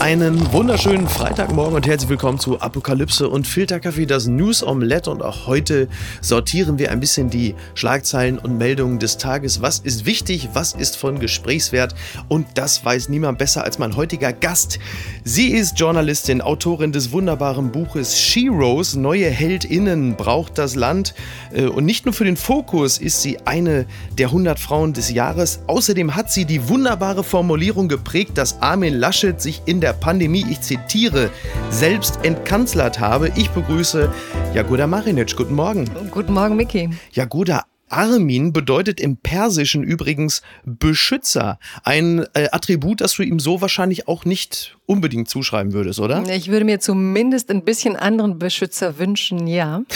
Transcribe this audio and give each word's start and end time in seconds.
Einen 0.00 0.50
wunderschönen 0.50 1.06
Freitagmorgen 1.06 1.74
und 1.74 1.86
herzlich 1.86 2.08
willkommen 2.08 2.38
zu 2.38 2.58
Apokalypse 2.58 3.28
und 3.28 3.46
Filterkaffee, 3.46 4.06
das 4.06 4.26
News 4.26 4.62
Omelette. 4.62 5.10
Und 5.10 5.20
auch 5.20 5.46
heute 5.46 5.88
sortieren 6.22 6.78
wir 6.78 6.90
ein 6.90 7.00
bisschen 7.00 7.28
die 7.28 7.54
Schlagzeilen 7.74 8.38
und 8.38 8.56
Meldungen 8.56 8.98
des 8.98 9.18
Tages. 9.18 9.60
Was 9.60 9.78
ist 9.78 10.06
wichtig? 10.06 10.48
Was 10.54 10.72
ist 10.72 10.96
von 10.96 11.18
Gesprächswert? 11.18 11.94
Und 12.28 12.46
das 12.54 12.82
weiß 12.82 13.10
niemand 13.10 13.36
besser 13.36 13.62
als 13.62 13.78
mein 13.78 13.94
heutiger 13.94 14.32
Gast. 14.32 14.78
Sie 15.22 15.48
ist 15.48 15.78
Journalistin, 15.78 16.40
Autorin 16.40 16.92
des 16.92 17.12
wunderbaren 17.12 17.70
Buches 17.70 18.18
Sheroes, 18.18 18.94
Neue 18.96 19.28
HeldInnen 19.28 20.16
braucht 20.16 20.56
das 20.56 20.76
Land. 20.76 21.14
Äh, 21.52 21.66
und 21.66 21.84
nicht 21.84 22.06
nur 22.06 22.14
für 22.14 22.24
den 22.24 22.38
Fokus 22.38 22.96
ist 22.96 23.20
sie 23.20 23.38
eine 23.44 23.84
der 24.16 24.28
100 24.28 24.58
Frauen 24.58 24.94
des 24.94 25.10
Jahres. 25.10 25.60
Außerdem 25.66 26.16
hat 26.16 26.32
sie 26.32 26.46
die 26.46 26.70
wunderbare 26.70 27.22
Formulierung 27.22 27.86
geprägt, 27.86 28.38
dass 28.38 28.62
Armin 28.62 28.94
Laschet 28.94 29.42
sich 29.42 29.60
in 29.66 29.82
der 29.82 29.89
Pandemie, 29.92 30.44
ich 30.50 30.60
zitiere, 30.60 31.30
selbst 31.70 32.20
entkanzlert 32.24 33.00
habe. 33.00 33.30
Ich 33.36 33.50
begrüße 33.50 34.12
Jagoda 34.54 34.86
Marinic. 34.86 35.36
Guten 35.36 35.54
Morgen. 35.54 35.88
Guten 36.10 36.32
Morgen, 36.32 36.56
Miki. 36.56 36.90
Jagoda, 37.12 37.64
Armin 37.90 38.52
bedeutet 38.52 39.00
im 39.00 39.16
Persischen 39.16 39.82
übrigens 39.82 40.42
Beschützer. 40.64 41.58
Ein 41.84 42.24
äh, 42.34 42.48
Attribut, 42.52 43.00
das 43.00 43.14
du 43.14 43.22
ihm 43.22 43.40
so 43.40 43.60
wahrscheinlich 43.60 44.08
auch 44.08 44.24
nicht 44.24 44.76
unbedingt 44.86 45.28
zuschreiben 45.28 45.72
würdest, 45.72 46.00
oder? 46.00 46.24
Ich 46.28 46.48
würde 46.48 46.64
mir 46.64 46.80
zumindest 46.80 47.50
ein 47.50 47.64
bisschen 47.64 47.96
anderen 47.96 48.38
Beschützer 48.38 48.98
wünschen, 48.98 49.46
ja. 49.46 49.82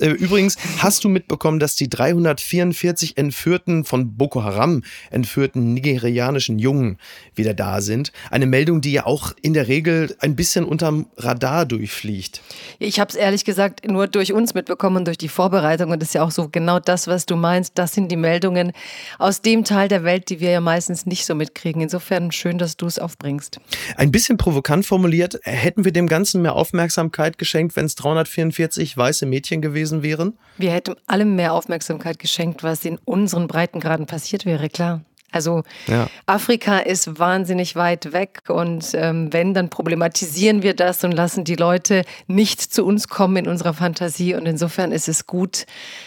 Äh, 0.00 0.10
übrigens, 0.10 0.56
hast 0.78 1.04
du 1.04 1.08
mitbekommen, 1.08 1.58
dass 1.58 1.74
die 1.74 1.88
344 1.90 3.18
entführten, 3.18 3.84
von 3.84 4.16
Boko 4.16 4.42
Haram 4.44 4.82
entführten 5.10 5.74
nigerianischen 5.74 6.58
Jungen 6.58 6.98
wieder 7.34 7.52
da 7.52 7.80
sind? 7.80 8.12
Eine 8.30 8.46
Meldung, 8.46 8.80
die 8.80 8.92
ja 8.92 9.06
auch 9.06 9.32
in 9.42 9.54
der 9.54 9.68
Regel 9.68 10.16
ein 10.20 10.36
bisschen 10.36 10.64
unterm 10.64 11.06
Radar 11.16 11.66
durchfliegt. 11.66 12.40
Ich 12.78 13.00
habe 13.00 13.10
es 13.10 13.16
ehrlich 13.16 13.44
gesagt 13.44 13.86
nur 13.86 14.06
durch 14.06 14.32
uns 14.32 14.54
mitbekommen 14.54 14.98
und 14.98 15.06
durch 15.06 15.18
die 15.18 15.28
Vorbereitung 15.28 15.90
und 15.90 16.00
das 16.00 16.10
ist 16.10 16.14
ja 16.14 16.22
auch 16.22 16.30
so 16.30 16.48
genau 16.48 16.77
das, 16.80 17.06
was 17.06 17.26
du 17.26 17.36
meinst. 17.36 17.78
Das 17.78 17.92
sind 17.92 18.10
die 18.10 18.16
Meldungen 18.16 18.72
aus 19.18 19.42
dem 19.42 19.64
Teil 19.64 19.88
der 19.88 20.04
Welt, 20.04 20.30
die 20.30 20.40
wir 20.40 20.50
ja 20.50 20.60
meistens 20.60 21.06
nicht 21.06 21.26
so 21.26 21.34
mitkriegen. 21.34 21.82
Insofern 21.82 22.32
schön, 22.32 22.58
dass 22.58 22.76
du 22.76 22.86
es 22.86 22.98
aufbringst. 22.98 23.60
Ein 23.96 24.10
bisschen 24.10 24.36
provokant 24.36 24.86
formuliert, 24.86 25.38
hätten 25.42 25.84
wir 25.84 25.92
dem 25.92 26.08
Ganzen 26.08 26.42
mehr 26.42 26.54
Aufmerksamkeit 26.54 27.38
geschenkt, 27.38 27.76
wenn 27.76 27.86
es 27.86 27.94
344 27.96 28.96
weiße 28.96 29.26
Mädchen 29.26 29.62
gewesen 29.62 30.02
wären? 30.02 30.38
Wir 30.56 30.72
hätten 30.72 30.96
allem 31.06 31.36
mehr 31.36 31.52
Aufmerksamkeit 31.52 32.18
geschenkt, 32.18 32.62
was 32.62 32.84
in 32.84 32.98
unseren 33.04 33.46
Breitengraden 33.46 34.06
passiert 34.06 34.44
wäre, 34.46 34.68
klar. 34.68 35.02
Also 35.30 35.62
ja. 35.86 36.08
Afrika 36.26 36.78
ist 36.78 37.18
wahnsinnig 37.18 37.76
weit 37.76 38.12
weg 38.12 38.42
und 38.48 38.92
ähm, 38.94 39.32
wenn, 39.32 39.52
dann 39.52 39.68
problematisieren 39.68 40.62
wir 40.62 40.74
das 40.74 41.04
und 41.04 41.12
lassen 41.12 41.44
die 41.44 41.56
Leute 41.56 42.04
nicht 42.26 42.60
zu 42.60 42.84
uns 42.84 43.08
kommen 43.08 43.36
in 43.36 43.48
unserer 43.48 43.74
Fantasie. 43.74 44.34
Und 44.34 44.46
insofern 44.46 44.90
ist 44.90 45.08
es 45.08 45.26
gut, 45.26 45.66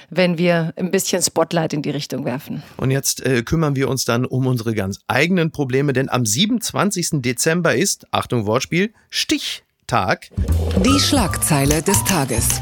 wenn 0.09 0.38
wir 0.38 0.73
ein 0.75 0.89
bisschen 0.89 1.22
Spotlight 1.22 1.73
in 1.73 1.83
die 1.83 1.91
Richtung 1.91 2.25
werfen. 2.25 2.63
Und 2.78 2.89
jetzt 2.89 3.23
äh, 3.23 3.44
kümmern 3.44 3.75
wir 3.75 3.89
uns 3.89 4.05
dann 4.05 4.25
um 4.25 4.47
unsere 4.47 4.73
ganz 4.73 5.00
eigenen 5.08 5.52
Probleme, 5.52 5.94
denn 5.94 6.09
am 6.09 6.25
27. 6.25 7.22
Dezember 7.22 7.75
ist, 7.75 8.08
Achtung 8.11 8.47
Wortspiel, 8.47 8.91
Stichtag. 9.09 10.30
Die 10.83 11.00
Schlagzeile 11.00 11.83
des 11.83 12.03
Tages 12.06 12.59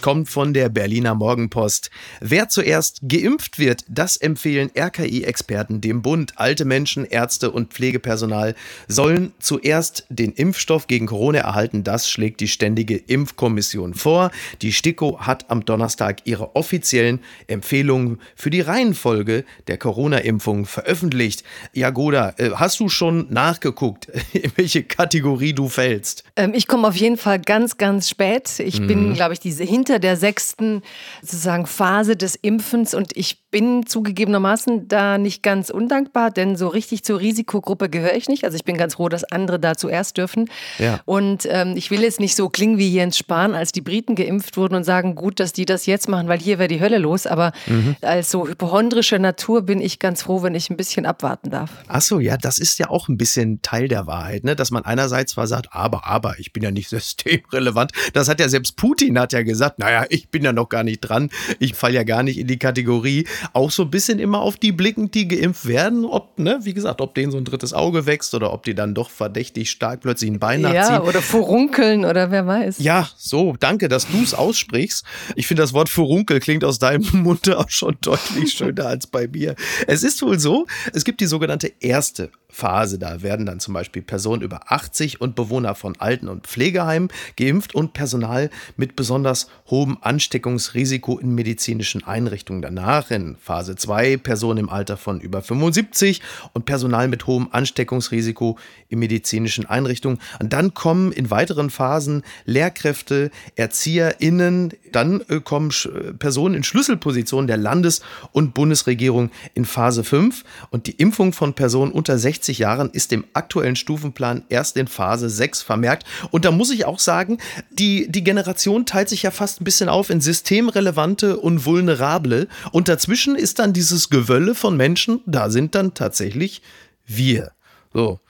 kommt 0.00 0.28
von 0.28 0.54
der 0.54 0.68
Berliner 0.68 1.14
Morgenpost. 1.14 1.90
Wer 2.20 2.48
zuerst 2.48 3.00
geimpft 3.02 3.58
wird, 3.58 3.84
das 3.88 4.16
empfehlen 4.16 4.70
RKI-Experten 4.76 5.80
dem 5.80 6.02
Bund. 6.02 6.32
Alte 6.36 6.64
Menschen, 6.64 7.04
Ärzte 7.04 7.50
und 7.50 7.72
Pflegepersonal 7.72 8.54
sollen 8.88 9.32
zuerst 9.38 10.06
den 10.08 10.32
Impfstoff 10.32 10.86
gegen 10.86 11.06
Corona 11.06 11.40
erhalten. 11.40 11.84
Das 11.84 12.08
schlägt 12.08 12.40
die 12.40 12.48
Ständige 12.48 12.96
Impfkommission 12.96 13.94
vor. 13.94 14.30
Die 14.62 14.72
STIKO 14.72 15.20
hat 15.20 15.50
am 15.50 15.64
Donnerstag 15.64 16.22
ihre 16.24 16.54
offiziellen 16.56 17.20
Empfehlungen 17.46 18.20
für 18.36 18.50
die 18.50 18.60
Reihenfolge 18.60 19.44
der 19.66 19.78
Corona-Impfung 19.78 20.66
veröffentlicht. 20.66 21.44
Jagoda, 21.72 22.34
äh, 22.38 22.50
hast 22.54 22.80
du 22.80 22.88
schon 22.88 23.26
nachgeguckt, 23.30 24.06
in 24.32 24.52
welche 24.56 24.82
Kategorie 24.82 25.52
du 25.52 25.68
fällst? 25.68 26.24
Ähm, 26.36 26.52
ich 26.54 26.66
komme 26.66 26.86
auf 26.88 26.96
jeden 26.96 27.16
Fall 27.16 27.40
ganz, 27.40 27.76
ganz 27.76 28.08
spät. 28.08 28.60
Ich 28.60 28.80
mhm. 28.80 28.86
bin, 28.86 29.14
glaube 29.14 29.34
ich, 29.34 29.40
diese 29.40 29.64
hinter 29.64 29.89
hinter 29.90 29.98
der 29.98 30.16
sechsten 30.16 30.82
sozusagen 31.20 31.66
Phase 31.66 32.16
des 32.16 32.36
Impfens 32.36 32.94
und 32.94 33.16
ich 33.16 33.40
bin 33.50 33.84
zugegebenermaßen 33.86 34.86
da 34.86 35.18
nicht 35.18 35.42
ganz 35.42 35.70
undankbar, 35.70 36.30
denn 36.30 36.56
so 36.56 36.68
richtig 36.68 37.02
zur 37.02 37.20
Risikogruppe 37.20 37.88
gehöre 37.88 38.14
ich 38.14 38.28
nicht. 38.28 38.44
Also 38.44 38.56
ich 38.56 38.64
bin 38.64 38.76
ganz 38.76 38.94
froh, 38.94 39.08
dass 39.08 39.24
andere 39.24 39.58
da 39.58 39.74
zuerst 39.76 40.16
dürfen. 40.16 40.48
Ja. 40.78 41.00
Und 41.04 41.48
ähm, 41.50 41.74
ich 41.76 41.90
will 41.90 42.02
jetzt 42.02 42.20
nicht 42.20 42.36
so 42.36 42.48
klingen 42.48 42.78
wie 42.78 42.92
Jens 42.92 43.18
Spahn, 43.18 43.54
als 43.54 43.72
die 43.72 43.80
Briten 43.80 44.14
geimpft 44.14 44.56
wurden 44.56 44.76
und 44.76 44.84
sagen, 44.84 45.16
gut, 45.16 45.40
dass 45.40 45.52
die 45.52 45.64
das 45.64 45.86
jetzt 45.86 46.08
machen, 46.08 46.28
weil 46.28 46.38
hier 46.38 46.58
wäre 46.58 46.68
die 46.68 46.80
Hölle 46.80 46.98
los. 46.98 47.26
Aber 47.26 47.52
mhm. 47.66 47.96
als 48.02 48.30
so 48.30 48.46
hypochondrische 48.46 49.18
Natur 49.18 49.62
bin 49.62 49.80
ich 49.80 49.98
ganz 49.98 50.22
froh, 50.22 50.42
wenn 50.42 50.54
ich 50.54 50.70
ein 50.70 50.76
bisschen 50.76 51.04
abwarten 51.04 51.50
darf. 51.50 51.70
Ach 51.88 52.02
so, 52.02 52.20
ja, 52.20 52.36
das 52.36 52.58
ist 52.58 52.78
ja 52.78 52.88
auch 52.88 53.08
ein 53.08 53.16
bisschen 53.16 53.62
Teil 53.62 53.88
der 53.88 54.06
Wahrheit, 54.06 54.44
ne? 54.44 54.54
dass 54.54 54.70
man 54.70 54.84
einerseits 54.84 55.32
zwar 55.32 55.48
sagt, 55.48 55.68
aber, 55.72 56.06
aber, 56.06 56.38
ich 56.38 56.52
bin 56.52 56.62
ja 56.62 56.70
nicht 56.70 56.88
systemrelevant. 56.90 57.90
Das 58.12 58.28
hat 58.28 58.38
ja 58.38 58.48
selbst 58.48 58.76
Putin 58.76 59.18
hat 59.18 59.32
ja 59.32 59.42
gesagt, 59.42 59.79
naja, 59.80 60.04
ich 60.10 60.28
bin 60.28 60.44
ja 60.44 60.52
noch 60.52 60.68
gar 60.68 60.84
nicht 60.84 61.00
dran. 61.00 61.30
Ich 61.58 61.74
falle 61.74 61.94
ja 61.94 62.02
gar 62.02 62.22
nicht 62.22 62.38
in 62.38 62.46
die 62.46 62.58
Kategorie. 62.58 63.26
Auch 63.54 63.70
so 63.70 63.84
ein 63.84 63.90
bisschen 63.90 64.18
immer 64.18 64.40
auf 64.42 64.58
die 64.58 64.72
blicken, 64.72 65.10
die 65.10 65.26
geimpft 65.26 65.66
werden, 65.66 66.04
ob, 66.04 66.38
ne, 66.38 66.60
wie 66.62 66.74
gesagt, 66.74 67.00
ob 67.00 67.14
denen 67.14 67.32
so 67.32 67.38
ein 67.38 67.46
drittes 67.46 67.72
Auge 67.72 68.04
wächst 68.04 68.34
oder 68.34 68.52
ob 68.52 68.62
die 68.64 68.74
dann 68.74 68.94
doch 68.94 69.08
verdächtig 69.08 69.70
stark 69.70 70.02
plötzlich 70.02 70.30
ein 70.30 70.38
Bein 70.38 70.60
nachziehen. 70.60 70.96
Ja, 70.96 71.02
oder 71.02 71.22
furunkeln 71.22 72.04
oder 72.04 72.30
wer 72.30 72.46
weiß. 72.46 72.78
Ja, 72.80 73.08
so, 73.16 73.56
danke, 73.58 73.88
dass 73.88 74.06
du 74.06 74.22
es 74.22 74.34
aussprichst. 74.34 75.02
Ich 75.34 75.46
finde, 75.46 75.62
das 75.62 75.72
Wort 75.72 75.88
Furunkel 75.88 76.40
klingt 76.40 76.62
aus 76.62 76.78
deinem 76.78 77.08
Munde 77.12 77.58
auch 77.58 77.70
schon 77.70 77.96
deutlich 78.02 78.52
schöner 78.52 78.84
als 78.84 79.06
bei 79.06 79.28
mir. 79.28 79.54
Es 79.86 80.02
ist 80.02 80.20
wohl 80.20 80.38
so, 80.38 80.66
es 80.92 81.04
gibt 81.04 81.22
die 81.22 81.26
sogenannte 81.26 81.72
erste 81.80 82.30
Phase. 82.50 82.98
Da 82.98 83.22
werden 83.22 83.46
dann 83.46 83.60
zum 83.60 83.74
Beispiel 83.74 84.02
Personen 84.02 84.42
über 84.42 84.70
80 84.70 85.20
und 85.20 85.34
Bewohner 85.34 85.74
von 85.74 85.96
Alten- 85.98 86.28
und 86.28 86.46
Pflegeheimen 86.46 87.08
geimpft 87.36 87.74
und 87.74 87.92
Personal 87.92 88.50
mit 88.76 88.96
besonders 88.96 89.48
hohem 89.70 89.98
Ansteckungsrisiko 90.00 91.18
in 91.18 91.34
medizinischen 91.34 92.04
Einrichtungen. 92.04 92.62
Danach 92.62 93.10
in 93.10 93.36
Phase 93.36 93.76
2 93.76 94.16
Personen 94.16 94.58
im 94.58 94.68
Alter 94.68 94.96
von 94.96 95.20
über 95.20 95.42
75 95.42 96.20
und 96.52 96.64
Personal 96.64 97.08
mit 97.08 97.26
hohem 97.26 97.48
Ansteckungsrisiko 97.52 98.58
in 98.88 98.98
medizinischen 98.98 99.66
Einrichtungen. 99.66 100.18
Und 100.40 100.52
dann 100.52 100.74
kommen 100.74 101.12
in 101.12 101.30
weiteren 101.30 101.70
Phasen 101.70 102.22
Lehrkräfte, 102.44 103.30
ErzieherInnen, 103.54 104.74
dann 104.92 105.20
äh, 105.28 105.40
kommen 105.40 105.72
Personen 106.18 106.56
in 106.56 106.64
Schlüsselpositionen 106.64 107.46
der 107.46 107.56
Landes- 107.56 108.02
und 108.32 108.54
Bundesregierung 108.54 109.30
in 109.54 109.64
Phase 109.64 110.04
5 110.04 110.44
und 110.70 110.86
die 110.86 110.92
Impfung 110.92 111.32
von 111.32 111.54
Personen 111.54 111.92
unter 111.92 112.18
60 112.18 112.40
60 112.50 112.58
Jahren 112.58 112.90
ist 112.90 113.12
im 113.12 113.24
aktuellen 113.32 113.76
Stufenplan 113.76 114.44
erst 114.48 114.76
in 114.76 114.86
Phase 114.88 115.28
6 115.28 115.62
vermerkt. 115.62 116.04
Und 116.30 116.44
da 116.44 116.50
muss 116.50 116.70
ich 116.70 116.84
auch 116.84 116.98
sagen, 116.98 117.38
die, 117.70 118.10
die 118.10 118.24
Generation 118.24 118.86
teilt 118.86 119.08
sich 119.08 119.22
ja 119.22 119.30
fast 119.30 119.59
ein 119.60 119.64
bisschen 119.64 119.88
auf 119.88 120.10
in 120.10 120.20
systemrelevante 120.20 121.38
und 121.38 121.64
vulnerable. 121.64 122.48
Und 122.72 122.88
dazwischen 122.88 123.36
ist 123.36 123.58
dann 123.58 123.72
dieses 123.72 124.10
Gewölle 124.10 124.54
von 124.54 124.76
Menschen, 124.76 125.20
da 125.26 125.50
sind 125.50 125.74
dann 125.74 125.94
tatsächlich 125.94 126.62
wir. 127.06 127.52
So. 127.92 128.20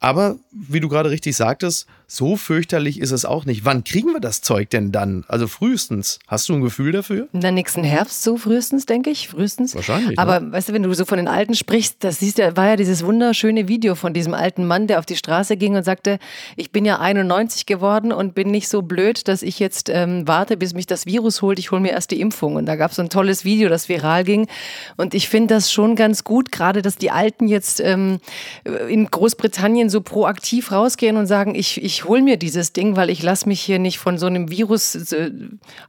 Aber 0.00 0.36
wie 0.52 0.80
du 0.80 0.88
gerade 0.88 1.10
richtig 1.10 1.36
sagtest, 1.36 1.86
so 2.10 2.36
fürchterlich 2.36 3.00
ist 3.00 3.10
es 3.10 3.26
auch 3.26 3.44
nicht. 3.44 3.66
Wann 3.66 3.84
kriegen 3.84 4.14
wir 4.14 4.20
das 4.20 4.40
Zeug 4.40 4.70
denn 4.70 4.92
dann? 4.92 5.26
Also 5.28 5.46
frühestens. 5.46 6.18
Hast 6.26 6.48
du 6.48 6.54
ein 6.54 6.62
Gefühl 6.62 6.90
dafür? 6.90 7.28
In 7.34 7.42
der 7.42 7.52
nächsten 7.52 7.84
Herbst 7.84 8.22
so 8.22 8.38
frühestens, 8.38 8.86
denke 8.86 9.10
ich. 9.10 9.28
Frühestens. 9.28 9.74
Wahrscheinlich. 9.74 10.16
Ne? 10.16 10.18
Aber 10.18 10.40
ne? 10.40 10.50
weißt 10.50 10.70
du, 10.70 10.72
wenn 10.72 10.82
du 10.82 10.92
so 10.94 11.04
von 11.04 11.18
den 11.18 11.28
Alten 11.28 11.54
sprichst, 11.54 11.96
das 12.00 12.20
siehst 12.20 12.38
du, 12.38 12.56
war 12.56 12.68
ja 12.68 12.76
dieses 12.76 13.04
wunderschöne 13.04 13.68
Video 13.68 13.94
von 13.94 14.14
diesem 14.14 14.32
alten 14.32 14.66
Mann, 14.66 14.86
der 14.86 15.00
auf 15.00 15.04
die 15.04 15.16
Straße 15.16 15.58
ging 15.58 15.76
und 15.76 15.84
sagte, 15.84 16.18
ich 16.56 16.70
bin 16.70 16.86
ja 16.86 16.98
91 16.98 17.66
geworden 17.66 18.10
und 18.10 18.34
bin 18.34 18.50
nicht 18.50 18.70
so 18.70 18.80
blöd, 18.80 19.28
dass 19.28 19.42
ich 19.42 19.58
jetzt 19.58 19.90
ähm, 19.90 20.26
warte, 20.26 20.56
bis 20.56 20.72
mich 20.72 20.86
das 20.86 21.04
Virus 21.04 21.42
holt. 21.42 21.58
Ich 21.58 21.72
hole 21.72 21.82
mir 21.82 21.90
erst 21.90 22.10
die 22.10 22.22
Impfung. 22.22 22.56
Und 22.56 22.64
da 22.64 22.76
gab 22.76 22.92
es 22.92 22.96
so 22.96 23.02
ein 23.02 23.10
tolles 23.10 23.44
Video, 23.44 23.68
das 23.68 23.90
viral 23.90 24.24
ging. 24.24 24.48
Und 24.96 25.12
ich 25.12 25.28
finde 25.28 25.54
das 25.54 25.70
schon 25.70 25.94
ganz 25.94 26.24
gut, 26.24 26.52
gerade 26.52 26.80
dass 26.80 26.96
die 26.96 27.10
Alten 27.10 27.48
jetzt 27.48 27.80
ähm, 27.80 28.20
in 28.88 29.10
Großbritannien 29.10 29.90
so 29.90 30.00
proaktiv 30.00 30.72
rausgehen 30.72 31.18
und 31.18 31.26
sagen, 31.26 31.54
ich, 31.54 31.84
ich 31.84 31.97
ich 31.98 32.04
hole 32.04 32.22
mir 32.22 32.36
dieses 32.36 32.72
Ding, 32.72 32.94
weil 32.94 33.10
ich 33.10 33.24
lasse 33.24 33.48
mich 33.48 33.60
hier 33.60 33.80
nicht 33.80 33.98
von 33.98 34.18
so 34.18 34.26
einem 34.26 34.52
Virus 34.52 34.94
äh, 35.10 35.32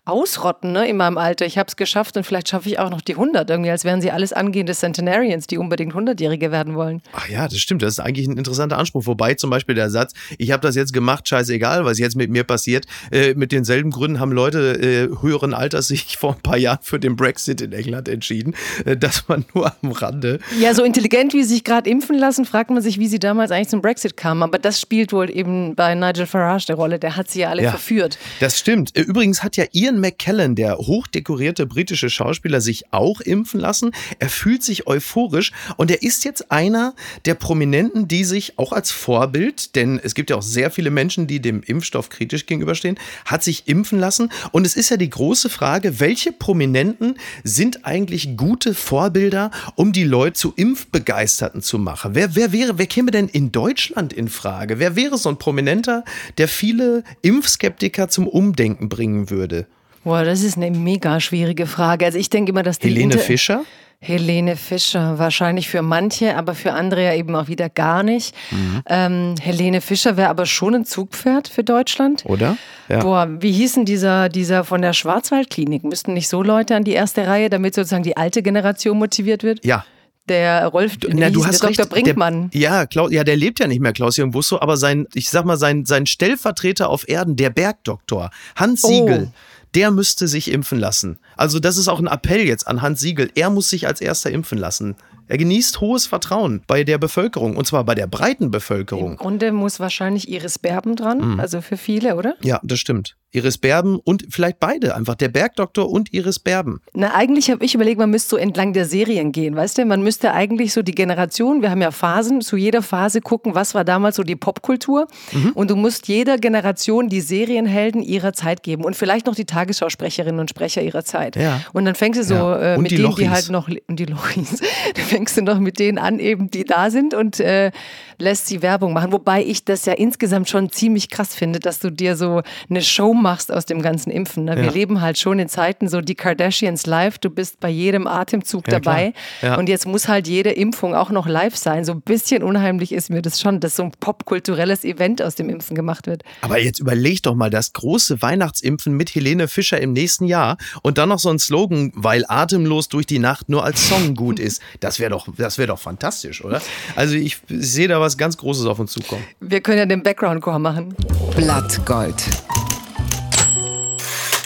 ausrotten 0.06 0.72
ne, 0.72 0.88
in 0.88 0.98
meinem 0.98 1.20
Alter. 1.20 1.46
Ich 1.46 1.60
habe 1.60 1.68
es 1.68 1.76
geschafft 1.76 2.18
und 2.18 2.24
vielleicht 2.24 2.50
schaffe 2.50 2.68
ich 2.68 2.80
auch 2.80 2.90
noch 2.90 3.02
die 3.02 3.14
100 3.14 3.48
irgendwie, 3.48 3.70
als 3.70 3.84
wären 3.84 4.02
sie 4.02 4.10
alles 4.10 4.34
angehende 4.34 4.74
Centenarians, 4.74 5.46
die 5.46 5.60
unbedingt 5.60 5.94
100-Jährige 5.94 6.52
werden 6.52 6.74
wollen. 6.74 7.04
Ach 7.14 7.30
ja, 7.30 7.48
das 7.48 7.60
stimmt. 7.60 7.84
Das 7.84 7.94
ist 7.94 8.00
eigentlich 8.00 8.28
ein 8.28 8.38
interessanter 8.38 8.80
Anspruch. 8.80 9.06
Wobei 9.06 9.36
zum 9.36 9.52
Beispiel 9.52 9.76
der 9.76 9.92
Satz, 9.92 10.14
ich 10.40 10.50
habe 10.50 10.62
das 10.62 10.76
jetzt 10.76 10.94
gemacht, 10.94 11.28
scheißegal, 11.28 11.86
was 11.86 12.00
jetzt 12.00 12.16
mit 12.16 12.32
mir 12.32 12.44
passiert. 12.44 12.88
Äh, 13.12 13.36
mit 13.36 13.52
denselben 13.52 13.92
Gründen 13.92 14.20
haben 14.20 14.32
Leute 14.32 14.82
äh, 14.82 15.22
höheren 15.22 15.54
Alters 15.54 15.90
sich 15.90 16.18
vor 16.20 16.34
ein 16.34 16.42
paar 16.42 16.58
Jahren 16.58 16.80
für 16.82 17.00
den 17.00 17.18
Brexit 17.18 17.62
in 17.62 17.72
England 17.72 18.10
entschieden. 18.10 18.56
Äh, 18.84 18.98
dass 18.98 19.28
man 19.28 19.46
nur 19.54 19.72
am 19.84 19.92
Rande. 19.92 20.40
Ja, 20.60 20.74
so 20.74 20.84
intelligent, 20.84 21.36
wie 21.36 21.44
sie 21.44 21.54
sich 21.54 21.64
gerade 21.64 21.88
impfen 21.88 22.18
lassen, 22.18 22.46
fragt 22.46 22.72
man 22.72 22.82
sich, 22.82 22.98
wie 22.98 23.08
sie 23.08 23.20
damals 23.20 23.52
eigentlich 23.52 23.70
zum 23.70 23.84
Brexit 23.84 24.18
kamen. 24.18 24.42
Aber 24.42 24.58
das 24.58 24.82
spielt 24.82 25.14
wohl 25.14 25.30
eben 25.30 25.76
bei 25.76 25.99
Nigel 26.00 26.25
Farage 26.25 26.66
der 26.68 26.75
Rolle. 26.75 27.00
Der 27.00 27.16
hat 27.16 27.30
sie 27.30 27.42
ja 27.42 27.50
alle 27.50 27.63
ja, 27.63 27.72
verführt. 27.72 28.18
Das 28.40 28.57
stimmt. 28.57 28.96
Äh, 28.96 29.01
übrigens 29.01 29.44
hat 29.44 29.57
ja 29.57 29.66
Ian 29.72 30.00
McKellen, 30.00 30.56
der 30.56 30.78
hochdekorierte 30.78 31.66
britische 31.66 32.10
Schauspieler, 32.10 32.62
sich 32.62 32.92
auch 32.92 33.22
impfen 33.22 33.60
lassen. 33.60 33.92
Er 34.19 34.30
fühlt 34.30 34.63
sich 34.63 34.88
euphorisch 34.88 35.51
und 35.78 35.92
er 35.92 36.01
ist 36.01 36.25
jetzt 36.25 36.51
einer 36.51 36.96
der 37.25 37.36
Prominenten, 37.36 38.07
die 38.07 38.24
sich 38.24 38.57
auch 38.57 38.72
als 38.72 38.92
Vorbild, 38.92 39.75
denn 39.75 40.00
es 40.01 40.16
gibt 40.16 40.30
ja 40.30 40.38
auch 40.38 40.42
sehr 40.42 40.72
viele 40.72 40.92
Menschen, 40.92 41.28
die 41.28 41.42
dem 41.42 41.62
Impfstoff 41.62 42.10
kritisch 42.10 42.46
gegenüberstehen, 42.46 42.98
hat 43.25 43.44
sich 43.44 43.68
impfen 43.68 44.00
lassen. 44.00 44.31
Und 44.51 44.66
es 44.66 44.75
ist 44.75 44.90
ja 44.90 44.98
die 44.98 45.10
große 45.10 45.50
Frage, 45.50 46.00
welche 46.00 46.31
Prominenten 46.31 47.16
sind 47.44 47.86
eigentlich 47.86 48.38
gute 48.38 48.74
Vorbilder, 48.74 49.51
um 49.75 49.92
die 49.92 50.04
Leute 50.04 50.34
zu 50.34 50.54
Impfbegeisterten 50.56 51.62
zu 51.62 51.78
machen? 51.78 52.16
Wer, 52.16 52.36
wer 52.36 52.51
wäre, 52.51 52.78
wer 52.78 52.88
käme 52.88 53.12
denn 53.12 53.28
in 53.28 53.51
Deutschland 53.51 54.13
in 54.13 54.30
Frage? 54.30 54.80
Wer 54.80 54.96
wäre 54.96 55.18
so 55.18 55.30
ein 55.30 55.38
Prominenter, 55.38 55.88
der 56.38 56.47
viele 56.47 57.03
Impfskeptiker 57.21 58.09
zum 58.09 58.27
Umdenken 58.27 58.89
bringen 58.89 59.30
würde? 59.30 59.68
Boah, 60.03 60.24
das 60.24 60.44
ist 60.44 60.57
eine 60.57 60.71
mega 60.71 61.19
schwierige 61.19 61.68
Frage. 61.68 62.06
Also 62.06 62.18
ich 62.18 62.30
denke 62.30 62.51
immer, 62.51 62.63
dass 62.63 62.80
die 62.80 62.88
Helene 62.88 63.13
Inter 63.13 63.19
Fischer? 63.19 63.63
Helene 64.01 64.56
Fischer, 64.56 65.19
wahrscheinlich 65.19 65.68
für 65.68 65.81
manche, 65.81 66.38
aber 66.38 66.56
für 66.56 66.71
andere 66.71 67.03
ja 67.03 67.13
eben 67.15 67.36
auch 67.36 67.50
wieder 67.50 67.68
gar 67.68 68.01
nicht. 68.01 68.33
Mhm. 68.50 68.81
Ähm, 68.88 69.36
Helene 69.41 69.81
Fischer 69.81 70.15
wäre 70.15 70.30
aber 70.30 70.45
schon 70.45 70.74
ein 70.74 70.86
Zugpferd 70.86 71.50
für 71.50 71.65
Deutschland. 71.65 72.24
Oder? 72.25 72.56
Ja. 72.88 73.00
Boah, 73.01 73.27
wie 73.41 73.51
hieß 73.51 73.74
denn 73.74 73.86
dieser, 73.86 74.30
dieser 74.30 74.63
von 74.63 74.81
der 74.81 74.94
Schwarzwaldklinik? 74.94 75.83
Müssten 75.83 76.13
nicht 76.13 76.30
so 76.30 76.41
Leute 76.41 76.77
an 76.77 76.86
die 76.86 76.94
erste 76.94 77.27
Reihe, 77.27 77.50
damit 77.50 77.75
sozusagen 77.75 78.03
die 78.03 78.15
alte 78.15 78.41
Generation 78.41 78.97
motiviert 78.97 79.44
wird? 79.44 79.65
Ja, 79.65 79.83
der 80.30 80.68
Rolf, 80.68 80.98
Na, 81.08 81.30
du 81.30 81.46
hast 81.46 81.64
der 81.64 81.72
Dr. 81.72 81.86
Brinkmann. 81.88 82.50
Der, 82.52 82.62
ja, 82.62 82.86
Klaus, 82.86 83.12
ja, 83.12 83.24
der 83.24 83.36
lebt 83.36 83.60
ja 83.60 83.68
nicht 83.68 83.81
mehr, 83.81 83.94
Klaus-Jürgen 83.94 84.31
Busso, 84.31 84.60
aber 84.60 84.78
sein, 84.78 85.08
ich 85.14 85.30
sag 85.30 85.46
mal, 85.46 85.58
sein, 85.58 85.86
sein 85.86 86.06
Stellvertreter 86.06 86.90
auf 86.90 87.08
Erden, 87.10 87.36
der 87.36 87.50
Bergdoktor, 87.50 88.30
Hans 88.56 88.84
Siegel, 88.84 89.30
oh 89.30 89.34
der 89.76 89.92
müsste 89.92 90.28
sich 90.28 90.52
impfen 90.52 90.80
lassen. 90.80 91.20
Also 91.38 91.60
das 91.60 91.78
ist 91.78 91.88
auch 91.88 92.00
ein 92.00 92.08
Appell 92.08 92.42
jetzt 92.42 92.68
an 92.68 92.81
Hans 92.81 93.00
Siegel. 93.02 93.30
Er 93.36 93.50
muss 93.50 93.70
sich 93.70 93.88
als 93.88 94.02
erster 94.02 94.31
impfen 94.31 94.58
lassen. 94.58 94.96
Er 95.28 95.38
genießt 95.38 95.80
hohes 95.80 96.08
Vertrauen 96.08 96.64
bei 96.66 96.84
der 96.84 96.98
Bevölkerung 96.98 97.56
und 97.56 97.68
zwar 97.68 97.84
bei 97.84 97.94
der 97.94 98.08
breiten 98.08 98.50
Bevölkerung. 98.50 99.12
Im 99.12 99.18
Grunde 99.18 99.52
muss 99.52 99.80
wahrscheinlich 99.80 100.28
Iris 100.28 100.58
Berben 100.58 100.96
dran, 100.96 101.34
mhm. 101.34 101.40
also 101.40 101.62
für 101.62 101.78
viele, 101.78 102.16
oder? 102.16 102.36
Ja, 102.42 102.60
das 102.64 102.80
stimmt. 102.80 103.16
Iris 103.31 103.60
Berben 103.60 104.00
und 104.04 104.26
vielleicht 104.30 104.60
beide 104.60 104.96
einfach, 104.96 105.14
der 105.14 105.28
Bergdoktor 105.28 105.90
und 105.90 106.12
Iris 106.14 106.40
Berben. 106.40 106.81
Na, 106.94 107.14
eigentlich 107.14 107.52
habe 107.52 107.64
ich 107.64 107.76
überlegt, 107.76 108.00
man 108.00 108.10
müsste 108.10 108.30
so 108.30 108.38
entlang 108.38 108.74
der 108.74 108.86
Serien 108.86 109.31
gehen, 109.31 109.56
weißt 109.56 109.78
du? 109.78 109.86
Man 109.86 110.02
müsste 110.02 110.34
eigentlich 110.34 110.74
so 110.74 110.81
die 110.81 110.96
Generation, 110.96 111.62
wir 111.62 111.70
haben 111.70 111.81
ja 111.81 111.92
Phasen, 111.92 112.42
zu 112.42 112.58
jeder 112.58 112.81
Phase 112.81 113.22
gucken, 113.22 113.54
was 113.54 113.76
war 113.76 113.84
damals 113.84 114.16
so 114.16 114.24
die 114.24 114.36
Popkultur 114.36 115.08
mhm. 115.31 115.52
und 115.54 115.70
du 115.70 115.76
musst 115.76 116.08
jeder 116.08 116.38
Generation 116.38 117.08
die 117.08 117.22
Serienhelden 117.22 118.02
ihrer 118.02 118.34
Zeit 118.34 118.64
geben 118.64 118.84
und 118.84 118.96
vielleicht 118.96 119.28
noch 119.28 119.36
die 119.36 119.46
Tagesschausprecherinnen 119.46 120.40
und 120.40 120.50
Sprecher 120.50 120.82
ihrer 120.82 121.06
Zeit. 121.06 121.36
Ja. 121.36 121.62
Und 121.74 121.86
dann 121.86 121.94
fängst 121.94 122.20
du 122.20 122.24
so 122.24 122.34
ja. 122.34 122.74
äh, 122.74 122.78
mit 122.80 122.92
denen, 122.92 123.04
Lochis. 123.04 123.24
die 123.24 123.30
halt 123.30 123.50
noch, 123.52 123.70
und 123.88 124.00
die 124.00 124.06
Lochis, 124.06 124.60
dann 124.96 125.06
fängst 125.06 125.38
du 125.38 125.44
noch 125.44 125.60
mit 125.60 125.78
denen 125.78 126.00
an 126.00 126.18
eben, 126.18 126.50
die 126.50 126.64
da 126.64 126.90
sind 126.90 127.14
und 127.14 127.40
äh, 127.40 127.72
lässt 128.19 128.48
sie 128.48 128.62
Werbung 128.62 128.94
machen. 128.94 129.12
Wobei 129.12 129.44
ich 129.44 129.66
das 129.66 129.86
ja 129.86 129.94
insgesamt 129.94 130.50
schon 130.50 130.71
ziemlich 130.71 131.10
krass 131.10 131.33
finde, 131.33 131.60
dass 131.60 131.80
du 131.80 131.89
dir 131.89 132.16
so 132.16 132.42
eine 132.69 132.81
Show 132.81 133.13
machst 133.13 133.51
aus 133.51 133.66
dem 133.66 133.81
ganzen 133.81 134.12
Impfen. 134.12 134.45
Ne? 134.45 134.56
Wir 134.57 134.66
ja. 134.66 134.71
leben 134.71 135.01
halt 135.01 135.18
schon 135.18 135.39
in 135.39 135.50
Zeiten 135.50 135.88
so 135.88 136.01
die 136.01 136.16
Kardashians 136.16 136.86
live, 136.86 137.18
du 137.18 137.30
bist 137.30 137.60
bei 137.60 137.69
jedem 137.69 138.07
Atemzug 138.07 138.68
ja, 138.68 138.80
dabei 138.80 139.13
und 139.57 139.69
jetzt 139.69 139.88
muss 139.88 140.07
halt 140.07 140.27
jede 140.27 140.51
Impfung 140.51 140.95
auch 140.95 141.10
noch 141.10 141.27
live 141.27 141.56
sein. 141.56 141.86
So 141.86 141.94
ein 141.94 142.01
bisschen 142.01 142.44
unheimlich 142.44 142.92
ist 142.92 143.10
mir 143.10 143.21
das 143.21 143.39
schon, 143.39 143.60
dass 143.60 143.75
so 143.75 143.83
ein 143.83 143.92
popkulturelles 144.00 144.83
Event 144.83 145.22
aus 145.22 145.36
dem 145.36 145.50
Impfen 145.50 145.75
gemacht 145.75 146.07
wird. 146.07 146.24
Aber 146.42 146.60
jetzt 146.60 146.80
überleg 146.80 147.24
doch 147.24 147.36
mal, 147.36 147.50
das 147.50 147.74
große 147.74 148.22
Weihnachtsimpfen 148.22 148.94
mit 148.94 149.15
Helene 149.15 149.48
Fischer 149.48 149.80
im 149.80 149.94
nächsten 149.94 150.25
Jahr 150.25 150.57
und 150.81 150.98
dann 150.98 151.10
noch 151.10 151.19
so 151.19 151.30
ein 151.30 151.39
Slogan, 151.39 151.92
weil 151.95 152.25
atemlos 152.27 152.89
durch 152.89 153.06
die 153.06 153.19
Nacht 153.19 153.50
nur 153.50 153.63
als 153.63 153.88
Song 153.88 154.15
gut 154.15 154.39
ist. 154.39 154.62
Das 154.80 155.00
wäre 155.00 155.10
doch, 155.10 155.27
das 155.38 155.57
wäre 155.57 155.68
doch 155.68 155.80
fantastisch, 155.80 156.44
oder? 156.44 156.62
Also 156.95 157.15
ich 157.15 157.38
sehe 157.48 157.88
da 157.88 158.01
was 158.01 158.09
was 158.10 158.18
ganz 158.18 158.38
Großes 158.38 158.66
auf 158.66 158.80
uns 158.80 158.92
zukommen. 158.92 159.24
Wir 159.40 159.62
können 159.62 159.78
ja 159.78 159.86
den 159.86 160.02
Background-Core 160.02 160.60
machen. 160.60 160.96
Blattgold. 161.36 162.16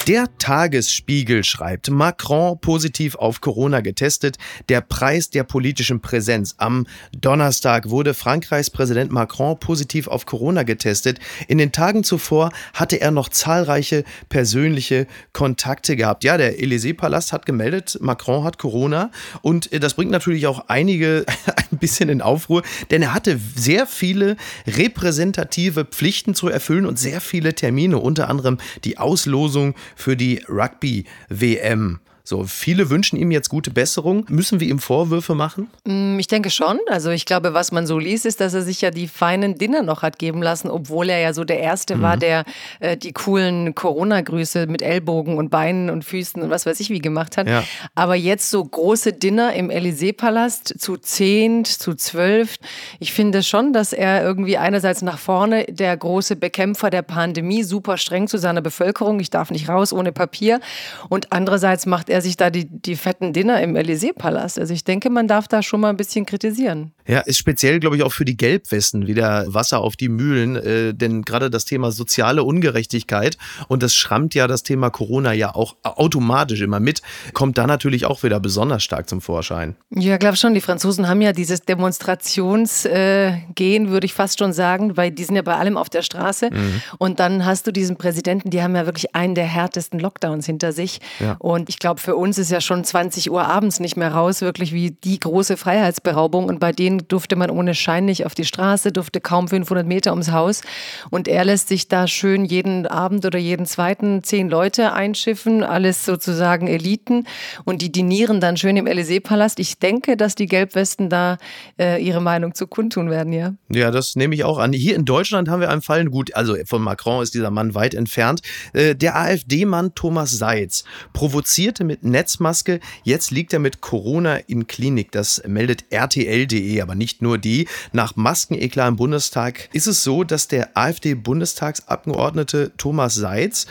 Der 0.07 0.27
Tagesspiegel 0.38 1.45
schreibt, 1.45 1.89
Macron 1.89 2.59
positiv 2.59 3.15
auf 3.15 3.39
Corona 3.39 3.79
getestet, 3.79 4.35
der 4.67 4.81
Preis 4.81 5.29
der 5.29 5.45
politischen 5.45 6.01
Präsenz. 6.01 6.55
Am 6.57 6.88
Donnerstag 7.13 7.89
wurde 7.89 8.13
Frankreichs 8.13 8.69
Präsident 8.69 9.13
Macron 9.13 9.57
positiv 9.57 10.09
auf 10.09 10.25
Corona 10.25 10.63
getestet. 10.63 11.19
In 11.47 11.57
den 11.57 11.71
Tagen 11.71 12.03
zuvor 12.03 12.51
hatte 12.73 13.00
er 13.00 13.11
noch 13.11 13.29
zahlreiche 13.29 14.03
persönliche 14.27 15.07
Kontakte 15.31 15.95
gehabt. 15.95 16.25
Ja, 16.25 16.35
der 16.35 16.59
Élysée-Palast 16.59 17.31
hat 17.31 17.45
gemeldet, 17.45 17.97
Macron 18.01 18.44
hat 18.44 18.57
Corona 18.57 19.09
und 19.41 19.69
das 19.81 19.94
bringt 19.94 20.11
natürlich 20.11 20.47
auch 20.47 20.65
einige 20.67 21.25
ein 21.71 21.77
bisschen 21.77 22.09
in 22.09 22.21
Aufruhr, 22.21 22.63
denn 22.91 23.01
er 23.03 23.13
hatte 23.13 23.39
sehr 23.55 23.88
viele 23.88 24.35
repräsentative 24.67 25.85
Pflichten 25.85 26.35
zu 26.35 26.50
erfüllen 26.50 26.85
und 26.85 27.00
sehr 27.00 27.21
viele 27.21 27.55
Termine, 27.55 28.00
unter 28.00 28.29
anderem 28.29 28.57
die 28.83 28.97
Auslosung 28.97 29.75
für 29.95 30.15
die 30.15 30.43
Rugby-WM. 30.47 31.99
So, 32.25 32.45
viele 32.45 32.89
wünschen 32.89 33.17
ihm 33.17 33.31
jetzt 33.31 33.49
gute 33.49 33.69
Besserung. 33.69 34.25
Müssen 34.29 34.61
wir 34.61 34.67
ihm 34.69 34.79
Vorwürfe 34.79 35.35
machen? 35.35 35.69
Mm, 35.83 36.17
ich 36.19 36.27
denke 36.27 36.49
schon. 36.49 36.79
Also 36.87 37.09
ich 37.09 37.25
glaube, 37.25 37.53
was 37.53 37.73
man 37.73 37.85
so 37.85 37.99
liest, 37.99 38.25
ist, 38.25 38.39
dass 38.39 38.53
er 38.53 38.61
sich 38.61 38.79
ja 38.79 38.91
die 38.91 39.09
feinen 39.09 39.57
Dinner 39.57 39.81
noch 39.81 40.03
hat 40.03 40.19
geben 40.19 40.41
lassen, 40.41 40.69
obwohl 40.69 41.09
er 41.09 41.19
ja 41.19 41.33
so 41.33 41.43
der 41.43 41.59
Erste 41.59 41.97
mhm. 41.97 42.01
war, 42.01 42.15
der 42.15 42.45
äh, 42.79 42.95
die 42.95 43.11
coolen 43.11 43.75
Corona-Grüße 43.75 44.67
mit 44.67 44.81
Ellbogen 44.81 45.37
und 45.37 45.49
Beinen 45.49 45.89
und 45.89 46.05
Füßen 46.05 46.41
und 46.41 46.49
was 46.49 46.65
weiß 46.65 46.79
ich 46.79 46.89
wie 46.89 46.99
gemacht 46.99 47.35
hat. 47.35 47.49
Ja. 47.49 47.61
Aber 47.93 48.15
jetzt 48.15 48.49
so 48.49 48.63
große 48.63 49.11
Dinner 49.11 49.53
im 49.53 49.69
Élysée-Palast 49.69 50.75
zu 50.79 50.95
zehn, 50.95 51.65
zu 51.65 51.93
zwölf. 51.93 52.55
Ich 52.99 53.11
finde 53.11 53.43
schon, 53.43 53.73
dass 53.73 53.91
er 53.91 54.23
irgendwie 54.23 54.57
einerseits 54.57 55.01
nach 55.01 55.17
vorne 55.17 55.65
der 55.65 55.97
große 55.97 56.37
Bekämpfer 56.37 56.89
der 56.89 57.01
Pandemie, 57.01 57.63
super 57.63 57.97
streng 57.97 58.29
zu 58.29 58.37
seiner 58.37 58.61
Bevölkerung, 58.61 59.19
ich 59.19 59.29
darf 59.29 59.51
nicht 59.51 59.67
raus 59.67 59.91
ohne 59.91 60.13
Papier. 60.13 60.62
Und 61.09 61.33
andererseits 61.33 61.86
macht 61.86 62.09
er 62.12 62.12
sich 62.22 62.38
da 62.38 62.50
die, 62.50 62.65
die 62.65 62.96
fetten 62.96 63.34
Dinner 63.34 63.62
im 63.62 63.75
Élysée-Palast. 63.75 64.60
Also 64.60 64.74
ich 64.74 64.84
denke, 64.84 65.10
man 65.10 65.27
darf 65.27 65.48
da 65.48 65.62
schon 65.62 65.79
mal 65.82 65.89
ein 65.89 65.98
bisschen 65.98 66.25
kritisieren. 66.25 66.91
Ja, 67.07 67.19
ist 67.19 67.38
speziell, 67.38 67.79
glaube 67.79 67.98
ich, 67.98 68.03
auch 68.03 68.13
für 68.13 68.25
die 68.25 68.38
Gelbwesten 68.38 69.07
wieder 69.07 69.45
Wasser 69.48 69.79
auf 69.79 69.95
die 69.95 70.10
Mühlen, 70.10 70.55
äh, 70.55 70.93
denn 70.93 71.24
gerade 71.24 71.50
das 71.50 71.65
Thema 71.65 71.91
soziale 71.91 72.43
Ungerechtigkeit 72.43 73.38
und 73.67 73.83
das 73.83 73.93
schrammt 73.93 74.36
ja 74.36 74.48
das 74.48 74.63
Thema 74.63 74.89
Corona 74.89 75.33
ja 75.33 75.53
auch 75.53 75.75
automatisch 75.83 76.62
immer 76.62 76.79
mit, 76.79 77.01
kommt 77.33 77.57
da 77.57 77.67
natürlich 77.67 78.05
auch 78.05 78.24
wieder 78.24 78.39
besonders 78.39 78.83
stark 78.83 79.10
zum 79.10 79.22
Vorschein. 79.22 79.75
Ja, 79.89 80.17
glaube 80.17 80.38
schon. 80.38 80.53
Die 80.53 80.62
Franzosen 80.62 81.07
haben 81.07 81.22
ja 81.22 81.33
dieses 81.33 81.62
Demonstrationsgehen, 81.62 83.88
äh, 83.88 83.89
würde 83.89 84.05
ich 84.05 84.13
fast 84.13 84.39
schon 84.39 84.53
sagen, 84.53 84.98
weil 84.98 85.12
die 85.12 85.24
sind 85.24 85.36
ja 85.36 85.41
bei 85.41 85.55
allem 85.55 85.77
auf 85.77 85.89
der 85.89 86.01
Straße. 86.01 86.50
Mhm. 86.51 86.81
Und 86.98 87.19
dann 87.19 87.45
hast 87.45 87.67
du 87.67 87.72
diesen 87.72 87.98
Präsidenten, 87.98 88.50
die 88.50 88.63
haben 88.63 88.75
ja 88.75 88.86
wirklich 88.86 89.15
einen 89.15 89.36
der 89.36 89.45
härtesten 89.45 90.00
Lockdowns 90.00 90.45
hinter 90.45 90.72
sich. 90.72 91.00
Ja. 91.19 91.36
Und 91.39 91.69
ich 91.69 91.79
glaube, 91.79 92.00
für 92.00 92.15
uns 92.15 92.38
ist 92.38 92.51
ja 92.51 92.62
schon 92.62 92.83
20 92.83 93.31
Uhr 93.31 93.45
abends 93.45 93.79
nicht 93.79 93.98
mehr 93.98 94.13
raus, 94.13 94.41
wirklich 94.41 94.74
wie 94.74 94.91
die 94.91 95.19
große 95.19 95.57
Freiheitsberaubung. 95.57 96.45
Und 96.45 96.60
bei 96.60 96.72
denen 96.72 96.92
durfte 97.00 97.35
man 97.35 97.50
ohne 97.50 97.75
Schein 97.75 98.05
nicht 98.05 98.25
auf 98.25 98.35
die 98.35 98.45
Straße, 98.45 98.91
durfte 98.91 99.21
kaum 99.21 99.47
500 99.47 99.85
Meter 99.85 100.12
ums 100.12 100.31
Haus. 100.31 100.62
Und 101.09 101.27
er 101.27 101.45
lässt 101.45 101.67
sich 101.67 101.88
da 101.88 102.07
schön 102.07 102.45
jeden 102.45 102.88
Abend 102.88 103.25
oder 103.25 103.39
jeden 103.39 103.65
zweiten 103.65 104.23
zehn 104.23 104.50
Leute 104.50 104.93
einschiffen, 104.93 105.63
alles 105.63 106.05
sozusagen 106.05 106.67
Eliten. 106.67 107.25
Und 107.65 107.81
die 107.81 107.91
dinieren 107.91 108.39
dann 108.39 108.57
schön 108.57 108.77
im 108.77 108.85
Élysée-Palast. 108.88 109.59
Ich 109.59 109.79
denke, 109.79 110.17
dass 110.17 110.35
die 110.35 110.47
Gelbwesten 110.47 111.09
da 111.09 111.38
äh, 111.79 112.03
ihre 112.03 112.21
Meinung 112.21 112.55
zu 112.55 112.67
kundtun 112.67 113.09
werden, 113.09 113.33
ja. 113.33 113.53
Ja, 113.69 113.91
das 113.91 114.15
nehme 114.15 114.35
ich 114.35 114.43
auch 114.43 114.57
an. 114.57 114.73
Hier 114.73 114.95
in 114.95 115.05
Deutschland 115.05 115.50
haben 115.50 115.62
wir 115.62 115.69
einen 115.69 115.81
Fall, 115.81 116.05
gut, 116.05 116.35
also 116.35 116.55
von 116.65 116.81
Macron 116.81 117.23
ist 117.23 117.33
dieser 117.33 117.51
Mann 117.51 117.75
weit 117.75 117.93
entfernt. 117.93 118.41
Äh, 118.73 118.95
der 118.95 119.15
AfD-Mann 119.15 119.95
Thomas 119.95 120.31
Seitz 120.31 120.83
provozierte 121.13 121.83
mit 121.83 122.03
Netzmaske. 122.03 122.79
Jetzt 123.03 123.31
liegt 123.31 123.53
er 123.53 123.59
mit 123.59 123.81
Corona 123.81 124.38
in 124.47 124.67
Klinik. 124.67 125.12
Das 125.12 125.41
meldet 125.45 125.85
RTL.de. 125.89 126.81
aber 126.83 126.93
nicht 126.95 127.21
nur 127.21 127.39
die. 127.39 127.67
Nach 127.91 128.15
Maskeneklar 128.15 128.87
im 128.87 128.97
Bundestag 128.97 129.69
ist 129.73 129.87
es 129.87 130.03
so, 130.03 130.23
dass 130.23 130.47
der 130.47 130.77
AfD-Bundestagsabgeordnete 130.77 132.73
Thomas 132.77 133.15
Seitz, 133.15 133.65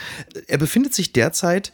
er 0.49 0.59
befindet 0.59 0.95
sich 0.95 1.13
derzeit 1.13 1.73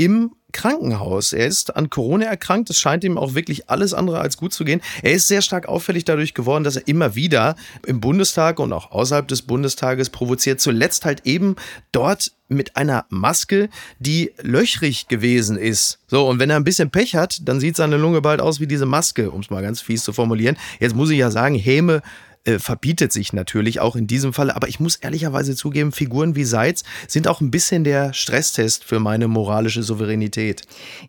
im 0.00 0.32
Krankenhaus. 0.52 1.34
Er 1.34 1.46
ist 1.46 1.76
an 1.76 1.90
Corona 1.90 2.24
erkrankt. 2.24 2.70
Es 2.70 2.78
scheint 2.78 3.04
ihm 3.04 3.18
auch 3.18 3.34
wirklich 3.34 3.68
alles 3.68 3.92
andere 3.92 4.18
als 4.18 4.38
gut 4.38 4.54
zu 4.54 4.64
gehen. 4.64 4.80
Er 5.02 5.12
ist 5.12 5.28
sehr 5.28 5.42
stark 5.42 5.68
auffällig 5.68 6.06
dadurch 6.06 6.32
geworden, 6.32 6.64
dass 6.64 6.76
er 6.76 6.88
immer 6.88 7.14
wieder 7.14 7.54
im 7.86 8.00
Bundestag 8.00 8.60
und 8.60 8.72
auch 8.72 8.92
außerhalb 8.92 9.28
des 9.28 9.42
Bundestages 9.42 10.08
provoziert. 10.08 10.58
Zuletzt 10.58 11.04
halt 11.04 11.26
eben 11.26 11.56
dort 11.92 12.32
mit 12.48 12.76
einer 12.76 13.04
Maske, 13.10 13.68
die 13.98 14.32
löchrig 14.40 15.06
gewesen 15.08 15.58
ist. 15.58 15.98
So, 16.06 16.26
und 16.26 16.38
wenn 16.38 16.48
er 16.48 16.56
ein 16.56 16.64
bisschen 16.64 16.90
Pech 16.90 17.14
hat, 17.14 17.46
dann 17.46 17.60
sieht 17.60 17.76
seine 17.76 17.98
Lunge 17.98 18.22
bald 18.22 18.40
aus 18.40 18.58
wie 18.58 18.66
diese 18.66 18.86
Maske, 18.86 19.30
um 19.30 19.42
es 19.42 19.50
mal 19.50 19.62
ganz 19.62 19.82
fies 19.82 20.02
zu 20.02 20.14
formulieren. 20.14 20.56
Jetzt 20.80 20.96
muss 20.96 21.10
ich 21.10 21.18
ja 21.18 21.30
sagen, 21.30 21.56
Häme 21.56 22.00
äh, 22.50 22.58
verbietet 22.58 23.12
sich 23.12 23.32
natürlich 23.32 23.80
auch 23.80 23.96
in 23.96 24.06
diesem 24.06 24.32
Fall. 24.32 24.50
Aber 24.50 24.68
ich 24.68 24.80
muss 24.80 24.96
ehrlicherweise 24.96 25.54
zugeben, 25.54 25.92
Figuren 25.92 26.34
wie 26.36 26.44
Seitz 26.44 26.84
sind 27.06 27.28
auch 27.28 27.40
ein 27.40 27.50
bisschen 27.50 27.84
der 27.84 28.12
Stresstest 28.12 28.84
für 28.84 29.00
meine 29.00 29.28
moralische 29.28 29.82
Souveränität. 29.82 30.62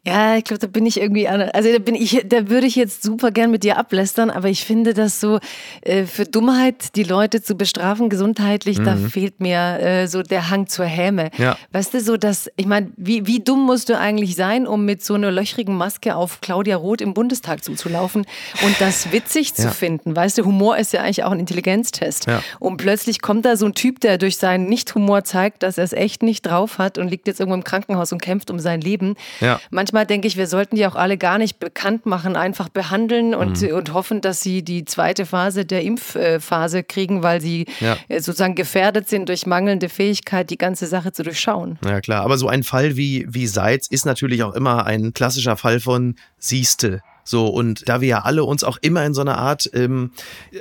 Ja, 0.06 0.38
ich 0.38 0.44
glaube, 0.44 0.60
da 0.60 0.68
bin 0.68 0.86
ich 0.86 1.00
irgendwie, 1.00 1.28
an, 1.28 1.42
also 1.42 1.72
da 1.72 1.80
bin 1.80 1.96
ich, 1.96 2.24
da 2.28 2.50
würde 2.50 2.68
ich 2.68 2.76
jetzt 2.76 3.04
super 3.04 3.32
gern 3.32 3.52
mit 3.52 3.64
dir 3.64 3.78
ablästern, 3.78 4.30
aber 4.30 4.50
ich 4.50 4.66
finde 4.66 4.94
das 4.94 5.20
so, 5.20 5.40
äh, 5.82 6.06
für 6.06 6.26
Dummheit 6.26 6.96
die 6.96 7.04
Leute 7.04 7.42
zu 7.42 7.56
bestrafen, 7.56 8.10
gesundheitlich, 8.10 8.80
mhm. 8.80 8.84
da 8.84 8.96
fehlt 8.96 9.40
mir 9.40 9.80
äh, 9.80 10.08
so 10.08 10.22
der 10.22 10.50
Hang 10.50 10.68
zur 10.68 10.86
Häme. 10.86 11.32
Ja. 11.38 11.58
Weißt 11.72 11.94
du, 11.94 12.02
so 12.02 12.18
dass, 12.18 12.50
ich 12.56 12.66
meine, 12.66 12.92
wie, 12.98 13.26
wie 13.28 13.40
dumm 13.40 13.66
musst 13.66 13.90
du 13.90 13.98
eigentlich 13.98 14.36
sein, 14.36 14.68
um 14.68 14.86
mit 14.86 15.04
so 15.04 15.16
einer 15.16 15.32
löchrigen 15.32 15.76
Maske 15.76 16.16
auf 16.16 16.42
Claudia 16.42 16.76
Roth 16.76 17.02
im 17.02 17.14
Bundestag 17.14 17.64
zuzulaufen 17.64 18.26
und 18.64 18.76
das 18.80 19.12
witzig 19.12 19.54
zu 19.54 19.64
ja. 19.64 19.72
finden? 19.72 20.16
Weißt 20.16 20.38
du, 20.38 20.46
Humor 20.46 20.78
ist 20.78 20.94
ja 20.94 21.02
eigentlich 21.02 21.24
auch 21.24 21.31
ein 21.32 21.40
Intelligenztest. 21.40 22.28
Ja. 22.28 22.42
Und 22.60 22.78
plötzlich 22.78 23.22
kommt 23.22 23.46
da 23.46 23.56
so 23.56 23.66
ein 23.66 23.74
Typ, 23.74 24.00
der 24.00 24.18
durch 24.18 24.38
seinen 24.38 24.66
Nicht-Humor 24.66 25.24
zeigt, 25.24 25.64
dass 25.64 25.78
er 25.78 25.84
es 25.84 25.94
echt 25.94 26.24
nicht 26.24 26.46
drauf 26.46 26.78
hat 26.78 26.98
und 26.98 27.08
liegt 27.08 27.28
jetzt 27.28 27.40
irgendwo 27.40 27.56
im 27.56 27.64
Krankenhaus 27.64 28.12
und 28.12 28.22
kämpft 28.22 28.50
um 28.50 28.60
sein 28.60 28.82
Leben. 28.82 29.16
Ja. 29.40 29.60
Manchmal 29.70 30.06
denke 30.06 30.28
ich, 30.28 30.38
wir 30.38 30.48
sollten 30.48 30.76
die 30.76 30.86
auch 30.86 30.96
alle 30.96 31.18
gar 31.18 31.38
nicht 31.38 31.60
bekannt 31.60 32.06
machen, 32.06 32.36
einfach 32.36 32.70
behandeln 32.70 33.34
und, 33.36 33.62
mhm. 33.62 33.76
und 33.76 33.94
hoffen, 33.94 34.22
dass 34.22 34.42
sie 34.42 34.64
die 34.64 34.86
zweite 34.86 35.26
Phase 35.26 35.66
der 35.66 35.84
Impfphase 35.84 36.84
kriegen, 36.84 37.24
weil 37.24 37.42
sie 37.42 37.66
ja. 37.80 37.98
Äh, 38.08 38.22
sozusagen 38.22 38.56
gefährdet 38.56 39.10
sind 39.10 39.30
durch 39.30 39.46
mangelnde 39.46 39.90
Fähigkeit, 39.90 40.50
die 40.50 40.58
ganze 40.58 40.88
Sache 40.88 41.12
zu 41.12 41.24
durchschauen. 41.24 41.80
Ja 41.86 42.02
klar, 42.02 42.24
aber 42.24 42.38
so 42.38 42.48
ein 42.48 42.64
Fall 42.64 42.98
wie, 42.98 43.26
wie 43.30 43.48
Seitz 43.48 43.88
ist 43.88 44.06
natürlich 44.06 44.44
auch 44.44 44.54
immer 44.54 44.86
ein 44.86 45.14
klassischer 45.14 45.58
Fall 45.58 45.80
von 45.80 46.16
Sieste. 46.38 47.02
So, 47.32 47.48
und 47.48 47.88
da 47.88 48.02
wir 48.02 48.10
ja 48.10 48.20
alle 48.20 48.44
uns 48.44 48.64
auch 48.64 48.78
immer 48.82 49.06
in 49.06 49.14
so 49.14 49.22
einer 49.22 49.38
Art, 49.38 49.70
ähm, 49.74 50.12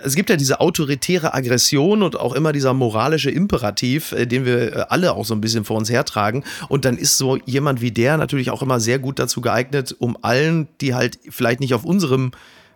es 0.05 0.15
gibt 0.15 0.31
ja 0.31 0.37
diese 0.37 0.61
autoritäre 0.61 1.35
Aggression 1.35 2.05
und 2.05 2.19
auch 2.19 2.33
immer 2.33 2.53
dieser 2.53 2.75
moralische 2.75 3.31
Imperativ, 3.31 4.13
äh, 4.13 4.25
den 4.25 4.45
wir 4.45 4.77
äh, 4.77 4.85
alle 4.89 5.15
auch 5.15 5.25
so 5.25 5.35
ein 5.35 5.41
bisschen 5.41 5.65
vor 5.65 5.77
uns 5.77 5.91
hertragen. 5.91 6.45
Und 6.69 6.85
dann 6.85 6.97
ist 6.97 7.19
so 7.19 7.37
jemand 7.45 7.81
wie 7.81 7.91
der 7.91 8.17
natürlich 8.17 8.53
auch 8.53 8.63
immer 8.63 8.79
sehr 8.79 9.01
gut 9.01 9.19
dazu 9.19 9.41
geeignet, 9.41 9.97
um 9.99 10.17
allen, 10.23 10.69
die 10.81 10.95
halt 10.95 11.19
vielleicht 11.29 11.59
nicht 11.59 11.75
auf 11.75 11.85
unserem 11.85 12.31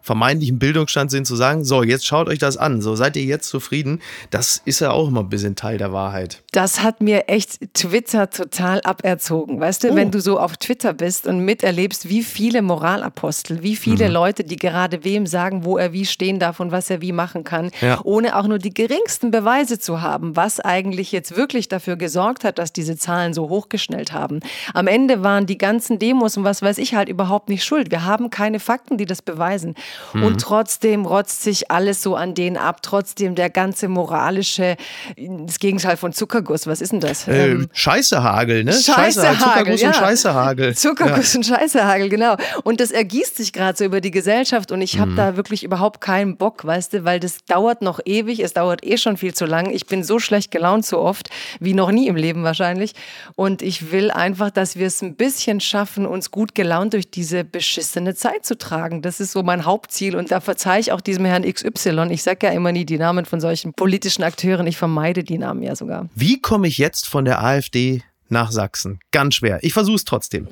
vermeintlichen 0.05 0.59
Bildungsstand 0.59 1.11
sind, 1.11 1.27
zu 1.27 1.35
sagen, 1.35 1.65
so, 1.65 1.83
jetzt 1.83 2.07
schaut 2.07 2.29
euch 2.29 2.39
das 2.39 2.59
an, 2.59 2.83
so 2.83 2.95
seid 2.95 3.17
ihr 3.17 3.25
jetzt 3.25 3.49
zufrieden, 3.49 4.03
das 4.31 4.61
ist 4.67 4.81
ja 4.81 4.91
auch 4.91 5.09
immer 5.09 5.21
ein 5.21 5.31
bisschen 5.31 5.57
Teil 5.57 5.79
der 5.79 5.95
Wahrheit. 5.95 6.43
Das 6.53 6.83
hat 6.83 7.01
mir 7.01 7.29
echt 7.29 7.73
Twitter 7.73 8.29
total 8.29 8.83
aberzogen. 8.83 9.61
Weißt 9.61 9.83
du, 9.83 9.93
oh. 9.93 9.97
wenn 9.97 10.11
du 10.11 10.21
so 10.21 10.39
auf 10.39 10.59
Twitter 10.59 10.93
bist 10.93 11.27
und 11.27 11.41
miterlebst, 11.41 12.07
wie 12.11 12.23
viele 12.23 12.61
Moralapostel, 12.61 13.63
wie 13.63 13.77
viele 13.77 14.09
mhm. 14.09 14.13
Leute, 14.13 14.45
die 14.45 14.57
gerade 14.57 15.05
wem 15.05 15.27
sagen, 15.27 15.65
wo 15.65 15.79
er 15.79 15.95
wie 15.95 16.05
stehen 16.05 16.39
darf 16.39 16.61
und 16.61 16.71
was 16.71 16.91
er 16.91 17.01
wie 17.01 17.13
machen 17.13 17.43
kann, 17.43 17.71
ja. 17.81 17.99
ohne 18.05 18.37
auch 18.37 18.47
nur 18.47 18.59
die 18.59 18.75
geringsten 18.75 19.31
Beweise 19.31 19.79
zu 19.79 20.03
haben, 20.03 20.37
was 20.37 20.61
eigentlich 20.61 21.13
jetzt 21.13 21.35
wirklich 21.35 21.69
dafür 21.69 21.97
gesorgt 21.97 22.45
hat, 22.45 22.59
dass 22.59 22.75
diese 22.75 22.99
Zahlen 22.99 23.33
so 23.33 23.49
hochgeschnellt 23.49 24.13
haben. 24.13 24.41
Am 24.75 24.87
Ende 24.87 25.23
waren 25.23 25.47
die 25.47 25.57
ganzen 25.57 25.99
Demos 25.99 26.37
und 26.37 26.45
was 26.45 26.61
weiß 26.61 26.77
ich 26.77 26.95
halt 26.95 27.09
überhaupt 27.09 27.49
nicht 27.49 27.65
schuld. 27.65 27.91
Wir 27.91 28.05
haben 28.05 28.29
keine 28.29 28.61
Fakten, 28.61 28.99
die 28.99 29.07
das 29.07 29.23
beweisen. 29.23 29.75
Mhm. 30.13 30.25
Und 30.25 30.41
trotzdem 30.41 31.07
rotzt 31.07 31.43
sich 31.43 31.71
alles 31.71 32.03
so 32.03 32.17
an 32.17 32.35
denen 32.35 32.57
ab. 32.57 32.83
Trotzdem 32.83 33.35
der 33.35 33.51
ganze 33.51 33.89
moralische, 33.89 34.77
das 35.17 35.59
Gegenteil 35.59 35.97
von 35.97 36.13
Zuckerguss. 36.13 36.67
Was 36.67 36.81
ist 36.81 36.93
denn 36.93 37.01
das? 37.01 37.29
Äh, 37.29 37.51
ähm, 37.51 37.69
Scheißehagel, 37.73 38.65
ne? 38.65 38.73
Scheißehagel. 38.73 39.39
Zuckerguss 39.39 39.81
ja. 39.81 39.89
und 39.89 39.97
Scheißehagel. 39.97 40.77
Zuckerguss 40.77 41.33
ja. 41.33 41.39
und 41.39 41.45
Scheißehagel, 41.45 42.09
genau. 42.09 42.37
Und 42.63 42.81
das 42.81 42.91
ergießt 42.91 43.37
sich 43.37 43.53
gerade 43.53 43.77
so 43.77 43.85
über 43.85 44.01
die 44.01 44.11
Gesellschaft 44.11 44.73
und 44.73 44.81
ich 44.81 44.99
habe 44.99 45.13
mhm. 45.13 45.17
da 45.17 45.37
wirklich 45.37 45.65
überhaupt 45.65 46.01
keinen 46.01 46.37
Bock, 46.37 46.65
weißt 46.65 46.93
du, 46.93 47.05
weil 47.05 47.21
das 47.21 47.45
dauert 47.47 47.83
noch 47.83 48.01
ewig. 48.05 48.41
Es 48.41 48.53
dauert 48.53 48.85
eh 48.85 48.97
schon 48.97 49.17
viel 49.17 49.35
zu 49.35 49.47
lang. 49.47 49.71
Ich 49.71 49.87
bin 49.87 50.05
so 50.05 50.19
schlecht 50.19 50.51
gelaunt 50.51 50.87
so 50.87 50.99
oft, 50.99 51.31
wie 51.61 51.75
noch 51.75 51.91
nie 51.91 52.09
im 52.09 52.17
Leben 52.17 52.45
wahrscheinlich. 52.45 52.95
Und 53.37 53.63
ich 53.63 53.91
will 53.93 54.11
einfach, 54.11 54.51
dass 54.51 54.77
wir 54.77 54.87
es 54.87 55.03
ein 55.03 55.17
bisschen 55.17 55.61
schaffen, 55.61 56.07
uns 56.07 56.31
gut 56.31 56.55
gelaunt 56.55 56.95
durch 56.95 57.11
diese 57.11 57.45
beschissene 57.45 58.15
Zeit 58.15 58.45
zu 58.45 58.57
tragen. 58.57 59.03
Das 59.03 59.21
ist 59.21 59.33
so 59.33 59.43
mein 59.43 59.65
Haupt 59.65 59.84
Hauptziel. 59.85 60.17
Und 60.17 60.31
da 60.31 60.41
verzeihe 60.41 60.81
ich 60.81 60.93
auch 60.93 61.03
diesem 61.03 61.27
Herrn 61.27 61.43
XY. 61.43 62.07
Ich 62.11 62.23
sage 62.23 62.47
ja 62.47 62.53
immer 62.53 62.73
nie 62.73 62.87
die 62.87 62.97
Namen 62.97 63.27
von 63.27 63.39
solchen 63.39 63.75
politischen 63.75 64.23
Akteuren. 64.23 64.67
Ich 64.67 64.79
vermeide 64.79 65.25
die 65.25 65.37
Namen 65.37 65.63
ja 65.63 65.77
sogar. 65.77 66.09
Wie 66.15 66.41
komme 66.41 66.69
ich 66.69 66.79
jetzt 66.79 67.07
von 67.07 67.27
der 67.27 67.45
AfD 67.45 68.03
nach 68.31 68.51
Sachsen? 68.51 68.99
Ganz 69.11 69.35
schwer. 69.35 69.59
Ich 69.61 69.75
versuche 69.75 69.97
es 69.97 70.05
trotzdem. 70.05 70.49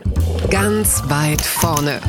Ganz 0.51 1.03
weit 1.07 1.41
vorne. 1.41 2.01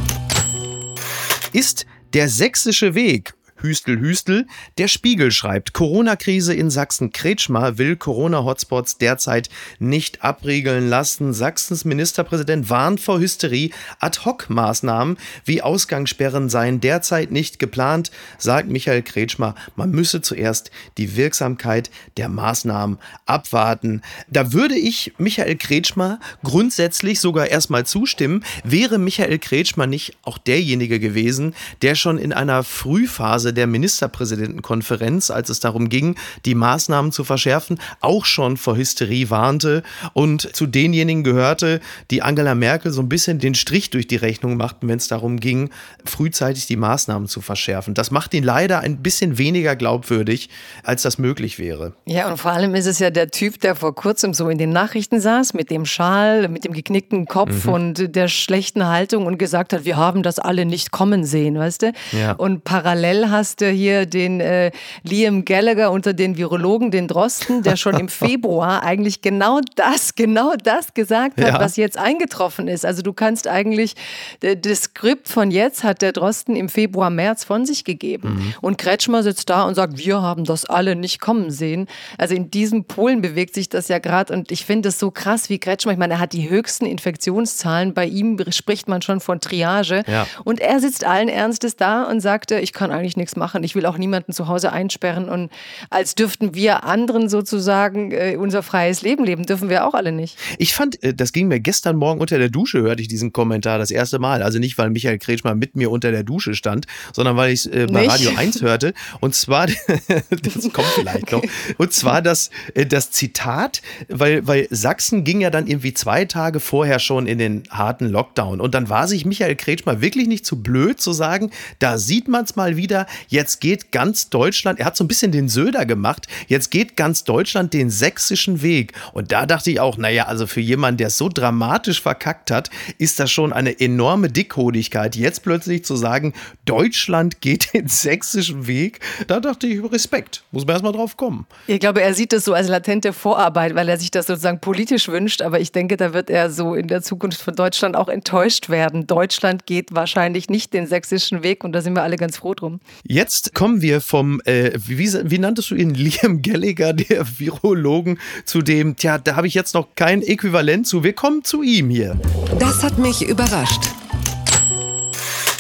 Ist 1.54 1.86
der 2.14 2.28
sächsische 2.28 2.94
Weg 2.94 3.34
Hüstel, 3.64 4.00
Hüstel. 4.00 4.46
Der 4.78 4.90
Spiegel 4.90 5.32
schreibt, 5.32 5.74
Corona-Krise 5.74 6.54
in 6.54 6.70
Sachsen. 6.70 7.12
Kretschmer 7.12 7.78
will 7.78 7.96
Corona-Hotspots 7.96 8.98
derzeit 8.98 9.50
nicht 9.80 10.22
abriegeln 10.22 10.90
lassen. 10.90 11.34
Sachsens 11.34 11.86
Ministerpräsident 11.86 12.70
warnt 12.70 13.00
vor 13.00 13.20
Hysterie. 13.20 13.72
Ad-Hoc-Maßnahmen 14.00 15.18
wie 15.46 15.62
Ausgangssperren 15.62 16.50
seien 16.50 16.82
derzeit 16.82 17.32
nicht 17.32 17.58
geplant, 17.58 18.12
sagt 18.38 18.70
Michael 18.70 19.02
Kretschmer. 19.02 19.56
Man 19.78 19.92
müsse 19.92 20.22
zuerst 20.22 20.70
die 20.98 21.16
Wirksamkeit 21.16 21.90
der 22.18 22.28
Maßnahmen 22.28 22.98
abwarten. 23.26 24.02
Da 24.30 24.52
würde 24.52 24.76
ich 24.76 25.14
Michael 25.18 25.56
Kretschmer 25.56 26.20
grundsätzlich 26.44 27.22
sogar 27.22 27.48
erstmal 27.48 27.86
zustimmen. 27.86 28.44
Wäre 28.66 29.00
Michael 29.00 29.40
Kretschmer 29.40 29.88
nicht 29.88 30.18
auch 30.24 30.38
derjenige 30.38 31.00
gewesen, 31.00 31.56
der 31.82 31.96
schon 31.96 32.18
in 32.18 32.34
einer 32.34 32.64
Frühphase 32.64 33.53
der 33.54 33.68
Ministerpräsidentenkonferenz, 33.68 35.32
als 35.32 35.50
es 35.50 35.60
darum 35.60 35.90
ging, 35.90 36.16
die 36.46 36.56
Maßnahmen 36.56 37.12
zu 37.12 37.24
verschärfen, 37.24 37.80
auch 38.02 38.26
schon 38.26 38.58
vor 38.58 38.76
Hysterie 38.76 39.30
warnte 39.30 39.84
und 40.14 40.56
zu 40.56 40.66
denjenigen 40.66 41.24
gehörte, 41.24 41.80
die 42.12 42.22
Angela 42.22 42.56
Merkel 42.56 42.92
so 42.92 43.02
ein 43.02 43.10
bisschen 43.10 43.40
den 43.40 43.56
Strich 43.56 43.90
durch 43.90 44.08
die 44.08 44.16
Rechnung 44.16 44.58
machten, 44.58 44.88
wenn 44.88 44.98
es 44.98 45.08
darum 45.08 45.40
ging, 45.40 45.70
frühzeitig 46.06 46.68
die 46.68 46.76
Maßnahmen 46.76 47.28
zu 47.28 47.42
verschärfen. 47.42 47.94
Das 47.94 48.12
macht 48.12 48.34
ihn 48.34 48.44
leider 48.44 48.80
ein 48.80 49.02
bisschen 49.02 49.38
weniger 49.38 49.76
glaubwürdig, 49.76 50.50
als 50.84 51.04
das 51.04 51.18
möglich 51.18 51.60
wäre. 51.60 51.94
Ja, 52.06 52.30
und 52.30 52.38
vor 52.38 52.52
allem 52.52 52.76
ist 52.76 52.88
es 52.88 53.00
ja 53.00 53.10
der 53.10 53.30
Typ, 53.30 53.60
der 53.62 53.76
vor 53.76 53.96
kurzem 53.96 54.34
so 54.34 54.50
in 54.50 54.58
den 54.58 54.72
Nachrichten 54.72 55.20
saß, 55.20 55.54
mit 55.54 55.70
dem 55.70 55.86
Schal, 55.86 56.48
mit 56.48 56.66
dem 56.66 56.74
geknickten 56.74 57.26
Kopf 57.26 57.66
mhm. 57.66 57.74
und 57.74 58.16
der 58.16 58.28
schlechten 58.28 58.88
Haltung 58.88 59.26
und 59.26 59.38
gesagt 59.38 59.74
hat, 59.74 59.86
wir 59.86 59.98
haben 59.98 60.24
das 60.24 60.40
alle 60.40 60.66
nicht 60.66 60.92
kommen 60.92 61.26
sehen, 61.26 61.58
weißt 61.58 61.84
du? 61.84 61.94
Ja. 62.12 62.34
Und 62.34 62.64
parallel 62.64 63.30
hast 63.30 63.43
hast 63.44 63.60
du 63.60 63.70
hier 63.70 64.06
den 64.06 64.40
äh, 64.40 64.72
Liam 65.04 65.44
Gallagher 65.44 65.92
unter 65.92 66.14
den 66.14 66.38
Virologen, 66.38 66.92
den 66.92 67.10
Drosten, 67.10 67.62
der 67.62 67.76
schon 67.76 68.00
im 68.00 68.08
Februar 68.24 68.84
eigentlich 68.84 69.22
genau 69.22 69.60
das, 69.76 70.16
genau 70.16 70.54
das 70.64 70.94
gesagt 70.94 71.42
hat, 71.42 71.48
ja. 71.50 71.60
was 71.60 71.76
jetzt 71.76 71.98
eingetroffen 71.98 72.70
ist. 72.70 72.86
Also 72.86 73.02
du 73.02 73.12
kannst 73.12 73.50
eigentlich, 73.50 73.96
das 74.40 74.84
Skript 74.84 75.28
von 75.28 75.52
jetzt 75.52 75.84
hat 75.84 76.02
der 76.02 76.14
Drosten 76.14 76.56
im 76.56 76.70
Februar, 76.70 77.10
März 77.10 77.44
von 77.44 77.66
sich 77.66 77.84
gegeben. 77.84 78.36
Mhm. 78.36 78.54
Und 78.62 78.78
Kretschmer 78.78 79.24
sitzt 79.24 79.50
da 79.50 79.64
und 79.64 79.76
sagt, 79.76 79.98
wir 79.98 80.22
haben 80.22 80.46
das 80.46 80.64
alle 80.64 80.96
nicht 80.96 81.20
kommen 81.20 81.52
sehen. 81.52 81.88
Also 82.18 82.36
in 82.36 82.50
diesem 82.50 82.86
Polen 82.86 83.22
bewegt 83.22 83.56
sich 83.56 83.68
das 83.68 83.90
ja 83.90 84.00
gerade 84.00 84.32
und 84.32 84.54
ich 84.54 84.64
finde 84.64 84.88
es 84.88 85.00
so 85.00 85.12
krass, 85.12 85.50
wie 85.50 85.60
Kretschmer, 85.60 85.92
ich 85.92 85.98
meine, 85.98 86.14
er 86.14 86.20
hat 86.22 86.32
die 86.32 86.50
höchsten 86.50 86.86
Infektionszahlen, 86.86 87.94
bei 87.94 88.06
ihm 88.06 88.40
spricht 88.52 88.88
man 88.88 89.02
schon 89.02 89.20
von 89.20 89.42
Triage 89.42 90.04
ja. 90.08 90.28
und 90.46 90.62
er 90.62 90.80
sitzt 90.80 91.04
allen 91.04 91.28
Ernstes 91.28 91.76
da 91.76 92.04
und 92.04 92.22
sagte, 92.22 92.62
ich 92.62 92.72
kann 92.72 92.90
eigentlich 92.90 93.18
nichts 93.18 93.33
machen. 93.38 93.64
Ich 93.64 93.76
will 93.76 93.86
auch 93.86 93.98
niemanden 93.98 94.34
zu 94.34 94.48
Hause 94.48 94.72
einsperren. 94.72 95.30
Und 95.30 95.52
als 95.90 96.16
dürften 96.16 96.56
wir 96.56 96.84
anderen 96.84 97.30
sozusagen 97.30 98.12
äh, 98.12 98.38
unser 98.38 98.64
freies 98.64 99.02
Leben 99.02 99.24
leben, 99.24 99.46
dürfen 99.46 99.70
wir 99.70 99.86
auch 99.88 99.94
alle 99.94 100.12
nicht. 100.12 100.38
Ich 100.58 100.74
fand, 100.74 101.02
äh, 101.04 101.14
das 101.14 101.34
ging 101.34 101.48
mir 101.48 101.60
gestern 101.60 101.96
Morgen 101.96 102.22
unter 102.22 102.38
der 102.38 102.50
Dusche, 102.50 102.82
hörte 102.82 103.02
ich 103.02 103.08
diesen 103.08 103.34
Kommentar 103.34 103.78
das 103.78 103.92
erste 103.92 104.20
Mal. 104.20 104.44
Also 104.44 104.60
nicht, 104.60 104.78
weil 104.78 104.90
Michael 104.90 105.20
Kretschmer 105.20 105.56
mit 105.56 105.76
mir 105.76 105.92
unter 105.92 106.12
der 106.12 106.24
Dusche 106.24 106.56
stand, 106.56 106.86
sondern 107.14 107.38
weil 107.38 107.52
ich 107.52 107.62
es 107.62 107.66
äh, 107.68 107.88
bei 107.92 108.02
nicht? 108.02 108.12
Radio 108.12 108.32
1 108.38 108.62
hörte. 108.62 108.94
Und 109.20 109.36
zwar, 109.36 109.68
das 110.30 110.74
kommt 110.74 110.88
vielleicht 110.96 111.32
noch, 111.32 111.44
und 111.78 111.94
zwar 111.94 112.22
das, 112.22 112.50
äh, 112.74 112.86
das 112.86 113.12
Zitat, 113.12 113.82
weil, 114.10 114.46
weil 114.48 114.68
Sachsen 114.70 115.24
ging 115.24 115.42
ja 115.42 115.50
dann 115.50 115.68
irgendwie 115.68 115.94
zwei 115.94 116.26
Tage 116.26 116.60
vorher 116.60 117.00
schon 117.00 117.28
in 117.28 117.38
den 117.38 117.64
harten 117.70 118.08
Lockdown. 118.08 118.62
Und 118.62 118.74
dann 118.74 118.90
war 118.90 119.08
sich 119.08 119.26
Michael 119.26 119.56
Kretschmer 119.56 120.02
wirklich 120.02 120.28
nicht 120.28 120.46
zu 120.46 120.62
blöd 120.62 121.00
zu 121.00 121.14
sagen, 121.14 121.52
da 121.80 121.98
sieht 121.98 122.28
man 122.28 122.46
es 122.46 122.56
mal 122.56 122.78
wieder, 122.78 123.08
jetzt 123.28 123.62
geht 123.62 123.92
ganz 123.92 124.30
Deutschland, 124.30 124.80
er 124.80 124.86
hat 124.86 124.98
so 124.98 125.04
ein 125.04 125.08
bisschen 125.08 125.32
den 125.32 125.50
Söder 125.50 125.86
gemacht, 125.86 126.28
jetzt 126.48 126.72
geht 126.72 126.96
ganz 126.96 127.24
Deutschland 127.24 127.74
den 127.74 127.90
sächsischen 127.90 128.62
Weg. 128.62 128.94
Und 129.14 129.32
da 129.32 129.46
dachte 129.46 129.72
ich 129.72 129.80
auch, 129.80 129.98
naja, 129.98 130.26
also 130.26 130.48
für 130.48 130.62
jemanden, 130.62 130.98
der 130.98 131.08
es 131.08 131.18
so 131.18 131.30
dramatisch 131.30 132.02
verkackt 132.02 132.52
hat, 132.52 132.70
ist 132.98 133.20
das 133.20 133.32
schon 133.32 133.54
eine 133.54 133.80
enorme 133.80 134.30
Dickhodigkeit. 134.30 135.16
Jetzt 135.16 135.44
plötzlich 135.44 135.86
zu 135.86 135.96
sagen, 135.96 136.34
Deutschland 136.66 137.42
geht 137.42 137.74
den 137.74 137.88
sächsischen 137.88 138.68
Weg, 138.68 139.00
da 139.28 139.40
dachte 139.40 139.68
ich, 139.68 139.84
Respekt, 139.92 140.44
muss 140.52 140.66
man 140.66 140.74
erstmal 140.74 140.94
drauf 140.94 141.18
kommen. 141.18 141.46
Ich 141.68 141.80
glaube, 141.80 142.02
er 142.02 142.14
sieht 142.14 142.34
das 142.34 142.46
so 142.46 142.54
als 142.54 142.68
latente 142.68 143.14
Vorarbeit, 143.14 143.76
weil 143.76 143.88
er 143.90 143.98
sich 143.98 144.12
das 144.12 144.28
sozusagen 144.28 144.60
politisch 144.60 145.08
wünscht. 145.08 145.42
Aber 145.42 145.60
ich 145.60 145.72
denke, 145.72 145.98
da 145.98 146.14
wird 146.14 146.30
er 146.30 146.50
so 146.50 146.74
in 146.76 146.88
der 146.88 147.02
Zukunft 147.02 147.42
von 147.42 147.56
Deutschland 147.56 147.96
auch 147.96 148.10
enttäuscht 148.10 148.70
werden. 148.70 149.08
Deutschland 149.08 149.66
geht 149.66 149.94
wahrscheinlich 149.94 150.50
nicht 150.50 150.74
den 150.74 150.88
sächsischen 150.88 151.44
Weg 151.44 151.64
und 151.64 151.74
da 151.74 151.82
sind 151.82 151.96
wir 151.96 152.04
alle 152.04 152.18
ganz 152.18 152.38
froh 152.38 152.54
drum. 152.54 152.80
Jetzt 153.06 153.54
kommen 153.54 153.82
wir 153.82 154.00
vom, 154.00 154.40
äh, 154.46 154.72
wie, 154.76 155.12
wie 155.14 155.38
nanntest 155.38 155.72
du 155.72 155.76
ihn, 155.76 155.94
Liam 155.94 156.42
Gallagher, 156.42 156.94
der 156.94 157.26
Virologen, 157.38 158.18
zu 158.46 158.62
dem, 158.62 158.96
tja, 158.96 159.18
da 159.18 159.36
habe 159.36 159.48
ich 159.48 159.54
jetzt 159.54 159.74
noch 159.74 159.90
kein 159.96 160.22
Äquivalent 160.22 160.88
zu. 160.88 161.04
Wir 161.04 161.14
kommen 161.14 161.44
zu 161.44 161.64
ihm 161.64 161.90
hier. 161.90 162.18
Das 162.60 162.82
hat 162.82 162.98
mich 162.98 163.28
überrascht. 163.28 163.82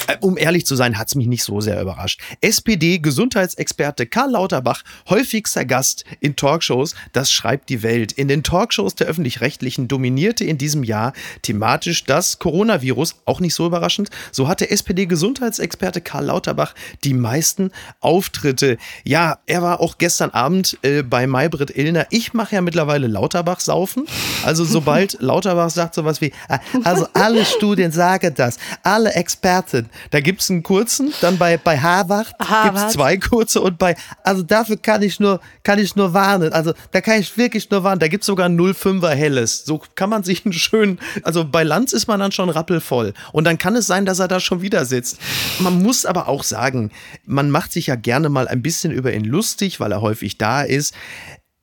Äh, 0.07 0.17
um 0.19 0.37
ehrlich 0.37 0.65
zu 0.65 0.75
sein, 0.75 0.97
hat 0.97 1.07
es 1.07 1.15
mich 1.15 1.27
nicht 1.27 1.43
so 1.43 1.61
sehr 1.61 1.81
überrascht. 1.81 2.21
SPD-Gesundheitsexperte 2.41 4.05
Karl 4.05 4.31
Lauterbach, 4.31 4.83
häufigster 5.09 5.65
Gast 5.65 6.03
in 6.19 6.35
Talkshows, 6.35 6.95
das 7.13 7.31
schreibt 7.31 7.69
die 7.69 7.83
Welt. 7.83 8.11
In 8.11 8.27
den 8.27 8.43
Talkshows 8.43 8.95
der 8.95 9.07
öffentlich-rechtlichen 9.07 9.87
dominierte 9.87 10.43
in 10.43 10.57
diesem 10.57 10.83
Jahr 10.83 11.13
thematisch 11.41 12.03
das 12.03 12.39
Coronavirus, 12.39 13.15
auch 13.25 13.39
nicht 13.39 13.53
so 13.53 13.65
überraschend. 13.65 14.09
So 14.31 14.47
hatte 14.47 14.69
SPD-Gesundheitsexperte 14.69 16.01
Karl 16.01 16.25
Lauterbach 16.25 16.73
die 17.03 17.13
meisten 17.13 17.71
Auftritte. 17.99 18.77
Ja, 19.03 19.39
er 19.45 19.61
war 19.61 19.79
auch 19.79 19.97
gestern 19.97 20.31
Abend 20.31 20.77
äh, 20.81 21.03
bei 21.03 21.27
Maybrit 21.27 21.75
Illner. 21.75 22.07
Ich 22.09 22.33
mache 22.33 22.55
ja 22.55 22.61
mittlerweile 22.61 23.07
Lauterbach 23.07 23.59
saufen. 23.59 24.05
Also 24.43 24.65
sobald 24.65 25.17
Lauterbach 25.21 25.69
sagt 25.69 25.95
sowas 25.95 26.19
wie, 26.21 26.33
äh, 26.49 26.59
also 26.83 27.07
alle 27.13 27.45
Studien 27.45 27.91
sagen 27.91 28.33
das, 28.35 28.57
alle 28.83 29.13
Experten, 29.13 29.89
da 30.11 30.19
gibt 30.19 30.41
es 30.41 30.49
einen 30.49 30.63
kurzen, 30.63 31.13
dann 31.21 31.37
bei, 31.37 31.57
bei 31.57 31.79
Harvard, 31.79 32.33
Harvard. 32.39 32.63
gibt 32.63 32.87
es 32.87 32.93
zwei 32.93 33.17
kurze 33.17 33.61
und 33.61 33.77
bei, 33.77 33.95
also 34.23 34.43
dafür 34.43 34.77
kann 34.77 35.01
ich 35.01 35.19
nur, 35.19 35.39
kann 35.63 35.79
ich 35.79 35.95
nur 35.95 36.13
warnen. 36.13 36.53
Also 36.53 36.73
da 36.91 37.01
kann 37.01 37.19
ich 37.19 37.37
wirklich 37.37 37.69
nur 37.69 37.83
warnen. 37.83 37.99
Da 37.99 38.07
gibt 38.07 38.23
es 38.23 38.27
sogar 38.27 38.47
ein 38.47 38.59
05er 38.59 39.09
helles. 39.09 39.65
So 39.65 39.81
kann 39.95 40.09
man 40.09 40.23
sich 40.23 40.45
einen 40.45 40.53
schönen, 40.53 40.99
also 41.23 41.45
bei 41.45 41.63
Lanz 41.63 41.93
ist 41.93 42.07
man 42.07 42.19
dann 42.19 42.31
schon 42.31 42.49
rappelvoll. 42.49 43.13
Und 43.31 43.45
dann 43.45 43.57
kann 43.57 43.75
es 43.75 43.87
sein, 43.87 44.05
dass 44.05 44.19
er 44.19 44.27
da 44.27 44.39
schon 44.39 44.61
wieder 44.61 44.85
sitzt. 44.85 45.19
Man 45.59 45.81
muss 45.81 46.05
aber 46.05 46.27
auch 46.27 46.43
sagen, 46.43 46.91
man 47.25 47.49
macht 47.49 47.71
sich 47.71 47.87
ja 47.87 47.95
gerne 47.95 48.29
mal 48.29 48.47
ein 48.47 48.61
bisschen 48.61 48.91
über 48.91 49.13
ihn 49.13 49.25
lustig, 49.25 49.79
weil 49.79 49.91
er 49.91 50.01
häufig 50.01 50.37
da 50.37 50.61
ist. 50.61 50.93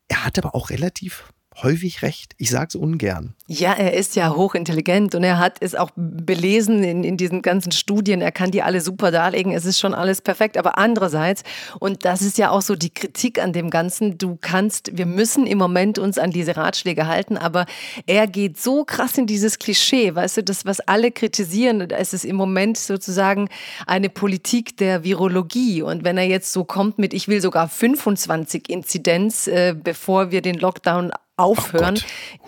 Er 0.09 0.25
hat 0.25 0.39
aber 0.39 0.55
auch 0.55 0.71
relativ 0.71 1.25
häufig 1.63 2.03
recht. 2.03 2.35
Ich 2.39 2.51
sage 2.51 2.69
es 2.69 2.75
ungern. 2.75 3.35
Ja, 3.53 3.73
er 3.73 3.95
ist 3.95 4.15
ja 4.15 4.37
hochintelligent 4.37 5.17
und 5.17 5.25
er 5.25 5.41
hat 5.41 5.57
es 5.59 5.75
auch 5.75 5.91
belesen 5.97 6.85
in, 6.85 7.03
in 7.03 7.17
diesen 7.17 7.43
ganzen 7.43 7.73
Studien. 7.73 8.21
Er 8.21 8.31
kann 8.31 8.53
die 8.53 8.63
alle 8.63 8.81
super 8.81 9.11
darlegen. 9.11 9.51
Es 9.51 9.65
ist 9.65 9.81
schon 9.81 9.93
alles 9.93 10.23
perfekt. 10.23 10.57
Aber 10.57 10.79
andererseits, 10.79 11.43
und 11.81 12.05
das 12.05 12.23
ist 12.23 12.39
ja 12.39 12.51
auch 12.51 12.63
so 12.63 12.77
die 12.77 12.95
Kritik 12.95 13.43
an 13.43 13.53
dem 13.53 13.71
Ganzen, 13.71 14.19
du 14.19 14.39
kannst, 14.41 14.97
wir 14.97 15.05
müssen 15.05 15.49
im 15.49 15.59
Moment 15.59 15.99
uns 15.99 16.17
an 16.17 16.31
diese 16.31 16.57
Ratschläge 16.57 17.09
halten, 17.09 17.37
aber 17.37 17.67
er 18.07 18.29
geht 18.29 18.57
so 18.61 18.85
krass 18.85 19.19
in 19.19 19.27
dieses 19.27 19.59
Klischee, 19.59 20.15
weißt 20.15 20.37
du, 20.37 20.45
das, 20.45 20.65
was 20.65 20.79
alle 20.79 21.11
kritisieren, 21.11 21.91
es 21.91 22.13
ist 22.13 22.25
im 22.25 22.37
Moment 22.37 22.79
sozusagen 22.79 23.49
eine 23.85 24.11
Politik 24.11 24.77
der 24.77 25.03
Virologie. 25.03 25.83
Und 25.83 26.05
wenn 26.05 26.19
er 26.19 26.27
jetzt 26.29 26.53
so 26.53 26.63
kommt 26.63 27.01
mit, 27.01 27.13
ich 27.15 27.27
will 27.27 27.41
sogar 27.41 27.69
25 27.69 28.71
Inzidenz, 28.71 29.49
äh, 29.49 29.75
bevor 29.77 30.31
wir 30.31 30.41
den 30.41 30.55
Lockdown 30.55 31.11
aufhören. 31.41 31.99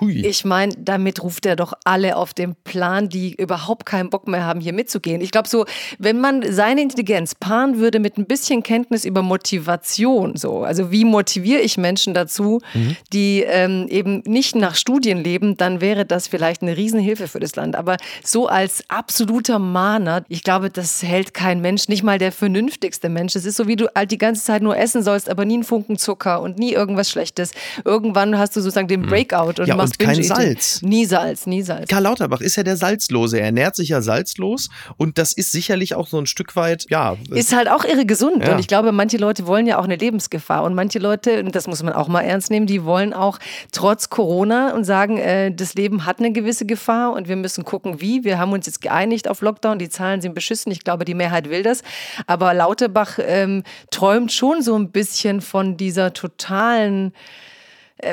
Ich 0.01 0.45
meine, 0.45 0.75
damit 0.93 1.23
ruft 1.23 1.47
er 1.47 1.57
doch 1.57 1.73
alle 1.85 2.17
auf 2.17 2.35
den 2.35 2.55
Plan, 2.65 3.09
die 3.09 3.35
überhaupt 3.35 3.87
keinen 3.87 4.11
Bock 4.11 4.29
mehr 4.29 4.45
haben, 4.45 4.61
hier 4.61 4.75
mitzugehen. 4.75 5.23
Ich 5.23 5.31
glaube 5.31 5.49
so, 5.49 5.65
wenn 5.99 6.21
man 6.21 6.45
seine 6.53 6.83
Intelligenz 6.83 7.35
paaren 7.35 7.79
würde 7.79 7.99
mit 7.99 8.19
ein 8.19 8.27
bisschen 8.27 8.63
Kenntnis 8.63 9.07
über 9.07 9.23
Motivation, 9.23 10.37
so, 10.37 10.65
also 10.65 10.93
wie 10.93 11.07
motiviere 11.07 11.63
ich 11.63 11.79
Menschen 11.79 12.13
dazu, 12.13 12.61
mhm. 12.75 12.97
die 13.11 13.41
ähm, 13.41 13.87
eben 13.89 14.23
nicht 14.27 14.55
nach 14.55 14.75
Studien 14.75 15.25
leben, 15.25 15.57
dann 15.57 15.81
wäre 15.81 16.05
das 16.05 16.29
vielleicht 16.29 16.61
eine 16.61 16.77
Riesenhilfe 16.77 17.27
für 17.27 17.41
das 17.41 17.57
Land. 17.57 17.75
Aber 17.75 17.97
so 18.23 18.49
als 18.49 18.85
absoluter 18.89 19.59
Mahner, 19.59 20.27
ich 20.29 20.43
glaube, 20.43 20.69
das 20.69 21.03
hält 21.03 21.33
kein 21.33 21.63
Mensch, 21.63 21.89
nicht 21.89 22.03
mal 22.03 22.19
der 22.19 22.33
vernünftigste 22.33 23.09
Mensch. 23.09 23.35
Es 23.35 23.47
ist 23.47 23.57
so, 23.57 23.67
wie 23.67 23.77
du 23.77 23.89
halt 23.97 24.11
die 24.11 24.19
ganze 24.19 24.45
Zeit 24.45 24.61
nur 24.61 24.77
essen 24.77 25.03
sollst, 25.03 25.31
aber 25.31 25.47
nie 25.47 25.55
einen 25.55 25.65
Funken 25.65 25.97
Zucker 25.97 26.43
und 26.43 26.59
nie 26.59 26.73
irgendwas 26.73 27.09
Schlechtes. 27.09 27.53
Irgendwann 27.83 28.37
hast 28.37 28.55
du 28.57 28.61
sozusagen 28.61 28.89
den 28.89 29.05
hm. 29.05 29.09
Breakout 29.09 29.59
und 29.59 29.69
ja, 29.69 29.75
machst 29.75 29.99
und 29.99 30.07
kein 30.07 30.23
Salz. 30.23 30.82
Nie 30.83 31.07
Salz, 31.07 31.47
nie 31.47 31.63
Salz. 31.63 31.89
Karl 31.89 32.03
Lauterbach 32.03 32.41
ist 32.41 32.57
ja 32.57 32.65
der 32.65 32.77
Salzlose. 32.77 33.39
Er 33.39 33.47
ernährt 33.47 33.77
sich 33.77 33.91
ja 33.91 34.03
salzlos 34.03 34.69
und 34.97 35.17
das 35.17 35.33
ist 35.33 35.53
sicherlich 35.53 35.95
auch 35.95 36.09
so 36.09 36.19
ein 36.19 36.27
Stück 36.27 36.57
weit, 36.57 36.87
ja. 36.91 37.17
Ist 37.31 37.55
halt 37.55 37.69
auch 37.69 37.85
irre 37.85 38.05
gesund. 38.05 38.43
Ja. 38.43 38.53
Und 38.53 38.59
ich 38.59 38.67
glaube, 38.67 38.91
manche 38.91 39.17
Leute 39.17 39.47
wollen 39.47 39.69
ja 39.69 39.79
auch 39.79 39.85
eine 39.85 39.95
Lebensgefahr 39.95 40.65
und 40.65 40.75
manche 40.75 40.99
Leute, 40.99 41.41
und 41.41 41.55
das 41.55 41.69
muss 41.69 41.83
man 41.85 41.93
auch 41.93 42.09
mal 42.09 42.23
ernst 42.23 42.51
nehmen, 42.51 42.67
die 42.67 42.85
wollen 42.85 43.13
auch 43.13 43.39
trotz 43.71 44.11
Corona 44.11 44.75
und 44.75 44.83
sagen, 44.83 45.19
äh, 45.19 45.55
das 45.55 45.75
Leben 45.75 46.05
hat 46.05 46.19
eine 46.19 46.33
gewisse 46.33 46.67
Gefahr 46.67 47.13
und 47.13 47.29
wir 47.29 47.37
müssen 47.37 47.65
gucken, 47.65 48.01
wie. 48.01 48.25
Wir 48.25 48.39
haben 48.39 48.53
uns 48.53 48.67
jetzt 48.67 48.81
geeinigt 48.81 49.29
auf 49.29 49.41
Lockdown, 49.41 49.79
die 49.79 49.89
Zahlen 49.89 50.21
sind 50.21 50.35
beschissen. 50.35 50.73
Ich 50.73 50.83
glaube, 50.83 51.05
die 51.05 51.15
Mehrheit 51.15 51.49
will 51.49 51.63
das. 51.63 51.83
Aber 52.27 52.55
Lauterbach 52.55 53.19
ähm, 53.25 53.63
träumt 53.91 54.33
schon 54.33 54.63
so 54.63 54.75
ein 54.75 54.91
bisschen 54.91 55.41
von 55.41 55.77
dieser 55.77 56.13
totalen 56.13 57.09
äh, 57.09 57.53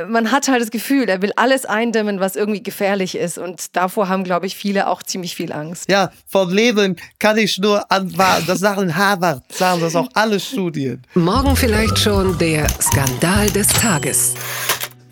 man 0.08 0.32
hat 0.32 0.48
halt 0.48 0.62
das 0.62 0.72
Gefühl, 0.72 1.10
er 1.10 1.22
will 1.22 1.32
alles 1.36 1.66
eindämmen, 1.66 2.20
was 2.20 2.36
irgendwie 2.36 2.62
gefährlich 2.62 3.16
ist. 3.16 3.38
Und 3.38 3.76
davor 3.76 4.10
haben, 4.10 4.24
glaube 4.24 4.46
ich, 4.46 4.56
viele 4.56 4.88
auch 4.88 5.04
ziemlich 5.04 5.36
viel 5.36 5.52
Angst. 5.52 5.90
Ja, 5.90 6.12
vom 6.28 6.52
Leben 6.52 6.96
kann 7.18 7.38
ich 7.38 7.58
nur 7.58 7.92
anwarten. 7.92 8.46
Das 8.48 8.60
sagen 8.60 8.96
Harvard, 8.96 9.52
sagen 9.52 9.82
das 9.82 9.96
auch 9.96 10.10
alle 10.14 10.40
Studien. 10.40 11.02
Morgen 11.16 11.56
vielleicht 11.56 11.98
schon 11.98 12.38
der 12.38 12.68
Skandal 12.82 13.50
des 13.50 13.68
Tages. 13.68 14.36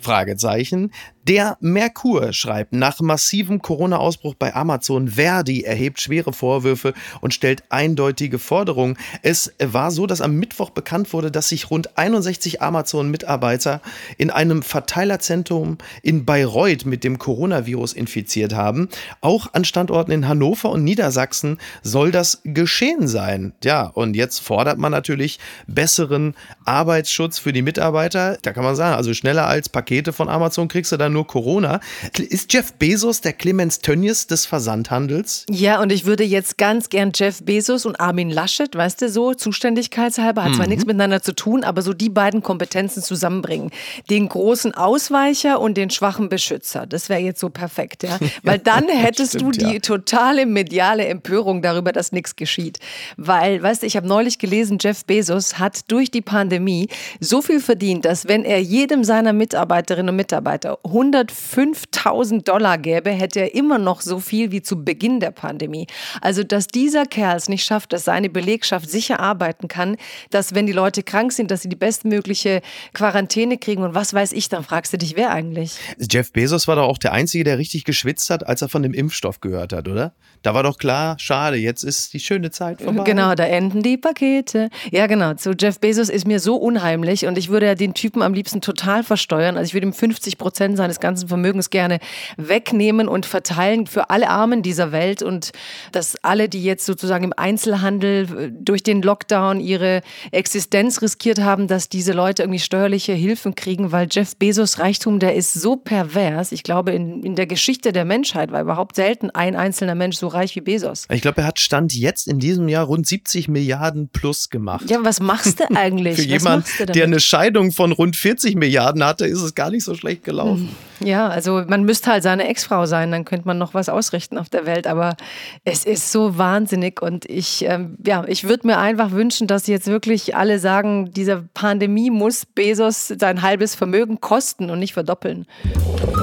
Fragezeichen. 0.00 0.92
Der 1.28 1.58
Merkur 1.60 2.32
schreibt, 2.32 2.72
nach 2.72 3.00
massivem 3.00 3.60
Corona-Ausbruch 3.60 4.32
bei 4.32 4.54
Amazon, 4.54 5.08
Verdi 5.08 5.62
erhebt 5.62 6.00
schwere 6.00 6.32
Vorwürfe 6.32 6.94
und 7.20 7.34
stellt 7.34 7.64
eindeutige 7.68 8.38
Forderungen. 8.38 8.96
Es 9.20 9.52
war 9.58 9.90
so, 9.90 10.06
dass 10.06 10.22
am 10.22 10.36
Mittwoch 10.36 10.70
bekannt 10.70 11.12
wurde, 11.12 11.30
dass 11.30 11.50
sich 11.50 11.70
rund 11.70 11.98
61 11.98 12.62
Amazon-Mitarbeiter 12.62 13.82
in 14.16 14.30
einem 14.30 14.62
Verteilerzentrum 14.62 15.76
in 16.02 16.24
Bayreuth 16.24 16.86
mit 16.86 17.04
dem 17.04 17.18
Coronavirus 17.18 17.92
infiziert 17.92 18.54
haben. 18.54 18.88
Auch 19.20 19.52
an 19.52 19.66
Standorten 19.66 20.12
in 20.12 20.28
Hannover 20.28 20.70
und 20.70 20.82
Niedersachsen 20.82 21.58
soll 21.82 22.10
das 22.10 22.40
geschehen 22.44 23.06
sein. 23.06 23.52
Ja, 23.62 23.82
und 23.82 24.16
jetzt 24.16 24.38
fordert 24.38 24.78
man 24.78 24.92
natürlich 24.92 25.40
besseren 25.66 26.34
Arbeitsschutz 26.64 27.38
für 27.38 27.52
die 27.52 27.60
Mitarbeiter. 27.60 28.38
Da 28.40 28.54
kann 28.54 28.64
man 28.64 28.76
sagen, 28.76 28.96
also 28.96 29.12
schneller 29.12 29.46
als 29.46 29.68
Pakete 29.68 30.14
von 30.14 30.30
Amazon 30.30 30.68
kriegst 30.68 30.90
du 30.90 30.96
dann 30.96 31.17
nur 31.17 31.17
nur 31.18 31.26
Corona. 31.26 31.80
Ist 32.16 32.52
Jeff 32.52 32.72
Bezos 32.74 33.20
der 33.20 33.32
Clemens 33.32 33.80
Tönnies 33.80 34.28
des 34.28 34.46
Versandhandels? 34.46 35.46
Ja, 35.50 35.82
und 35.82 35.90
ich 35.90 36.06
würde 36.06 36.22
jetzt 36.22 36.58
ganz 36.58 36.88
gern 36.90 37.10
Jeff 37.12 37.42
Bezos 37.42 37.84
und 37.86 38.00
Armin 38.00 38.30
Laschet, 38.30 38.74
weißt 38.74 39.02
du, 39.02 39.08
so 39.08 39.34
zuständigkeitshalber, 39.34 40.44
hat 40.44 40.54
zwar 40.54 40.66
mhm. 40.66 40.70
nichts 40.70 40.86
miteinander 40.86 41.20
zu 41.20 41.34
tun, 41.34 41.64
aber 41.64 41.82
so 41.82 41.92
die 41.92 42.08
beiden 42.08 42.42
Kompetenzen 42.42 43.02
zusammenbringen. 43.02 43.70
Den 44.08 44.28
großen 44.28 44.74
Ausweicher 44.74 45.60
und 45.60 45.76
den 45.76 45.90
schwachen 45.90 46.28
Beschützer. 46.28 46.86
Das 46.86 47.08
wäre 47.08 47.20
jetzt 47.20 47.40
so 47.40 47.50
perfekt, 47.50 48.04
ja. 48.04 48.18
Weil 48.44 48.60
dann 48.60 48.88
hättest 48.88 49.34
stimmt, 49.34 49.56
du 49.56 49.66
die 49.66 49.74
ja. 49.74 49.80
totale 49.80 50.46
mediale 50.46 51.06
Empörung 51.06 51.62
darüber, 51.62 51.90
dass 51.90 52.12
nichts 52.12 52.36
geschieht. 52.36 52.78
Weil, 53.16 53.60
weißt 53.60 53.82
du, 53.82 53.86
ich 53.86 53.96
habe 53.96 54.06
neulich 54.06 54.38
gelesen, 54.38 54.78
Jeff 54.80 55.04
Bezos 55.04 55.58
hat 55.58 55.90
durch 55.90 56.12
die 56.12 56.22
Pandemie 56.22 56.88
so 57.18 57.42
viel 57.42 57.60
verdient, 57.60 58.04
dass 58.04 58.28
wenn 58.28 58.44
er 58.44 58.62
jedem 58.62 59.02
seiner 59.02 59.32
Mitarbeiterinnen 59.32 60.10
und 60.10 60.16
Mitarbeiter 60.16 60.78
105.000 60.98 62.44
Dollar 62.44 62.78
gäbe, 62.78 63.10
hätte 63.10 63.40
er 63.40 63.54
immer 63.54 63.78
noch 63.78 64.00
so 64.00 64.18
viel 64.18 64.50
wie 64.50 64.62
zu 64.62 64.84
Beginn 64.84 65.20
der 65.20 65.30
Pandemie. 65.30 65.86
Also, 66.20 66.42
dass 66.42 66.66
dieser 66.66 67.06
Kerl 67.06 67.36
es 67.36 67.48
nicht 67.48 67.64
schafft, 67.64 67.92
dass 67.92 68.04
seine 68.04 68.28
Belegschaft 68.28 68.90
sicher 68.90 69.20
arbeiten 69.20 69.68
kann, 69.68 69.96
dass 70.30 70.54
wenn 70.54 70.66
die 70.66 70.72
Leute 70.72 71.02
krank 71.02 71.32
sind, 71.32 71.50
dass 71.50 71.62
sie 71.62 71.68
die 71.68 71.76
bestmögliche 71.76 72.62
Quarantäne 72.94 73.58
kriegen 73.58 73.82
und 73.82 73.94
was 73.94 74.12
weiß 74.12 74.32
ich, 74.32 74.48
dann 74.48 74.64
fragst 74.64 74.92
du 74.92 74.98
dich, 74.98 75.16
wer 75.16 75.30
eigentlich? 75.30 75.76
Jeff 76.10 76.32
Bezos 76.32 76.66
war 76.66 76.76
doch 76.76 76.88
auch 76.88 76.98
der 76.98 77.12
Einzige, 77.12 77.44
der 77.44 77.58
richtig 77.58 77.84
geschwitzt 77.84 78.30
hat, 78.30 78.46
als 78.46 78.62
er 78.62 78.68
von 78.68 78.82
dem 78.82 78.92
Impfstoff 78.92 79.40
gehört 79.40 79.72
hat, 79.72 79.88
oder? 79.88 80.14
Da 80.42 80.54
war 80.54 80.62
doch 80.62 80.78
klar, 80.78 81.16
schade, 81.18 81.56
jetzt 81.56 81.82
ist 81.82 82.12
die 82.12 82.20
schöne 82.20 82.50
Zeit 82.50 82.82
vorbei. 82.82 83.04
Genau, 83.04 83.34
da 83.34 83.44
enden 83.44 83.82
die 83.82 83.96
Pakete. 83.96 84.70
Ja, 84.90 85.06
genau. 85.06 85.34
Zu 85.34 85.52
Jeff 85.58 85.80
Bezos 85.80 86.08
ist 86.08 86.26
mir 86.26 86.40
so 86.40 86.56
unheimlich 86.56 87.26
und 87.26 87.38
ich 87.38 87.48
würde 87.48 87.66
ja 87.66 87.74
den 87.74 87.94
Typen 87.94 88.22
am 88.22 88.34
liebsten 88.34 88.60
total 88.60 89.02
versteuern. 89.02 89.56
Also 89.56 89.68
ich 89.68 89.74
würde 89.74 89.86
ihm 89.86 89.92
50 89.92 90.38
Prozent 90.38 90.76
seiner 90.76 90.87
meines 90.88 91.00
ganzen 91.00 91.28
Vermögens 91.28 91.70
gerne 91.70 91.98
wegnehmen 92.36 93.08
und 93.08 93.26
verteilen 93.26 93.86
für 93.86 94.10
alle 94.10 94.28
Armen 94.28 94.62
dieser 94.62 94.90
Welt 94.90 95.22
und 95.22 95.52
dass 95.92 96.16
alle, 96.24 96.48
die 96.48 96.64
jetzt 96.64 96.86
sozusagen 96.86 97.24
im 97.24 97.32
Einzelhandel 97.36 98.28
äh, 98.36 98.50
durch 98.50 98.82
den 98.82 99.02
Lockdown 99.02 99.60
ihre 99.60 100.00
Existenz 100.32 101.02
riskiert 101.02 101.40
haben, 101.40 101.68
dass 101.68 101.88
diese 101.88 102.12
Leute 102.12 102.42
irgendwie 102.42 102.58
steuerliche 102.58 103.12
Hilfen 103.12 103.54
kriegen, 103.54 103.92
weil 103.92 104.08
Jeff 104.10 104.36
Bezos 104.36 104.78
Reichtum, 104.78 105.18
der 105.18 105.34
ist 105.34 105.52
so 105.52 105.76
pervers. 105.76 106.52
Ich 106.52 106.62
glaube, 106.62 106.92
in, 106.92 107.22
in 107.22 107.34
der 107.36 107.46
Geschichte 107.46 107.92
der 107.92 108.04
Menschheit 108.04 108.50
war 108.50 108.62
überhaupt 108.62 108.96
selten 108.96 109.30
ein 109.30 109.56
einzelner 109.56 109.94
Mensch 109.94 110.16
so 110.16 110.28
reich 110.28 110.56
wie 110.56 110.62
Bezos. 110.62 111.04
Ich 111.10 111.20
glaube, 111.20 111.42
er 111.42 111.48
hat 111.48 111.60
Stand 111.60 111.92
jetzt 111.94 112.26
in 112.28 112.38
diesem 112.38 112.68
Jahr 112.68 112.86
rund 112.86 113.06
70 113.06 113.48
Milliarden 113.48 114.08
plus 114.08 114.48
gemacht. 114.48 114.88
Ja, 114.88 114.98
was 115.02 115.20
machst 115.20 115.60
du 115.60 115.64
eigentlich? 115.74 116.16
Für 116.16 116.22
jemanden, 116.22 116.66
der 116.86 117.04
eine 117.04 117.20
Scheidung 117.20 117.72
von 117.72 117.92
rund 117.92 118.16
40 118.16 118.56
Milliarden 118.56 119.04
hatte, 119.04 119.26
ist 119.26 119.42
es 119.42 119.54
gar 119.54 119.70
nicht 119.70 119.84
so 119.84 119.94
schlecht 119.94 120.24
gelaufen. 120.24 120.70
Ja, 121.00 121.28
also 121.28 121.62
man 121.66 121.84
müsste 121.84 122.10
halt 122.10 122.22
seine 122.22 122.48
Ex-Frau 122.48 122.86
sein, 122.86 123.12
dann 123.12 123.24
könnte 123.24 123.46
man 123.46 123.58
noch 123.58 123.74
was 123.74 123.88
ausrichten 123.88 124.36
auf 124.36 124.48
der 124.48 124.66
Welt. 124.66 124.86
Aber 124.86 125.16
es 125.64 125.84
ist 125.84 126.10
so 126.10 126.38
wahnsinnig 126.38 127.00
und 127.00 127.24
ich, 127.30 127.64
ähm, 127.64 127.96
ja, 128.04 128.24
ich 128.26 128.48
würde 128.48 128.66
mir 128.66 128.78
einfach 128.78 129.12
wünschen, 129.12 129.46
dass 129.46 129.66
jetzt 129.66 129.86
wirklich 129.86 130.34
alle 130.34 130.58
sagen, 130.58 131.12
diese 131.12 131.44
Pandemie 131.54 132.10
muss 132.10 132.46
Bezos 132.46 133.08
sein 133.08 133.42
halbes 133.42 133.74
Vermögen 133.74 134.20
kosten 134.20 134.70
und 134.70 134.80
nicht 134.80 134.94
verdoppeln. 134.94 135.46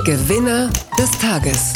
Gewinner 0.03 0.69
des 0.99 1.11
Tages 1.19 1.73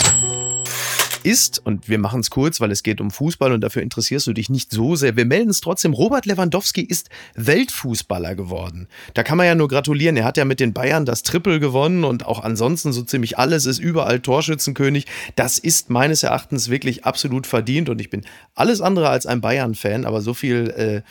ist, 1.23 1.65
und 1.65 1.89
wir 1.89 1.99
machen 1.99 2.21
es 2.21 2.29
kurz, 2.29 2.59
weil 2.61 2.71
es 2.71 2.83
geht 2.83 3.01
um 3.01 3.11
Fußball 3.11 3.51
und 3.51 3.61
dafür 3.61 3.81
interessierst 3.81 4.27
du 4.27 4.33
dich 4.33 4.49
nicht 4.49 4.71
so 4.71 4.95
sehr. 4.95 5.15
Wir 5.15 5.25
melden 5.25 5.49
es 5.49 5.61
trotzdem, 5.61 5.93
Robert 5.93 6.25
Lewandowski 6.25 6.81
ist 6.81 7.09
Weltfußballer 7.35 8.35
geworden. 8.35 8.87
Da 9.13 9.23
kann 9.23 9.37
man 9.37 9.45
ja 9.45 9.55
nur 9.55 9.67
gratulieren. 9.67 10.17
Er 10.17 10.25
hat 10.25 10.37
ja 10.37 10.45
mit 10.45 10.59
den 10.59 10.73
Bayern 10.73 11.05
das 11.05 11.23
Triple 11.23 11.59
gewonnen 11.59 12.03
und 12.03 12.25
auch 12.25 12.43
ansonsten 12.43 12.93
so 12.93 13.01
ziemlich 13.03 13.37
alles 13.37 13.65
ist 13.65 13.79
überall 13.79 14.19
Torschützenkönig. 14.19 15.05
Das 15.35 15.57
ist 15.57 15.89
meines 15.89 16.23
Erachtens 16.23 16.69
wirklich 16.69 17.05
absolut 17.05 17.47
verdient 17.47 17.89
und 17.89 17.99
ich 18.01 18.09
bin 18.09 18.25
alles 18.55 18.81
andere 18.81 19.09
als 19.09 19.25
ein 19.25 19.41
Bayern-Fan, 19.41 20.05
aber 20.05 20.21
so 20.21 20.33
viel, 20.33 21.03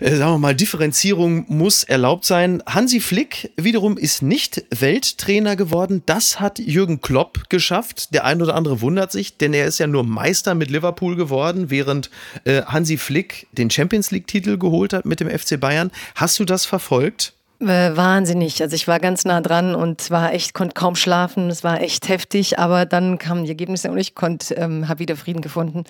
äh, 0.00 0.04
äh, 0.04 0.16
sagen 0.16 0.32
wir 0.32 0.38
mal, 0.38 0.54
Differenzierung 0.54 1.44
muss 1.48 1.84
erlaubt 1.84 2.24
sein. 2.24 2.62
Hansi 2.66 3.00
Flick 3.00 3.52
wiederum 3.56 3.96
ist 3.96 4.22
nicht 4.22 4.64
Welttrainer 4.70 5.56
geworden. 5.56 6.02
Das 6.06 6.40
hat 6.40 6.58
Jürgen 6.58 7.00
Klopp 7.00 7.48
geschafft. 7.48 8.14
Der 8.14 8.24
ein 8.24 8.40
oder 8.42 8.54
andere 8.54 8.80
wundert 8.80 9.03
wundert 9.04 9.12
sich, 9.12 9.36
denn 9.36 9.52
er 9.52 9.66
ist 9.66 9.78
ja 9.78 9.86
nur 9.86 10.02
Meister 10.02 10.54
mit 10.54 10.70
Liverpool 10.70 11.14
geworden, 11.14 11.68
während 11.68 12.08
äh, 12.44 12.62
Hansi 12.62 12.96
Flick 12.96 13.46
den 13.52 13.70
Champions 13.70 14.10
League-Titel 14.10 14.56
geholt 14.56 14.94
hat 14.94 15.04
mit 15.04 15.20
dem 15.20 15.28
FC 15.28 15.60
Bayern. 15.60 15.90
Hast 16.14 16.38
du 16.38 16.46
das 16.46 16.64
verfolgt? 16.64 17.34
Äh, 17.60 17.96
wahnsinnig. 17.96 18.60
Also 18.62 18.74
ich 18.74 18.88
war 18.88 18.98
ganz 18.98 19.24
nah 19.24 19.40
dran 19.40 19.76
und 19.76 20.10
war 20.10 20.32
echt, 20.32 20.54
konnte 20.54 20.74
kaum 20.74 20.96
schlafen. 20.96 21.48
Es 21.50 21.62
war 21.62 21.80
echt 21.80 22.08
heftig, 22.08 22.58
aber 22.58 22.84
dann 22.84 23.16
kamen 23.16 23.44
die 23.44 23.50
Ergebnisse 23.50 23.90
und 23.90 23.98
ich 23.98 24.16
konnte, 24.16 24.54
ähm, 24.54 24.88
habe 24.88 24.98
wieder 24.98 25.16
Frieden 25.16 25.40
gefunden. 25.40 25.84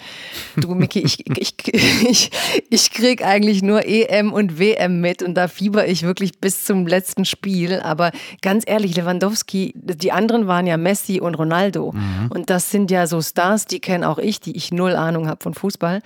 Du, 0.57 0.75
Miki, 0.75 1.01
ich, 1.01 1.27
ich, 1.39 1.55
ich, 1.65 2.31
ich 2.69 2.91
krieg 2.91 3.25
eigentlich 3.25 3.63
nur 3.63 3.87
EM 3.87 4.33
und 4.33 4.59
WM 4.59 5.01
mit 5.01 5.23
und 5.23 5.35
da 5.35 5.49
fieber 5.49 5.89
ich 5.89 6.03
wirklich 6.03 6.39
bis 6.39 6.65
zum 6.65 6.87
letzten 6.87 7.25
Spiel. 7.25 7.81
Aber 7.81 8.13
ganz 8.43 8.65
ehrlich, 8.67 8.95
Lewandowski, 8.95 9.73
die 9.75 10.13
anderen 10.13 10.47
waren 10.47 10.67
ja 10.67 10.77
Messi 10.77 11.21
und 11.21 11.35
Ronaldo. 11.35 11.93
Mhm. 11.93 12.31
Und 12.31 12.51
das 12.51 12.71
sind 12.71 12.91
ja 12.91 13.07
so 13.07 13.23
Stars, 13.23 13.65
die 13.65 13.81
kenne 13.81 14.09
auch 14.09 14.19
ich, 14.19 14.39
die 14.39 14.55
ich 14.55 14.71
null 14.71 14.95
Ahnung 14.95 15.29
habe 15.29 15.43
von 15.43 15.55
Fußball. 15.55 16.03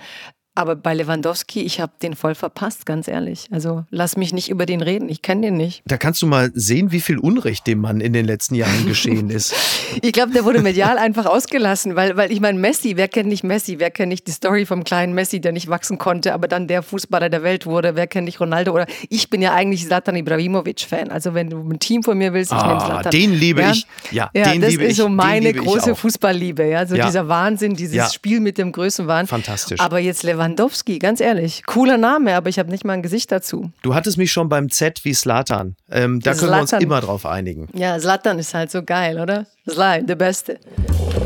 Aber 0.59 0.75
bei 0.75 0.93
Lewandowski, 0.93 1.61
ich 1.61 1.79
habe 1.79 1.93
den 2.01 2.17
voll 2.17 2.35
verpasst, 2.35 2.85
ganz 2.85 3.07
ehrlich. 3.07 3.47
Also 3.49 3.85
lass 3.91 4.17
mich 4.17 4.33
nicht 4.33 4.49
über 4.49 4.65
den 4.65 4.81
reden, 4.81 5.07
ich 5.07 5.21
kenne 5.21 5.43
den 5.43 5.55
nicht. 5.55 5.83
Da 5.85 5.95
kannst 5.95 6.21
du 6.21 6.27
mal 6.27 6.51
sehen, 6.53 6.91
wie 6.91 6.99
viel 6.99 7.17
Unrecht 7.17 7.65
dem 7.65 7.79
Mann 7.79 8.01
in 8.01 8.11
den 8.11 8.25
letzten 8.25 8.55
Jahren 8.55 8.85
geschehen 8.85 9.29
ist. 9.29 9.55
ich 10.01 10.11
glaube, 10.11 10.33
der 10.33 10.43
wurde 10.43 10.61
medial 10.61 10.97
einfach 10.97 11.27
ausgelassen, 11.27 11.95
weil, 11.95 12.17
weil 12.17 12.29
ich 12.29 12.41
meine, 12.41 12.59
Messi, 12.59 12.97
wer 12.97 13.07
kennt 13.07 13.29
nicht 13.29 13.45
Messi? 13.45 13.79
Wer 13.79 13.89
kennt 13.89 14.09
nicht 14.09 14.27
die 14.27 14.33
Story 14.33 14.65
vom 14.65 14.83
kleinen 14.83 15.13
Messi, 15.13 15.39
der 15.39 15.53
nicht 15.53 15.69
wachsen 15.69 15.97
konnte, 15.97 16.33
aber 16.33 16.49
dann 16.49 16.67
der 16.67 16.83
Fußballer 16.83 17.29
der 17.29 17.41
Welt 17.41 17.65
wurde? 17.65 17.95
Wer 17.95 18.07
kennt 18.07 18.25
nicht 18.25 18.41
Ronaldo? 18.41 18.73
Oder 18.73 18.85
ich 19.07 19.29
bin 19.29 19.41
ja 19.41 19.53
eigentlich 19.53 19.85
Zlatan 19.85 20.17
Ibrahimovic-Fan. 20.17 21.09
Also 21.09 21.33
wenn 21.35 21.49
du 21.49 21.69
ein 21.69 21.79
Team 21.79 22.03
von 22.03 22.17
mir 22.17 22.33
willst, 22.33 22.51
ich 22.51 22.57
ah, 22.57 22.67
nehme 22.67 22.79
Zlatan. 22.79 23.11
Den 23.11 23.33
liebe 23.33 23.61
ja? 23.61 23.71
ich. 23.71 23.87
Ja, 24.11 24.29
ja 24.35 24.51
den 24.51 24.59
das 24.59 24.71
liebe 24.71 24.83
ist 24.83 24.91
ich. 24.91 24.97
so 24.97 25.07
meine 25.07 25.53
große 25.53 25.95
Fußballliebe. 25.95 26.65
Ja? 26.67 26.85
So 26.85 26.95
ja. 26.95 27.05
dieser 27.05 27.29
Wahnsinn, 27.29 27.75
dieses 27.77 27.95
ja. 27.95 28.09
Spiel 28.09 28.41
mit 28.41 28.57
dem 28.57 28.73
Größenwahn. 28.73 29.25
Fantastisch. 29.25 29.79
Aber 29.79 29.99
jetzt 29.99 30.23
Lewandowski, 30.23 30.48
ganz 30.55 31.21
ehrlich. 31.21 31.63
Cooler 31.65 31.97
Name, 31.97 32.35
aber 32.35 32.49
ich 32.49 32.59
habe 32.59 32.69
nicht 32.69 32.85
mal 32.85 32.93
ein 32.93 33.01
Gesicht 33.01 33.31
dazu. 33.31 33.71
Du 33.81 33.95
hattest 33.95 34.17
mich 34.17 34.31
schon 34.31 34.49
beim 34.49 34.69
Z 34.69 35.03
wie 35.05 35.13
Slatan. 35.13 35.75
Ähm, 35.89 36.19
da 36.19 36.33
können 36.33 36.51
wir 36.51 36.61
uns 36.61 36.73
immer 36.73 37.01
drauf 37.01 37.25
einigen. 37.25 37.67
Ja, 37.73 37.99
Slatan 37.99 38.39
ist 38.39 38.53
halt 38.53 38.71
so 38.71 38.83
geil, 38.83 39.19
oder? 39.19 39.45
Sly, 39.69 40.05
der 40.05 40.15
Beste. 40.15 40.59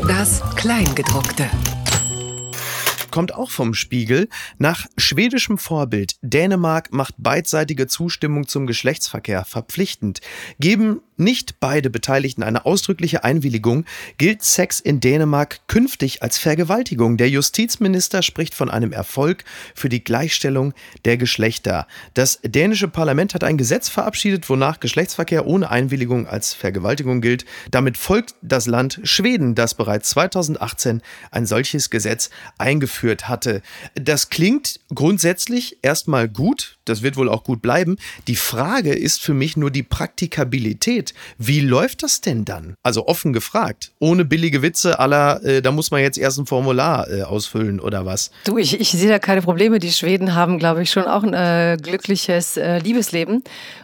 Das 0.06 0.42
Kleingedruckte 0.56 1.48
kommt 3.14 3.32
auch 3.32 3.50
vom 3.50 3.74
Spiegel. 3.74 4.28
Nach 4.58 4.86
schwedischem 4.96 5.56
Vorbild 5.56 6.16
Dänemark 6.22 6.92
macht 6.92 7.14
beidseitige 7.16 7.86
Zustimmung 7.86 8.48
zum 8.48 8.66
Geschlechtsverkehr 8.66 9.44
verpflichtend. 9.44 10.20
Geben 10.58 11.00
nicht 11.16 11.60
beide 11.60 11.90
Beteiligten 11.90 12.42
eine 12.42 12.64
ausdrückliche 12.64 13.24
Einwilligung, 13.24 13.84
gilt 14.18 14.42
Sex 14.42 14.80
in 14.80 15.00
Dänemark 15.00 15.60
künftig 15.66 16.22
als 16.22 16.38
Vergewaltigung. 16.38 17.16
Der 17.16 17.28
Justizminister 17.28 18.22
spricht 18.22 18.54
von 18.54 18.70
einem 18.70 18.92
Erfolg 18.92 19.44
für 19.74 19.88
die 19.88 20.02
Gleichstellung 20.02 20.74
der 21.04 21.16
Geschlechter. 21.16 21.86
Das 22.14 22.40
dänische 22.42 22.88
Parlament 22.88 23.34
hat 23.34 23.44
ein 23.44 23.58
Gesetz 23.58 23.88
verabschiedet, 23.88 24.48
wonach 24.48 24.80
Geschlechtsverkehr 24.80 25.46
ohne 25.46 25.70
Einwilligung 25.70 26.26
als 26.26 26.54
Vergewaltigung 26.54 27.20
gilt. 27.20 27.44
Damit 27.70 27.96
folgt 27.96 28.34
das 28.42 28.66
Land 28.66 29.00
Schweden, 29.04 29.54
das 29.54 29.74
bereits 29.74 30.10
2018 30.10 31.02
ein 31.30 31.46
solches 31.46 31.90
Gesetz 31.90 32.30
eingeführt 32.58 33.28
hatte. 33.28 33.62
Das 33.94 34.30
klingt 34.30 34.80
grundsätzlich 34.94 35.78
erstmal 35.82 36.28
gut, 36.28 36.78
das 36.84 37.02
wird 37.02 37.16
wohl 37.16 37.28
auch 37.28 37.44
gut 37.44 37.62
bleiben. 37.62 37.96
Die 38.26 38.36
Frage 38.36 38.94
ist 38.94 39.20
für 39.20 39.34
mich 39.34 39.56
nur 39.56 39.70
die 39.70 39.82
Praktikabilität. 39.82 41.03
Wie 41.36 41.60
läuft 41.60 42.02
das 42.02 42.20
denn 42.20 42.44
dann? 42.44 42.74
Also 42.82 43.06
offen 43.06 43.32
gefragt, 43.32 43.92
ohne 43.98 44.24
billige 44.24 44.62
Witze 44.62 44.98
aller, 44.98 45.42
äh, 45.44 45.60
da 45.60 45.72
muss 45.72 45.90
man 45.90 46.00
jetzt 46.00 46.16
erst 46.16 46.38
ein 46.38 46.46
Formular 46.46 47.10
äh, 47.10 47.22
ausfüllen 47.22 47.80
oder 47.80 48.06
was? 48.06 48.30
Du, 48.44 48.56
ich, 48.56 48.80
ich 48.80 48.90
sehe 48.90 49.08
da 49.08 49.18
keine 49.18 49.42
Probleme. 49.42 49.78
Die 49.78 49.92
Schweden 49.92 50.34
haben, 50.34 50.58
glaube 50.58 50.82
ich, 50.82 50.90
schon 50.90 51.04
auch 51.04 51.22
ein 51.22 51.34
äh, 51.34 51.76
glückliches 51.80 52.56
äh, 52.56 52.78
Liebesleben. 52.78 53.42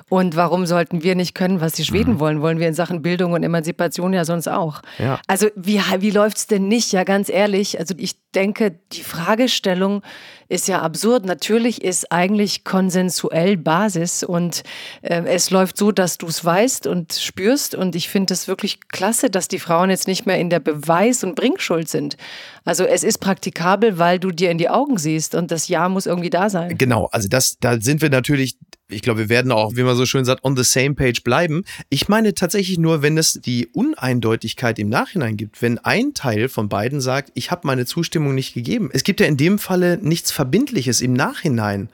Und 0.09 0.35
warum 0.35 0.67
sollten 0.67 1.05
wir 1.05 1.15
nicht 1.15 1.35
können, 1.35 1.61
was 1.61 1.73
die 1.73 1.85
Schweden 1.85 2.15
mhm. 2.15 2.21
wollen? 2.21 2.43
Wollen 2.43 2.59
wir 2.59 2.67
in 2.67 2.75
Sachen 2.75 3.01
Bildung 3.01 3.33
und 3.33 3.45
Emanzipation 3.45 4.13
ja 4.13 4.25
sonst 4.25 4.49
auch. 4.49 4.83
Ja. 4.99 5.21
Also 5.29 5.47
wie, 5.55 5.81
wie 5.99 6.11
läuft 6.11 6.39
es 6.39 6.47
denn 6.49 6.67
nicht? 6.67 6.93
Ja, 6.93 7.05
ganz 7.05 7.29
ehrlich, 7.29 7.79
also 7.79 7.95
ich 7.97 8.17
denke, 8.35 8.75
die 8.93 9.03
Fragestellung 9.03 10.03
ist 10.51 10.69
ja 10.69 10.83
absurd. 10.83 11.25
Natürlich 11.25 11.83
ist 11.83 12.11
eigentlich 12.11 12.65
konsensuell 12.65 13.57
Basis 13.57 14.25
und 14.25 14.63
äh, 15.03 15.23
es 15.27 15.51
läuft 15.51 15.77
so, 15.77 15.93
dass 15.93 16.19
du 16.19 16.27
es 16.27 16.45
weißt 16.45 16.87
und 16.89 17.13
spürst. 17.13 17.75
Und 17.75 17.95
ich 17.95 18.09
finde 18.09 18.35
es 18.35 18.49
wirklich 18.49 18.81
klasse, 18.89 19.31
dass 19.31 19.47
die 19.47 19.61
Frauen 19.61 19.91
jetzt 19.91 20.09
nicht 20.09 20.27
mehr 20.27 20.39
in 20.39 20.51
der 20.51 20.61
Beweis- 20.61 21.23
und 21.23 21.37
Bringschuld 21.37 21.89
sind. 21.89 22.17
Also 22.65 22.85
es 22.85 23.05
ist 23.05 23.19
praktikabel, 23.19 23.99
weil 23.99 24.19
du 24.19 24.31
dir 24.31 24.51
in 24.51 24.59
die 24.59 24.69
Augen 24.69 24.99
siehst 24.99 25.35
und 25.35 25.51
das 25.51 25.69
Ja 25.69 25.89
muss 25.89 26.07
irgendwie 26.07 26.31
da 26.31 26.51
sein. 26.51 26.77
Genau, 26.77 27.09
also 27.13 27.29
das, 27.29 27.57
da 27.59 27.81
sind 27.81 28.03
wir 28.03 28.11
natürlich 28.11 28.57
ich 28.91 29.03
glaube, 29.03 29.21
wir 29.21 29.29
werden 29.29 29.53
auch, 29.53 29.77
wie 29.77 29.83
man 29.83 29.97
so 29.97 30.07
schön 30.07 30.25
sagt, 30.25 30.45
on 30.45 30.57
the 30.57 30.65
same 30.65 30.95
page 30.95 31.23
bleiben. 31.23 31.65
Ich 31.89 32.09
meine 32.09 32.35
tatsächlich 32.35 32.79
nur, 32.79 33.03
wenn 33.03 33.17
es 33.19 33.35
die 33.35 33.69
Uneindeutigkeit 33.69 34.79
im 34.79 34.89
Nachhinein 34.89 35.37
gibt, 35.37 35.63
wenn 35.63 35.79
ein 35.79 36.15
Teil 36.15 36.49
von 36.49 36.69
beiden 36.69 37.01
sagt, 37.01 37.31
ich 37.35 37.51
habe 37.51 37.67
meine 37.67 37.87
Zustimmung 37.87 38.35
nicht 38.35 38.55
gegeben. 38.55 38.91
Es 38.93 39.05
gibt 39.05 39.21
ja 39.21 39.27
in 39.27 39.37
dem 39.37 39.59
Falle 39.59 39.99
nichts 40.03 40.33
Verbindliches 40.33 41.01
im 41.01 41.13
Nachhinein. 41.13 41.89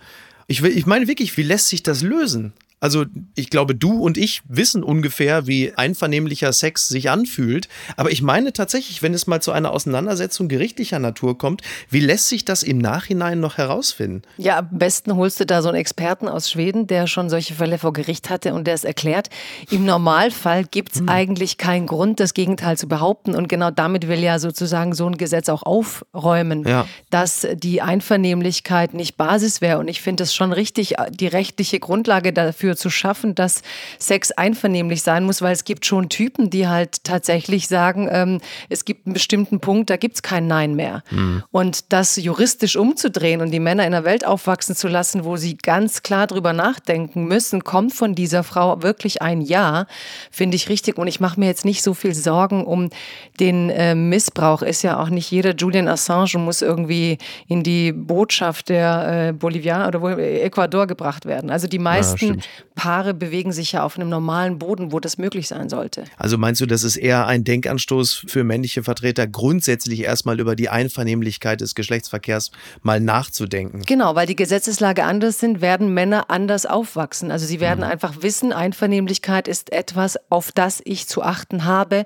Ich, 0.46 0.62
ich 0.62 0.86
meine 0.86 1.08
wirklich, 1.08 1.36
wie 1.36 1.42
lässt 1.42 1.68
sich 1.68 1.82
das 1.82 2.02
lösen? 2.02 2.52
Also 2.78 3.06
ich 3.34 3.48
glaube, 3.48 3.74
du 3.74 4.00
und 4.00 4.18
ich 4.18 4.42
wissen 4.48 4.84
ungefähr, 4.84 5.46
wie 5.46 5.72
einvernehmlicher 5.74 6.52
Sex 6.52 6.88
sich 6.88 7.08
anfühlt. 7.08 7.68
Aber 7.96 8.12
ich 8.12 8.20
meine 8.20 8.52
tatsächlich, 8.52 9.02
wenn 9.02 9.14
es 9.14 9.26
mal 9.26 9.40
zu 9.40 9.50
einer 9.52 9.70
Auseinandersetzung 9.70 10.48
gerichtlicher 10.48 10.98
Natur 10.98 11.38
kommt, 11.38 11.62
wie 11.88 12.00
lässt 12.00 12.28
sich 12.28 12.44
das 12.44 12.62
im 12.62 12.76
Nachhinein 12.76 13.40
noch 13.40 13.56
herausfinden? 13.56 14.22
Ja, 14.36 14.58
am 14.58 14.68
besten 14.70 15.16
holst 15.16 15.40
du 15.40 15.46
da 15.46 15.62
so 15.62 15.68
einen 15.68 15.78
Experten 15.78 16.28
aus 16.28 16.50
Schweden, 16.50 16.86
der 16.86 17.06
schon 17.06 17.30
solche 17.30 17.54
Fälle 17.54 17.78
vor 17.78 17.94
Gericht 17.94 18.28
hatte 18.28 18.52
und 18.52 18.66
der 18.66 18.74
es 18.74 18.84
erklärt. 18.84 19.30
Im 19.70 19.86
Normalfall 19.86 20.64
gibt 20.64 20.92
es 20.92 21.00
hm. 21.00 21.08
eigentlich 21.08 21.56
keinen 21.56 21.86
Grund, 21.86 22.20
das 22.20 22.34
Gegenteil 22.34 22.76
zu 22.76 22.88
behaupten. 22.88 23.34
Und 23.34 23.48
genau 23.48 23.70
damit 23.70 24.06
will 24.06 24.20
ja 24.20 24.38
sozusagen 24.38 24.94
so 24.94 25.06
ein 25.06 25.16
Gesetz 25.16 25.48
auch 25.48 25.62
aufräumen, 25.62 26.68
ja. 26.68 26.86
dass 27.08 27.46
die 27.54 27.80
Einvernehmlichkeit 27.80 28.92
nicht 28.92 29.16
Basis 29.16 29.62
wäre. 29.62 29.78
Und 29.78 29.88
ich 29.88 30.02
finde 30.02 30.24
es 30.24 30.34
schon 30.34 30.52
richtig, 30.52 30.94
die 31.10 31.26
rechtliche 31.26 31.80
Grundlage 31.80 32.34
dafür 32.34 32.65
dafür 32.66 32.76
zu 32.76 32.90
schaffen, 32.90 33.34
dass 33.34 33.62
Sex 33.98 34.32
einvernehmlich 34.32 35.02
sein 35.02 35.24
muss, 35.24 35.40
weil 35.40 35.52
es 35.52 35.64
gibt 35.64 35.86
schon 35.86 36.08
Typen, 36.08 36.50
die 36.50 36.66
halt 36.66 37.04
tatsächlich 37.04 37.68
sagen, 37.68 38.08
ähm, 38.10 38.40
es 38.68 38.84
gibt 38.84 39.06
einen 39.06 39.14
bestimmten 39.14 39.60
Punkt, 39.60 39.90
da 39.90 39.96
gibt 39.96 40.16
es 40.16 40.22
kein 40.22 40.46
Nein 40.46 40.74
mehr. 40.74 41.02
Mhm. 41.10 41.44
Und 41.52 41.92
das 41.92 42.16
juristisch 42.16 42.76
umzudrehen 42.76 43.40
und 43.40 43.52
die 43.52 43.60
Männer 43.60 43.86
in 43.86 43.94
einer 43.94 44.04
Welt 44.04 44.26
aufwachsen 44.26 44.74
zu 44.74 44.88
lassen, 44.88 45.24
wo 45.24 45.36
sie 45.36 45.56
ganz 45.56 46.02
klar 46.02 46.26
drüber 46.26 46.52
nachdenken 46.52 47.26
müssen, 47.26 47.62
kommt 47.62 47.94
von 47.94 48.14
dieser 48.14 48.42
Frau 48.42 48.82
wirklich 48.82 49.22
ein 49.22 49.40
Ja, 49.40 49.86
finde 50.30 50.56
ich 50.56 50.68
richtig. 50.68 50.98
Und 50.98 51.06
ich 51.06 51.20
mache 51.20 51.38
mir 51.38 51.46
jetzt 51.46 51.64
nicht 51.64 51.82
so 51.82 51.94
viel 51.94 52.14
Sorgen 52.14 52.64
um 52.64 52.90
den 53.38 53.70
äh, 53.70 53.94
Missbrauch. 53.94 54.62
Ist 54.62 54.82
ja 54.82 55.00
auch 55.00 55.08
nicht 55.08 55.30
jeder 55.30 55.54
Julian 55.54 55.88
Assange 55.88 56.38
muss 56.38 56.62
irgendwie 56.62 57.18
in 57.46 57.62
die 57.62 57.92
Botschaft 57.92 58.68
der 58.68 59.28
äh, 59.28 59.32
Bolivianer 59.32 59.88
oder 59.88 60.02
wo, 60.02 60.08
Ecuador 60.08 60.86
gebracht 60.86 61.26
werden. 61.26 61.50
Also 61.50 61.68
die 61.68 61.78
meisten 61.78 62.26
ja, 62.26 62.42
Paare 62.74 63.14
bewegen 63.14 63.52
sich 63.52 63.72
ja 63.72 63.82
auf 63.82 63.96
einem 63.96 64.08
normalen 64.08 64.58
Boden, 64.58 64.92
wo 64.92 65.00
das 65.00 65.18
möglich 65.18 65.48
sein 65.48 65.68
sollte. 65.68 66.04
Also 66.16 66.38
meinst 66.38 66.60
du, 66.60 66.66
das 66.66 66.82
ist 66.82 66.96
eher 66.96 67.26
ein 67.26 67.44
Denkanstoß 67.44 68.26
für 68.28 68.44
männliche 68.44 68.82
Vertreter, 68.82 69.26
grundsätzlich 69.26 70.00
erstmal 70.00 70.40
über 70.40 70.56
die 70.56 70.68
Einvernehmlichkeit 70.68 71.60
des 71.60 71.74
Geschlechtsverkehrs 71.74 72.50
mal 72.82 73.00
nachzudenken? 73.00 73.82
Genau, 73.86 74.14
weil 74.14 74.26
die 74.26 74.36
Gesetzeslage 74.36 75.04
anders 75.04 75.38
sind, 75.40 75.60
werden 75.60 75.92
Männer 75.92 76.30
anders 76.30 76.66
aufwachsen. 76.66 77.30
Also 77.30 77.46
sie 77.46 77.60
werden 77.60 77.80
mhm. 77.80 77.90
einfach 77.90 78.22
wissen, 78.22 78.52
Einvernehmlichkeit 78.52 79.48
ist 79.48 79.72
etwas, 79.72 80.18
auf 80.30 80.52
das 80.52 80.80
ich 80.84 81.08
zu 81.08 81.22
achten 81.22 81.64
habe. 81.64 82.04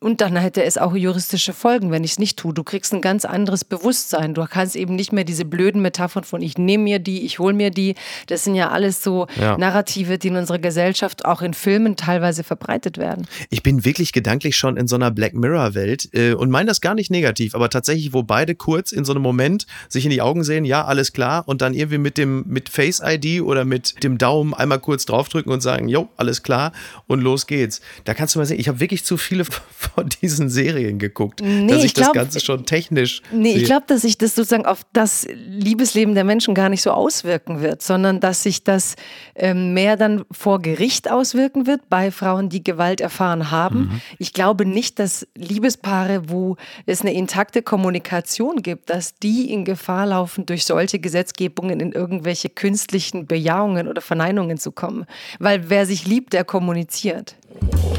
Und 0.00 0.20
dann 0.20 0.36
hätte 0.36 0.62
es 0.64 0.78
auch 0.78 0.94
juristische 0.94 1.52
Folgen, 1.52 1.90
wenn 1.90 2.04
ich 2.04 2.12
es 2.12 2.18
nicht 2.18 2.38
tue. 2.38 2.54
Du 2.54 2.64
kriegst 2.64 2.92
ein 2.92 3.00
ganz 3.00 3.24
anderes 3.24 3.64
Bewusstsein. 3.64 4.34
Du 4.34 4.44
kannst 4.44 4.76
eben 4.76 4.94
nicht 4.94 5.12
mehr 5.12 5.24
diese 5.24 5.44
blöden 5.44 5.82
Metaphern 5.82 6.24
von 6.24 6.40
ich 6.42 6.58
nehme 6.58 6.84
mir 6.84 6.98
die, 6.98 7.24
ich 7.24 7.38
hole 7.38 7.54
mir 7.54 7.70
die. 7.70 7.94
Das 8.26 8.44
sind 8.44 8.54
ja 8.54 8.70
alles 8.70 9.02
so 9.02 9.26
ja. 9.36 9.56
Narrative, 9.70 10.18
die 10.18 10.28
in 10.28 10.36
unserer 10.36 10.58
Gesellschaft 10.58 11.24
auch 11.24 11.42
in 11.42 11.54
Filmen 11.54 11.94
teilweise 11.94 12.42
verbreitet 12.42 12.98
werden. 12.98 13.26
Ich 13.50 13.62
bin 13.62 13.84
wirklich 13.84 14.12
gedanklich 14.12 14.56
schon 14.56 14.76
in 14.76 14.88
so 14.88 14.96
einer 14.96 15.12
Black 15.12 15.34
Mirror-Welt 15.34 16.08
äh, 16.12 16.32
und 16.32 16.50
meine 16.50 16.66
das 16.66 16.80
gar 16.80 16.94
nicht 16.94 17.10
negativ, 17.10 17.54
aber 17.54 17.70
tatsächlich, 17.70 18.12
wo 18.12 18.24
beide 18.24 18.56
kurz 18.56 18.90
in 18.90 19.04
so 19.04 19.12
einem 19.12 19.22
Moment 19.22 19.66
sich 19.88 20.04
in 20.04 20.10
die 20.10 20.22
Augen 20.22 20.42
sehen, 20.42 20.64
ja, 20.64 20.84
alles 20.84 21.12
klar, 21.12 21.44
und 21.46 21.62
dann 21.62 21.74
irgendwie 21.74 21.98
mit 21.98 22.18
dem 22.18 22.44
mit 22.48 22.68
Face 22.68 23.00
ID 23.04 23.42
oder 23.42 23.64
mit 23.64 24.02
dem 24.02 24.18
Daumen 24.18 24.54
einmal 24.54 24.80
kurz 24.80 25.06
draufdrücken 25.06 25.52
und 25.52 25.60
sagen, 25.60 25.88
jo, 25.88 26.08
alles 26.16 26.42
klar 26.42 26.72
und 27.06 27.20
los 27.20 27.46
geht's. 27.46 27.80
Da 28.04 28.14
kannst 28.14 28.34
du 28.34 28.40
mal 28.40 28.46
sehen, 28.46 28.58
ich 28.58 28.68
habe 28.68 28.80
wirklich 28.80 29.04
zu 29.04 29.16
viele 29.16 29.44
von 29.70 30.08
diesen 30.20 30.48
Serien 30.48 30.98
geguckt, 30.98 31.42
nee, 31.42 31.68
dass 31.68 31.78
ich, 31.78 31.86
ich 31.86 31.94
glaub, 31.94 32.14
das 32.14 32.24
Ganze 32.24 32.40
schon 32.40 32.66
technisch. 32.66 33.22
Nee, 33.30 33.52
sehe. 33.52 33.58
ich 33.58 33.64
glaube, 33.64 33.84
dass 33.86 34.02
sich 34.02 34.18
das 34.18 34.34
sozusagen 34.34 34.66
auf 34.66 34.80
das 34.92 35.28
Liebesleben 35.32 36.14
der 36.14 36.24
Menschen 36.24 36.54
gar 36.54 36.68
nicht 36.68 36.82
so 36.82 36.90
auswirken 36.90 37.60
wird, 37.62 37.82
sondern 37.82 38.18
dass 38.18 38.42
sich 38.42 38.64
das 38.64 38.96
ähm, 39.36 39.59
mehr 39.60 39.96
dann 39.96 40.24
vor 40.30 40.60
Gericht 40.60 41.10
auswirken 41.10 41.66
wird 41.66 41.88
bei 41.88 42.10
Frauen, 42.10 42.48
die 42.48 42.64
Gewalt 42.64 43.00
erfahren 43.00 43.50
haben. 43.50 43.80
Mhm. 43.80 44.00
Ich 44.18 44.32
glaube 44.32 44.66
nicht, 44.66 44.98
dass 44.98 45.26
Liebespaare, 45.36 46.28
wo 46.28 46.56
es 46.86 47.02
eine 47.02 47.12
intakte 47.12 47.62
Kommunikation 47.62 48.62
gibt, 48.62 48.90
dass 48.90 49.14
die 49.16 49.52
in 49.52 49.64
Gefahr 49.64 50.06
laufen, 50.06 50.46
durch 50.46 50.64
solche 50.64 50.98
Gesetzgebungen 50.98 51.80
in 51.80 51.92
irgendwelche 51.92 52.48
künstlichen 52.48 53.26
Bejahungen 53.26 53.88
oder 53.88 54.00
Verneinungen 54.00 54.58
zu 54.58 54.72
kommen. 54.72 55.06
Weil 55.38 55.70
wer 55.70 55.86
sich 55.86 56.06
liebt, 56.06 56.32
der 56.32 56.44
kommuniziert. 56.44 57.36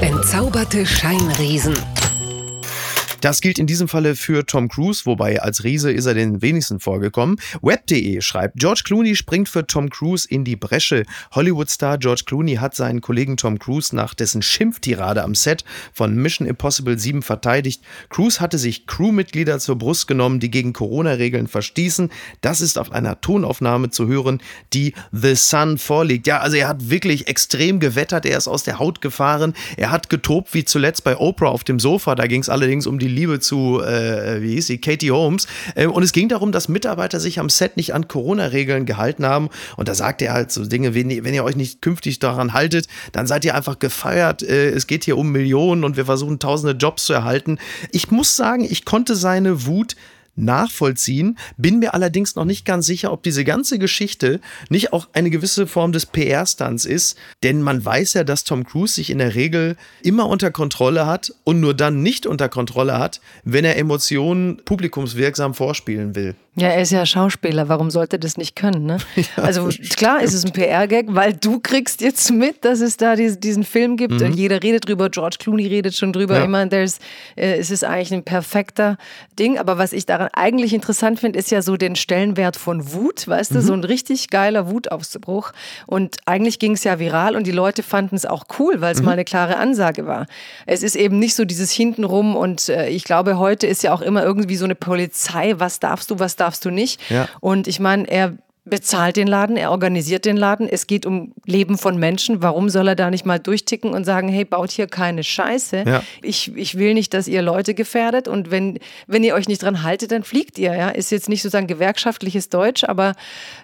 Entzauberte 0.01 0.85
Scheinriesen. 0.85 1.75
Das 3.21 3.39
gilt 3.39 3.59
in 3.59 3.67
diesem 3.67 3.87
Falle 3.87 4.15
für 4.15 4.47
Tom 4.47 4.67
Cruise, 4.67 5.05
wobei 5.05 5.39
als 5.39 5.63
Riese 5.63 5.91
ist 5.91 6.07
er 6.07 6.15
den 6.15 6.41
wenigsten 6.41 6.79
vorgekommen. 6.79 7.37
Web.de 7.61 8.19
schreibt, 8.21 8.57
George 8.57 8.81
Clooney 8.83 9.15
springt 9.15 9.47
für 9.47 9.67
Tom 9.67 9.91
Cruise 9.91 10.27
in 10.27 10.43
die 10.43 10.55
Bresche. 10.55 11.03
Hollywood-Star 11.31 11.99
George 11.99 12.23
Clooney 12.25 12.55
hat 12.55 12.75
seinen 12.75 12.99
Kollegen 12.99 13.37
Tom 13.37 13.59
Cruise 13.59 13.95
nach 13.95 14.15
dessen 14.15 14.41
Schimpftirade 14.41 15.21
am 15.21 15.35
Set 15.35 15.63
von 15.93 16.15
Mission 16.15 16.47
Impossible 16.47 16.97
7 16.97 17.21
verteidigt. 17.21 17.83
Cruise 18.09 18.39
hatte 18.39 18.57
sich 18.57 18.87
Crewmitglieder 18.87 19.59
zur 19.59 19.77
Brust 19.77 20.07
genommen, 20.07 20.39
die 20.39 20.49
gegen 20.49 20.73
Corona-Regeln 20.73 21.45
verstießen. 21.45 22.09
Das 22.41 22.59
ist 22.59 22.79
auf 22.79 22.91
einer 22.91 23.21
Tonaufnahme 23.21 23.91
zu 23.91 24.07
hören, 24.07 24.41
die 24.73 24.95
The 25.11 25.35
Sun 25.35 25.77
vorliegt. 25.77 26.25
Ja, 26.25 26.39
also 26.39 26.57
er 26.57 26.67
hat 26.67 26.89
wirklich 26.89 27.27
extrem 27.27 27.79
gewettert, 27.79 28.25
er 28.25 28.39
ist 28.39 28.47
aus 28.47 28.63
der 28.63 28.79
Haut 28.79 28.99
gefahren, 28.99 29.53
er 29.77 29.91
hat 29.91 30.09
getobt 30.09 30.55
wie 30.55 30.65
zuletzt 30.65 31.03
bei 31.03 31.15
Oprah 31.17 31.49
auf 31.49 31.63
dem 31.63 31.79
Sofa. 31.79 32.15
Da 32.15 32.25
ging 32.25 32.41
es 32.41 32.49
allerdings 32.49 32.87
um 32.87 32.97
die 32.97 33.10
Liebe 33.11 33.39
zu, 33.39 33.81
äh, 33.81 34.41
wie 34.41 34.55
hieß 34.55 34.67
sie, 34.67 34.77
Katie 34.79 35.11
Holmes. 35.11 35.47
Äh, 35.75 35.87
und 35.87 36.03
es 36.03 36.11
ging 36.11 36.29
darum, 36.29 36.51
dass 36.51 36.69
Mitarbeiter 36.69 37.19
sich 37.19 37.39
am 37.39 37.49
Set 37.49 37.77
nicht 37.77 37.93
an 37.93 38.07
Corona-Regeln 38.07 38.85
gehalten 38.85 39.25
haben. 39.25 39.49
Und 39.77 39.87
da 39.87 39.95
sagte 39.95 40.25
er 40.25 40.33
halt 40.33 40.51
so 40.51 40.65
Dinge, 40.65 40.95
wenn 40.95 41.09
ihr, 41.09 41.23
wenn 41.23 41.33
ihr 41.33 41.43
euch 41.43 41.55
nicht 41.55 41.81
künftig 41.81 42.19
daran 42.19 42.53
haltet, 42.53 42.87
dann 43.11 43.27
seid 43.27 43.45
ihr 43.45 43.55
einfach 43.55 43.79
gefeiert. 43.79 44.43
Äh, 44.43 44.69
es 44.69 44.87
geht 44.87 45.03
hier 45.05 45.17
um 45.17 45.31
Millionen 45.31 45.83
und 45.83 45.97
wir 45.97 46.05
versuchen 46.05 46.39
tausende 46.39 46.75
Jobs 46.75 47.05
zu 47.05 47.13
erhalten. 47.13 47.59
Ich 47.91 48.11
muss 48.11 48.35
sagen, 48.35 48.63
ich 48.63 48.85
konnte 48.85 49.15
seine 49.15 49.65
Wut 49.65 49.95
nachvollziehen, 50.35 51.37
bin 51.57 51.79
mir 51.79 51.93
allerdings 51.93 52.35
noch 52.35 52.45
nicht 52.45 52.65
ganz 52.65 52.85
sicher, 52.85 53.11
ob 53.11 53.23
diese 53.23 53.43
ganze 53.43 53.79
Geschichte 53.79 54.39
nicht 54.69 54.93
auch 54.93 55.09
eine 55.13 55.29
gewisse 55.29 55.67
Form 55.67 55.91
des 55.91 56.05
PR-Stunts 56.05 56.85
ist, 56.85 57.17
denn 57.43 57.61
man 57.61 57.83
weiß 57.83 58.13
ja, 58.13 58.23
dass 58.23 58.43
Tom 58.43 58.63
Cruise 58.63 58.95
sich 58.95 59.09
in 59.09 59.17
der 59.17 59.35
Regel 59.35 59.75
immer 60.03 60.27
unter 60.27 60.51
Kontrolle 60.51 61.05
hat 61.05 61.33
und 61.43 61.59
nur 61.59 61.73
dann 61.73 62.01
nicht 62.01 62.25
unter 62.25 62.49
Kontrolle 62.49 62.97
hat, 62.97 63.21
wenn 63.43 63.65
er 63.65 63.77
Emotionen 63.77 64.57
publikumswirksam 64.65 65.53
vorspielen 65.53 66.15
will. 66.15 66.35
Ja, 66.55 66.67
er 66.67 66.81
ist 66.81 66.91
ja 66.91 67.05
Schauspieler, 67.05 67.69
warum 67.69 67.89
sollte 67.89 68.19
das 68.19 68.35
nicht 68.35 68.57
können? 68.57 68.85
Ne? 68.85 68.97
Ja. 69.37 69.43
Also 69.43 69.69
klar 69.95 70.21
ist 70.21 70.33
es 70.33 70.43
ein 70.43 70.51
PR-Gag, 70.51 71.05
weil 71.09 71.33
du 71.33 71.59
kriegst 71.59 72.01
jetzt 72.01 72.31
mit, 72.31 72.65
dass 72.65 72.81
es 72.81 72.97
da 72.97 73.15
diesen 73.15 73.63
Film 73.63 73.97
gibt 73.97 74.19
mhm. 74.19 74.25
und 74.25 74.33
jeder 74.33 74.63
redet 74.63 74.87
drüber, 74.87 75.09
George 75.09 75.37
Clooney 75.39 75.67
redet 75.67 75.95
schon 75.95 76.11
drüber, 76.11 76.39
ja. 76.39 76.43
immer, 76.43 76.67
there's, 76.67 76.97
äh, 77.35 77.57
es 77.57 77.69
ist 77.69 77.83
eigentlich 77.83 78.11
ein 78.11 78.23
perfekter 78.23 78.97
Ding, 79.37 79.59
aber 79.59 79.77
was 79.77 79.93
ich 79.93 80.07
daran 80.07 80.29
eigentlich 80.33 80.73
interessant 80.73 81.19
finde, 81.19 81.37
ist 81.37 81.51
ja 81.51 81.61
so 81.61 81.77
den 81.77 81.95
Stellenwert 81.95 82.57
von 82.57 82.91
Wut, 82.93 83.27
weißt 83.27 83.51
mhm. 83.51 83.55
du, 83.55 83.61
so 83.61 83.73
ein 83.73 83.83
richtig 83.83 84.29
geiler 84.29 84.69
Wutausbruch 84.69 85.51
und 85.85 86.17
eigentlich 86.25 86.57
ging 86.57 86.73
es 86.73 86.83
ja 86.83 86.99
viral 86.99 87.35
und 87.35 87.45
die 87.45 87.51
Leute 87.51 87.83
fanden 87.83 88.15
es 88.15 88.25
auch 88.25 88.45
cool, 88.59 88.81
weil 88.81 88.93
es 88.93 88.99
mhm. 88.99 89.05
mal 89.05 89.11
eine 89.13 89.23
klare 89.23 89.57
Ansage 89.57 90.07
war. 90.07 90.25
Es 90.65 90.81
ist 90.83 90.95
eben 90.95 91.19
nicht 91.19 91.35
so 91.35 91.45
dieses 91.45 91.71
Hintenrum 91.71 92.35
und 92.35 92.69
äh, 92.69 92.89
ich 92.89 93.03
glaube, 93.03 93.37
heute 93.37 93.67
ist 93.67 93.83
ja 93.83 93.93
auch 93.93 94.01
immer 94.01 94.23
irgendwie 94.23 94.57
so 94.57 94.65
eine 94.65 94.75
Polizei, 94.75 95.53
was 95.57 95.79
darfst 95.79 96.09
du, 96.09 96.19
was 96.19 96.35
darfst 96.41 96.65
du 96.65 96.69
nicht. 96.69 96.99
Ja. 97.09 97.29
Und 97.39 97.67
ich 97.67 97.79
meine, 97.79 98.09
er 98.09 98.37
bezahlt 98.63 99.17
den 99.17 99.27
Laden, 99.27 99.57
er 99.57 99.71
organisiert 99.71 100.23
den 100.23 100.37
Laden. 100.37 100.67
Es 100.69 100.85
geht 100.85 101.07
um 101.07 101.33
Leben 101.45 101.79
von 101.79 101.97
Menschen. 101.97 102.43
Warum 102.43 102.69
soll 102.69 102.89
er 102.89 102.95
da 102.95 103.09
nicht 103.09 103.25
mal 103.25 103.39
durchticken 103.39 103.91
und 103.91 104.05
sagen, 104.05 104.29
hey, 104.29 104.45
baut 104.45 104.69
hier 104.69 104.85
keine 104.85 105.23
Scheiße. 105.23 105.83
Ja. 105.87 106.03
Ich, 106.21 106.55
ich 106.55 106.77
will 106.77 106.93
nicht, 106.93 107.13
dass 107.15 107.27
ihr 107.27 107.41
Leute 107.41 107.73
gefährdet. 107.73 108.27
Und 108.27 108.51
wenn, 108.51 108.77
wenn 109.07 109.23
ihr 109.23 109.33
euch 109.33 109.47
nicht 109.47 109.63
dran 109.63 109.81
haltet, 109.81 110.11
dann 110.11 110.23
fliegt 110.23 110.59
ihr. 110.59 110.75
Ja? 110.75 110.89
Ist 110.89 111.11
jetzt 111.11 111.27
nicht 111.27 111.41
sozusagen 111.41 111.65
gewerkschaftliches 111.65 112.49
Deutsch, 112.49 112.83
aber 112.83 113.15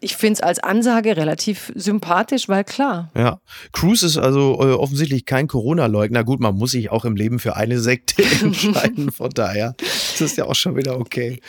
ich 0.02 0.18
finde 0.18 0.34
es 0.34 0.42
als 0.42 0.60
Ansage 0.60 1.16
relativ 1.16 1.72
sympathisch, 1.76 2.50
weil 2.50 2.64
klar. 2.64 3.12
Ja, 3.16 3.40
Cruz 3.74 4.02
ist 4.02 4.18
also 4.18 4.60
äh, 4.62 4.74
offensichtlich 4.74 5.26
kein 5.26 5.48
Corona-Leugner. 5.48 6.24
Gut, 6.24 6.40
man 6.40 6.56
muss 6.56 6.72
sich 6.72 6.90
auch 6.90 7.06
im 7.06 7.16
Leben 7.16 7.38
für 7.38 7.56
eine 7.56 7.80
Sekte 7.80 8.24
entscheiden. 8.42 9.12
Von 9.12 9.30
daher 9.30 9.76
ist 10.22 10.32
das 10.32 10.38
ja 10.38 10.46
auch 10.46 10.56
schon 10.56 10.76
wieder 10.76 11.00
okay. 11.00 11.40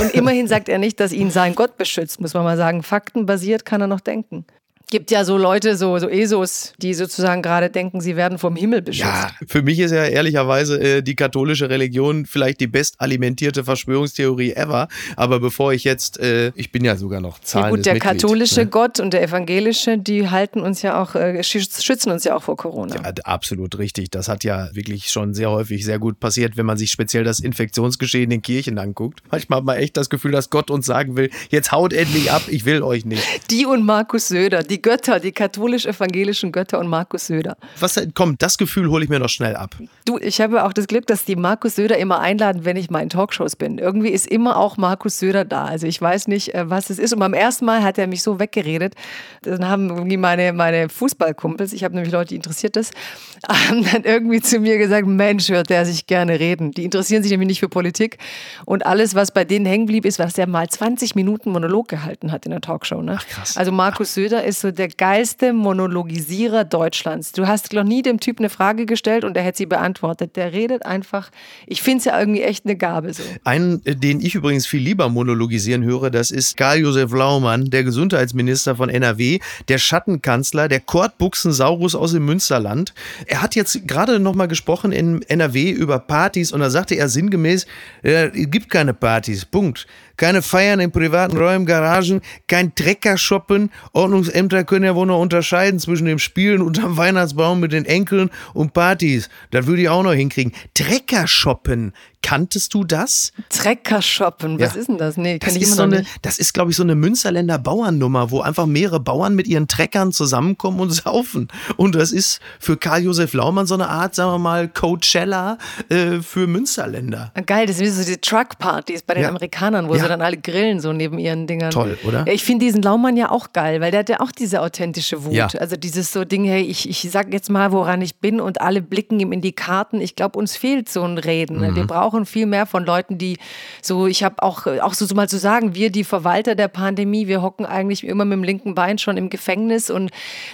Und 0.00 0.12
immerhin 0.12 0.46
sagt 0.46 0.68
er 0.68 0.78
nicht, 0.78 1.00
dass 1.00 1.12
ihn 1.12 1.30
sein 1.30 1.54
Gott 1.54 1.76
beschützt, 1.76 2.20
muss 2.20 2.34
man 2.34 2.44
mal 2.44 2.56
sagen 2.56 2.82
faktenbasiert 2.82 3.64
kann 3.64 3.80
er 3.80 3.86
noch 3.86 4.00
denken 4.00 4.46
gibt 4.88 5.10
ja 5.10 5.24
so 5.24 5.36
Leute, 5.36 5.76
so, 5.76 5.98
so 5.98 6.08
Esos, 6.08 6.72
die 6.78 6.94
sozusagen 6.94 7.42
gerade 7.42 7.70
denken, 7.70 8.00
sie 8.00 8.14
werden 8.14 8.38
vom 8.38 8.54
Himmel 8.54 8.82
beschützt. 8.82 9.06
Ja, 9.06 9.30
für 9.46 9.62
mich 9.62 9.80
ist 9.80 9.90
ja 9.90 10.04
ehrlicherweise 10.04 10.80
äh, 10.80 11.02
die 11.02 11.16
katholische 11.16 11.68
Religion 11.68 12.24
vielleicht 12.24 12.60
die 12.60 12.68
bestalimentierte 12.68 13.64
Verschwörungstheorie 13.64 14.52
ever. 14.52 14.86
Aber 15.16 15.40
bevor 15.40 15.72
ich 15.72 15.82
jetzt, 15.82 16.20
äh, 16.20 16.52
ich 16.54 16.70
bin 16.70 16.84
ja 16.84 16.96
sogar 16.96 17.20
noch 17.20 17.40
zahlendes 17.40 17.70
ja, 17.70 17.76
gut, 17.76 17.86
der 17.86 17.94
Mitglied, 17.94 18.22
katholische 18.22 18.60
ne? 18.60 18.66
Gott 18.66 19.00
und 19.00 19.12
der 19.12 19.22
evangelische, 19.22 19.98
die 19.98 20.30
halten 20.30 20.60
uns 20.60 20.82
ja 20.82 21.02
auch, 21.02 21.16
äh, 21.16 21.42
schützen 21.42 22.12
uns 22.12 22.22
ja 22.22 22.36
auch 22.36 22.44
vor 22.44 22.56
Corona. 22.56 22.94
Ja, 22.94 23.12
absolut 23.24 23.78
richtig. 23.78 24.10
Das 24.10 24.28
hat 24.28 24.44
ja 24.44 24.68
wirklich 24.72 25.10
schon 25.10 25.34
sehr 25.34 25.50
häufig 25.50 25.84
sehr 25.84 25.98
gut 25.98 26.20
passiert, 26.20 26.56
wenn 26.56 26.66
man 26.66 26.76
sich 26.76 26.92
speziell 26.92 27.24
das 27.24 27.40
Infektionsgeschehen 27.40 28.30
in 28.30 28.40
Kirchen 28.40 28.78
anguckt. 28.78 29.20
Manchmal 29.32 29.58
hat 29.58 29.64
man 29.64 29.76
echt 29.78 29.96
das 29.96 30.10
Gefühl, 30.10 30.30
dass 30.30 30.48
Gott 30.50 30.70
uns 30.70 30.86
sagen 30.86 31.16
will, 31.16 31.30
jetzt 31.50 31.72
haut 31.72 31.92
endlich 31.92 32.30
ab, 32.30 32.42
ich 32.46 32.64
will 32.64 32.82
euch 32.82 33.04
nicht. 33.04 33.22
Die 33.50 33.66
und 33.66 33.84
Markus 33.84 34.28
Söder, 34.28 34.62
die 34.62 34.75
die 34.76 34.82
Götter, 34.82 35.20
die 35.20 35.32
katholisch-evangelischen 35.32 36.52
Götter 36.52 36.78
und 36.78 36.88
Markus 36.88 37.28
Söder. 37.28 37.56
Was 37.80 37.98
kommt, 38.14 38.42
das 38.42 38.58
Gefühl 38.58 38.90
hole 38.90 39.04
ich 39.04 39.10
mir 39.10 39.18
noch 39.18 39.30
schnell 39.30 39.56
ab. 39.56 39.74
Du, 40.04 40.18
ich 40.18 40.40
habe 40.42 40.64
auch 40.64 40.74
das 40.74 40.86
Glück, 40.86 41.06
dass 41.06 41.24
die 41.24 41.34
Markus 41.34 41.76
Söder 41.76 41.96
immer 41.96 42.20
einladen, 42.20 42.66
wenn 42.66 42.76
ich 42.76 42.90
mal 42.90 43.00
in 43.00 43.08
Talkshows 43.08 43.56
bin. 43.56 43.78
Irgendwie 43.78 44.10
ist 44.10 44.26
immer 44.26 44.58
auch 44.58 44.76
Markus 44.76 45.18
Söder 45.18 45.46
da. 45.46 45.64
Also 45.64 45.86
ich 45.86 46.00
weiß 46.00 46.28
nicht, 46.28 46.54
äh, 46.54 46.68
was 46.68 46.90
es 46.90 46.98
ist. 46.98 47.14
Und 47.14 47.20
beim 47.20 47.32
ersten 47.32 47.64
Mal 47.64 47.82
hat 47.82 47.96
er 47.96 48.06
mich 48.06 48.22
so 48.22 48.38
weggeredet. 48.38 48.94
Dann 49.42 49.66
haben 49.66 49.88
irgendwie 49.88 50.18
meine, 50.18 50.52
meine 50.52 50.90
Fußballkumpels, 50.90 51.72
ich 51.72 51.82
habe 51.82 51.94
nämlich 51.94 52.12
Leute, 52.12 52.28
die 52.28 52.36
interessiert 52.36 52.76
das, 52.76 52.90
haben 53.48 53.82
dann 53.90 54.04
irgendwie 54.04 54.42
zu 54.42 54.60
mir 54.60 54.76
gesagt, 54.76 55.06
Mensch, 55.06 55.48
hört 55.48 55.70
der 55.70 55.86
sich 55.86 56.06
gerne 56.06 56.38
reden. 56.38 56.72
Die 56.72 56.84
interessieren 56.84 57.22
sich 57.22 57.32
nämlich 57.32 57.48
nicht 57.48 57.60
für 57.60 57.70
Politik. 57.70 58.18
Und 58.66 58.84
alles, 58.84 59.14
was 59.14 59.30
bei 59.30 59.44
denen 59.44 59.64
hängen 59.64 59.86
blieb, 59.86 60.04
ist, 60.04 60.18
was 60.18 60.36
er 60.36 60.46
mal 60.46 60.68
20 60.68 61.14
Minuten 61.14 61.50
Monolog 61.50 61.88
gehalten 61.88 62.30
hat 62.30 62.44
in 62.44 62.50
der 62.50 62.60
Talkshow. 62.60 63.00
Ne? 63.00 63.16
Ach, 63.18 63.26
krass. 63.26 63.56
Also 63.56 63.72
Markus 63.72 64.12
Söder 64.12 64.44
ist 64.44 64.65
so 64.66 64.72
der 64.72 64.88
geilste 64.88 65.52
Monologisierer 65.52 66.64
Deutschlands. 66.64 67.30
Du 67.30 67.46
hast 67.46 67.72
noch 67.72 67.84
nie 67.84 68.02
dem 68.02 68.18
Typ 68.18 68.40
eine 68.40 68.50
Frage 68.50 68.84
gestellt 68.84 69.24
und 69.24 69.36
er 69.36 69.44
hätte 69.44 69.58
sie 69.58 69.66
beantwortet. 69.66 70.34
Der 70.34 70.52
redet 70.52 70.84
einfach. 70.84 71.30
Ich 71.66 71.82
finde 71.82 71.98
es 71.98 72.04
ja 72.06 72.18
irgendwie 72.18 72.42
echt 72.42 72.64
eine 72.64 72.76
Gabe 72.76 73.14
so. 73.14 73.22
Einen, 73.44 73.80
äh, 73.84 73.94
den 73.94 74.20
ich 74.20 74.34
übrigens 74.34 74.66
viel 74.66 74.80
lieber 74.80 75.08
monologisieren 75.08 75.84
höre, 75.84 76.10
das 76.10 76.32
ist 76.32 76.56
Karl-Josef 76.56 77.12
Laumann, 77.12 77.66
der 77.66 77.84
Gesundheitsminister 77.84 78.74
von 78.74 78.88
NRW, 78.88 79.38
der 79.68 79.78
Schattenkanzler, 79.78 80.68
der 80.68 80.80
Kurt 80.80 81.16
Buchsensaurus 81.18 81.94
aus 81.94 82.12
dem 82.12 82.24
Münsterland. 82.24 82.92
Er 83.26 83.42
hat 83.42 83.54
jetzt 83.54 83.86
gerade 83.86 84.18
noch 84.18 84.34
mal 84.34 84.46
gesprochen 84.46 84.90
in 84.90 85.22
NRW 85.22 85.70
über 85.70 86.00
Partys 86.00 86.50
und 86.50 86.60
da 86.60 86.70
sagte 86.70 86.96
er 86.96 87.08
sinngemäß, 87.08 87.66
äh, 88.02 88.30
es 88.36 88.50
gibt 88.50 88.68
keine 88.68 88.94
Partys, 88.94 89.44
Punkt. 89.44 89.86
Keine 90.16 90.42
Feiern 90.42 90.80
in 90.80 90.92
privaten 90.92 91.36
Räumen, 91.36 91.66
Garagen, 91.66 92.22
kein 92.46 92.74
Treckershoppen. 92.74 93.70
Ordnungsämter 93.92 94.64
können 94.64 94.84
ja 94.84 94.94
wohl 94.94 95.06
noch 95.06 95.20
unterscheiden 95.20 95.78
zwischen 95.78 96.06
dem 96.06 96.18
Spielen 96.18 96.62
unterm 96.62 96.96
Weihnachtsbaum 96.96 97.60
mit 97.60 97.72
den 97.72 97.84
Enkeln 97.84 98.30
und 98.54 98.72
Partys. 98.72 99.28
Das 99.50 99.66
würde 99.66 99.82
ich 99.82 99.88
auch 99.88 100.02
noch 100.02 100.14
hinkriegen. 100.14 100.52
Treckershoppen. 100.74 101.92
Kanntest 102.26 102.74
du 102.74 102.82
das? 102.82 103.30
Treckershoppen, 103.50 104.58
was 104.58 104.74
Ja. 104.74 104.80
ist 104.80 104.88
denn 104.88 104.98
das? 104.98 105.16
Nee, 105.16 105.38
Das 105.38 105.54
ist, 105.56 105.76
so 105.76 105.82
eine, 105.82 106.04
das 106.22 106.38
ist, 106.38 106.54
glaube 106.54 106.70
ich, 106.72 106.76
so 106.76 106.82
eine 106.82 106.96
Münsterländer 106.96 107.58
Bauernnummer, 107.58 108.30
wo 108.32 108.40
einfach 108.40 108.66
mehrere 108.66 108.98
Bauern 108.98 109.34
mit 109.36 109.46
ihren 109.46 109.68
Treckern 109.68 110.10
zusammenkommen 110.12 110.80
und 110.80 110.90
saufen. 111.04 111.46
Und 111.76 111.94
das 111.94 112.10
ist 112.10 112.40
für 112.58 112.76
Karl-Josef 112.76 113.32
Laumann 113.32 113.66
so 113.66 113.74
eine 113.74 113.88
Art, 113.88 114.14
sagen 114.16 114.32
wir 114.32 114.38
mal, 114.38 114.66
Coachella 114.68 115.58
äh, 115.88 116.20
für 116.20 116.46
Münsterländer. 116.48 117.32
Geil, 117.46 117.66
das 117.66 117.76
sind 117.76 117.90
so 117.92 118.02
die 118.04 118.16
Truck-Partys 118.20 119.02
bei 119.02 119.14
den 119.14 119.22
Ja. 119.24 119.28
Amerikanern, 119.28 119.88
wo 119.88 119.94
Ja. 119.94 120.02
sie 120.02 120.08
dann 120.08 120.20
alle 120.22 120.36
grillen, 120.38 120.80
so 120.80 120.92
neben 120.92 121.18
ihren 121.18 121.46
Dingern. 121.46 121.70
Toll, 121.70 121.96
oder? 122.04 122.26
Ich 122.26 122.42
finde 122.44 122.64
diesen 122.64 122.82
Laumann 122.82 123.16
ja 123.16 123.30
auch 123.30 123.52
geil, 123.52 123.80
weil 123.80 123.90
der 123.90 124.00
hat 124.00 124.08
ja 124.08 124.20
auch 124.20 124.32
diese 124.32 124.62
authentische 124.62 125.24
Wut. 125.24 125.36
Also 125.60 125.76
dieses 125.76 126.12
so 126.12 126.24
Ding, 126.24 126.44
hey, 126.44 126.62
ich, 126.62 126.88
ich 126.88 127.08
sag 127.10 127.32
jetzt 127.32 127.50
mal, 127.50 127.70
woran 127.72 128.02
ich 128.02 128.16
bin 128.16 128.40
und 128.40 128.60
alle 128.60 128.82
blicken 128.82 129.20
ihm 129.20 129.30
in 129.32 129.40
die 129.42 129.52
Karten. 129.52 130.00
Ich 130.00 130.16
glaube, 130.16 130.38
uns 130.38 130.56
fehlt 130.56 130.88
so 130.88 131.04
ein 131.04 131.18
Reden. 131.18 131.58
Mhm. 131.58 131.76
Wir 131.76 131.86
brauchen 131.86 132.15
viel 132.24 132.46
mehr 132.46 132.66
von 132.66 132.84
Leuten, 132.84 133.18
die 133.18 133.38
so, 133.82 134.06
ich 134.06 134.22
habe 134.22 134.42
auch, 134.42 134.66
auch 134.66 134.94
so, 134.94 135.04
so 135.04 135.14
mal 135.14 135.28
zu 135.28 135.38
sagen, 135.38 135.74
wir, 135.74 135.90
die 135.90 136.04
Verwalter 136.04 136.54
der 136.54 136.68
Pandemie, 136.68 137.26
wir 137.26 137.42
hocken 137.42 137.66
eigentlich 137.66 138.04
immer 138.04 138.24
mit 138.24 138.36
dem 138.36 138.44
linken 138.44 138.74
Bein 138.74 138.98
schon 138.98 139.16
im 139.16 139.28
Gefängnis 139.28 139.90
und 139.90 140.10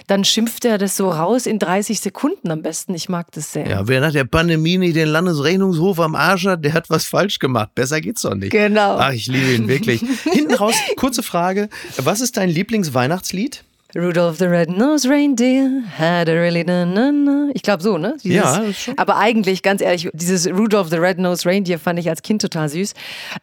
dann 0.07 0.25
schimpft 0.25 0.65
er 0.65 0.77
das 0.77 0.97
so 0.97 1.09
raus 1.09 1.45
in 1.45 1.59
30 1.59 1.99
Sekunden 1.99 2.51
am 2.51 2.61
besten. 2.61 2.93
Ich 2.95 3.07
mag 3.07 3.31
das 3.31 3.53
sehr. 3.53 3.67
Ja, 3.67 3.87
wer 3.87 4.01
nach 4.01 4.11
der 4.11 4.25
Pandemie 4.25 4.77
nicht 4.77 4.95
den 4.95 5.09
Landesrechnungshof 5.09 5.99
am 5.99 6.15
Arsch 6.15 6.45
hat, 6.45 6.65
der 6.65 6.73
hat 6.73 6.89
was 6.89 7.05
falsch 7.05 7.39
gemacht. 7.39 7.75
Besser 7.75 8.01
geht's 8.01 8.23
doch 8.23 8.35
nicht. 8.35 8.51
Genau. 8.51 8.97
Ach, 8.97 9.13
ich 9.13 9.27
liebe 9.27 9.53
ihn 9.53 9.67
wirklich. 9.67 10.03
Hinten 10.23 10.55
raus, 10.55 10.75
kurze 10.97 11.23
Frage. 11.23 11.69
Was 11.97 12.21
ist 12.21 12.37
dein 12.37 12.49
Lieblingsweihnachtslied? 12.49 13.63
Rudolph 13.95 14.37
the 14.39 14.45
Red-Nosed 14.45 15.07
Reindeer 15.07 15.83
had 15.99 16.27
a 16.27 16.33
really 16.33 16.63
na 16.63 16.83
na 16.85 17.11
na. 17.11 17.49
Ich 17.53 17.61
glaube 17.61 17.83
so, 17.83 17.97
ne? 17.99 18.15
Dieses, 18.23 18.35
Ja, 18.35 18.73
schon- 18.73 18.97
Aber 18.97 19.17
eigentlich, 19.17 19.61
ganz 19.61 19.81
ehrlich, 19.81 20.09
dieses 20.13 20.47
Rudolph 20.47 20.89
the 20.89 20.97
Red-Nosed 20.97 21.45
Reindeer 21.45 21.77
fand 21.77 21.99
ich 21.99 22.09
als 22.09 22.23
Kind 22.23 22.41
total 22.41 22.69
süß. 22.69 22.93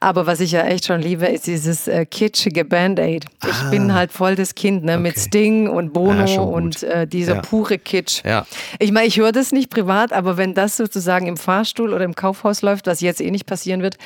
Aber 0.01 0.27
was 0.27 0.41
ich 0.41 0.51
ja 0.53 0.63
echt 0.63 0.87
schon 0.87 1.01
liebe, 1.01 1.27
ist 1.27 1.47
dieses 1.47 1.87
äh, 1.87 2.05
kitschige 2.05 2.65
Band-Aid. 2.65 3.27
Ich 3.49 3.71
bin 3.71 3.95
halt 3.95 4.11
voll 4.11 4.35
das 4.35 4.55
Kind, 4.57 4.83
ne? 4.85 4.99
Mit 4.99 5.11
Ah. 5.17 5.21
Okay. 5.21 5.27
Sting 5.29 5.69
und 5.69 5.93
Bono 5.93 6.23
Ah, 6.23 6.27
schon 6.27 6.47
gut. 6.47 6.55
und 6.55 6.83
äh, 6.83 7.07
dieser 7.07 7.37
Ja. 7.37 7.43
pure 7.43 7.79
Kitsch. 7.79 8.23
Ja. 8.25 8.45
Ich 8.81 8.91
meine, 8.91 9.07
ich 9.07 9.19
höre 9.19 9.33
das 9.33 9.53
nicht 9.53 9.71
privat, 9.71 10.13
aber 10.13 10.37
wenn 10.37 10.55
das 10.55 10.77
sozusagen 10.77 11.27
im 11.29 11.37
Fahrstuhl 11.37 11.95
oder 11.95 12.05
im 12.05 12.15
Kaufhaus 12.17 12.63
läuft, 12.63 12.87
was 12.89 13.01
jetzt 13.01 13.21
eh 13.21 13.31
nicht 13.31 13.47
passieren 13.47 13.83
wird, 13.83 13.99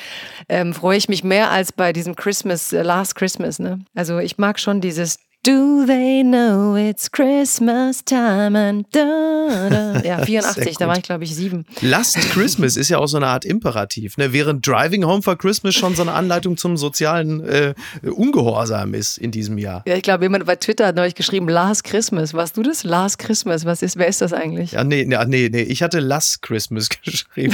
ähm, 0.47 0.73
freue 0.73 0.97
ich 0.97 1.09
mich 1.09 1.23
mehr 1.23 1.49
als 1.49 1.71
bei 1.71 1.91
diesem 1.91 2.15
Christmas, 2.15 2.71
äh, 2.71 2.83
Last 2.83 3.15
Christmas. 3.15 3.57
Ne? 3.57 3.79
Also 3.95 4.19
ich 4.19 4.37
mag 4.37 4.59
schon 4.59 4.79
dieses 4.81 5.17
Do 5.45 5.85
they 5.85 6.23
know 6.23 6.75
it's 6.75 7.11
Christmas 7.11 8.03
time 8.03 8.57
and 8.57 8.87
da, 8.91 9.69
da. 9.69 10.01
Ja, 10.01 10.17
84, 10.25 10.77
da 10.77 10.87
war 10.87 10.97
ich 10.97 11.03
glaube 11.03 11.23
ich 11.23 11.35
sieben. 11.35 11.67
Last 11.81 12.17
Christmas 12.31 12.75
ist 12.77 12.89
ja 12.89 12.97
auch 12.97 13.05
so 13.05 13.17
eine 13.17 13.27
Art 13.27 13.45
Imperativ, 13.45 14.17
ne? 14.17 14.33
während 14.33 14.65
Driving 14.65 15.05
Home 15.05 15.21
for 15.21 15.37
Christmas 15.37 15.75
schon 15.75 15.93
so 15.93 16.01
eine 16.01 16.13
Anleitung 16.13 16.57
zum 16.57 16.77
sozialen 16.77 17.47
äh, 17.47 17.75
Ungehorsam 18.01 18.95
ist 18.95 19.19
in 19.19 19.29
diesem 19.29 19.59
Jahr. 19.59 19.83
Ja, 19.85 19.93
ich 19.93 20.01
glaube, 20.01 20.25
jemand 20.25 20.47
bei 20.47 20.55
Twitter 20.55 20.87
hat 20.87 20.95
neulich 20.95 21.13
geschrieben, 21.13 21.47
Last 21.47 21.83
Christmas. 21.83 22.33
Warst 22.33 22.57
du 22.57 22.63
das? 22.63 22.83
Last 22.83 23.19
Christmas. 23.19 23.65
Was 23.65 23.83
ist, 23.83 23.97
wer 23.97 24.07
ist 24.07 24.21
das 24.21 24.33
eigentlich? 24.33 24.71
Ja, 24.71 24.83
nee, 24.83 25.05
nee, 25.05 25.15
nee, 25.27 25.49
nee, 25.51 25.61
ich 25.61 25.83
hatte 25.83 25.99
Last 25.99 26.41
Christmas 26.41 26.89
geschrieben. 27.03 27.53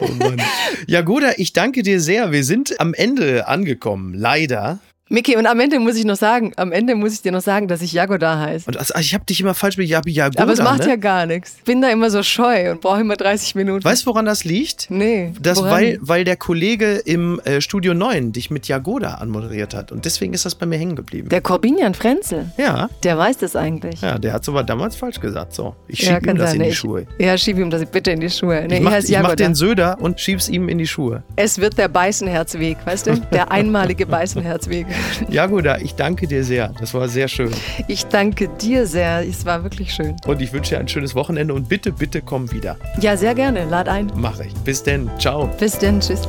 oh 0.00 0.12
Mann. 0.20 0.40
Ja, 0.86 1.00
Goda, 1.00 1.32
ich 1.38 1.52
danke 1.52 1.82
dir 1.82 2.00
sehr. 2.00 2.30
Wir 2.30 2.44
sind 2.44 2.78
am 2.78 2.94
Ende 2.94 3.48
angekommen, 3.48 4.14
leider. 4.14 4.78
Micky, 5.10 5.36
und 5.36 5.46
am 5.46 5.60
Ende 5.60 5.78
muss 5.80 5.96
ich 5.96 6.06
noch 6.06 6.16
sagen, 6.16 6.52
am 6.56 6.72
Ende 6.72 6.94
muss 6.94 7.12
ich 7.12 7.20
dir 7.20 7.30
noch 7.30 7.42
sagen, 7.42 7.68
dass 7.68 7.82
ich 7.82 7.92
Jagoda 7.92 8.38
heiße. 8.40 8.64
Und 8.66 8.78
also, 8.78 8.94
ich 8.98 9.12
habe 9.12 9.22
dich 9.26 9.38
immer 9.38 9.52
falsch 9.52 9.76
mit 9.76 9.86
Jabi 9.86 10.12
Jagoda, 10.12 10.42
Aber 10.42 10.52
es 10.54 10.62
macht 10.62 10.84
ne? 10.84 10.88
ja 10.88 10.96
gar 10.96 11.26
nichts. 11.26 11.56
Ich 11.58 11.64
bin 11.64 11.82
da 11.82 11.90
immer 11.90 12.08
so 12.08 12.22
scheu 12.22 12.70
und 12.70 12.80
brauche 12.80 13.02
immer 13.02 13.14
30 13.16 13.54
Minuten. 13.54 13.84
Weißt 13.84 14.02
du, 14.04 14.06
woran 14.06 14.24
das 14.24 14.44
liegt? 14.44 14.86
Nee. 14.90 15.34
Das, 15.38 15.58
woran? 15.58 15.70
weil, 15.72 15.98
weil 16.00 16.24
der 16.24 16.36
Kollege 16.36 16.94
im 17.04 17.38
äh, 17.44 17.60
Studio 17.60 17.92
9 17.92 18.32
dich 18.32 18.50
mit 18.50 18.66
Jagoda 18.66 19.16
anmoderiert 19.16 19.74
hat. 19.74 19.92
Und 19.92 20.06
deswegen 20.06 20.32
ist 20.32 20.46
das 20.46 20.54
bei 20.54 20.64
mir 20.64 20.78
hängen 20.78 20.96
geblieben. 20.96 21.28
Der 21.28 21.42
Corbinian 21.42 21.92
Frenzel, 21.92 22.50
ja, 22.56 22.88
der 23.02 23.18
weiß 23.18 23.36
das 23.36 23.56
eigentlich. 23.56 24.00
ja, 24.00 24.16
der 24.18 24.32
hat 24.32 24.40
es 24.42 24.48
aber 24.48 24.62
damals 24.64 24.96
falsch 24.96 25.20
gesagt. 25.20 25.52
So, 25.52 25.76
ich 25.86 26.00
Ja, 26.00 26.14
schiebe 26.14 26.30
ihm 26.30 26.38
das 26.38 26.54
in 26.54 26.60
Nee, 26.60 26.64
die 26.64 26.70
ich- 26.70 26.78
Schuhe. 26.78 27.06
Ja, 27.18 27.36
schieb 27.36 27.58
ihm 27.58 27.68
das 27.68 27.84
bitte 27.84 28.10
in 28.10 28.20
die 28.20 28.30
Schuhe. 28.30 28.64
Nee, 28.66 28.76
Ich 28.76 28.80
mach, 28.82 28.92
heißt 28.92 29.10
ich 29.10 29.18
mach 29.20 29.34
den 29.36 29.54
Söder 29.54 29.98
und 30.00 30.18
schieb's 30.18 30.48
ihm 30.48 30.70
in 30.70 30.78
die 30.78 30.86
Schuhe. 30.86 31.22
es 31.36 31.58
wird 31.58 31.76
der 31.76 31.88
Beißenherzweg, 31.88 32.78
weißt 32.86 33.06
du? 33.08 33.16
Der 33.34 33.52
einmalige 33.52 34.06
Beißenherzweg. 34.06 34.86
Jagoda, 35.28 35.78
ich 35.78 35.94
danke 35.94 36.26
dir 36.26 36.44
sehr. 36.44 36.72
Das 36.80 36.94
war 36.94 37.08
sehr 37.08 37.28
schön. 37.28 37.50
Ich 37.88 38.06
danke 38.06 38.48
dir 38.48 38.86
sehr. 38.86 39.26
Es 39.26 39.44
war 39.44 39.62
wirklich 39.62 39.92
schön. 39.92 40.16
Und 40.26 40.40
ich 40.40 40.52
wünsche 40.52 40.74
dir 40.74 40.80
ein 40.80 40.88
schönes 40.88 41.14
Wochenende 41.14 41.54
und 41.54 41.68
bitte, 41.68 41.92
bitte 41.92 42.22
komm 42.22 42.50
wieder. 42.52 42.76
Ja, 43.00 43.16
sehr 43.16 43.34
gerne. 43.34 43.64
Lad 43.66 43.88
ein. 43.88 44.10
Mache 44.16 44.46
ich. 44.46 44.54
Bis 44.54 44.82
denn. 44.82 45.10
Ciao. 45.18 45.48
Bis 45.58 45.78
dann. 45.78 46.00
Tschüss. 46.00 46.22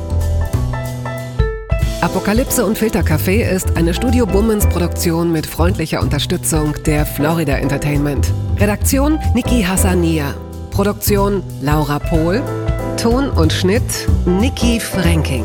Apokalypse 2.00 2.64
und 2.64 2.78
Filtercafé 2.78 3.48
ist 3.50 3.76
eine 3.76 3.94
Studio 3.94 4.26
Bummens 4.26 4.66
Produktion 4.68 5.32
mit 5.32 5.46
freundlicher 5.46 6.00
Unterstützung 6.00 6.74
der 6.84 7.06
Florida 7.06 7.56
Entertainment. 7.56 8.32
Redaktion 8.58 9.18
Niki 9.34 9.62
Hassania. 9.62 10.34
Produktion 10.70 11.42
Laura 11.62 11.98
Pohl. 11.98 12.42
Ton 12.96 13.30
und 13.30 13.52
Schnitt 13.52 13.82
Niki 14.24 14.78
Franking. 14.78 15.44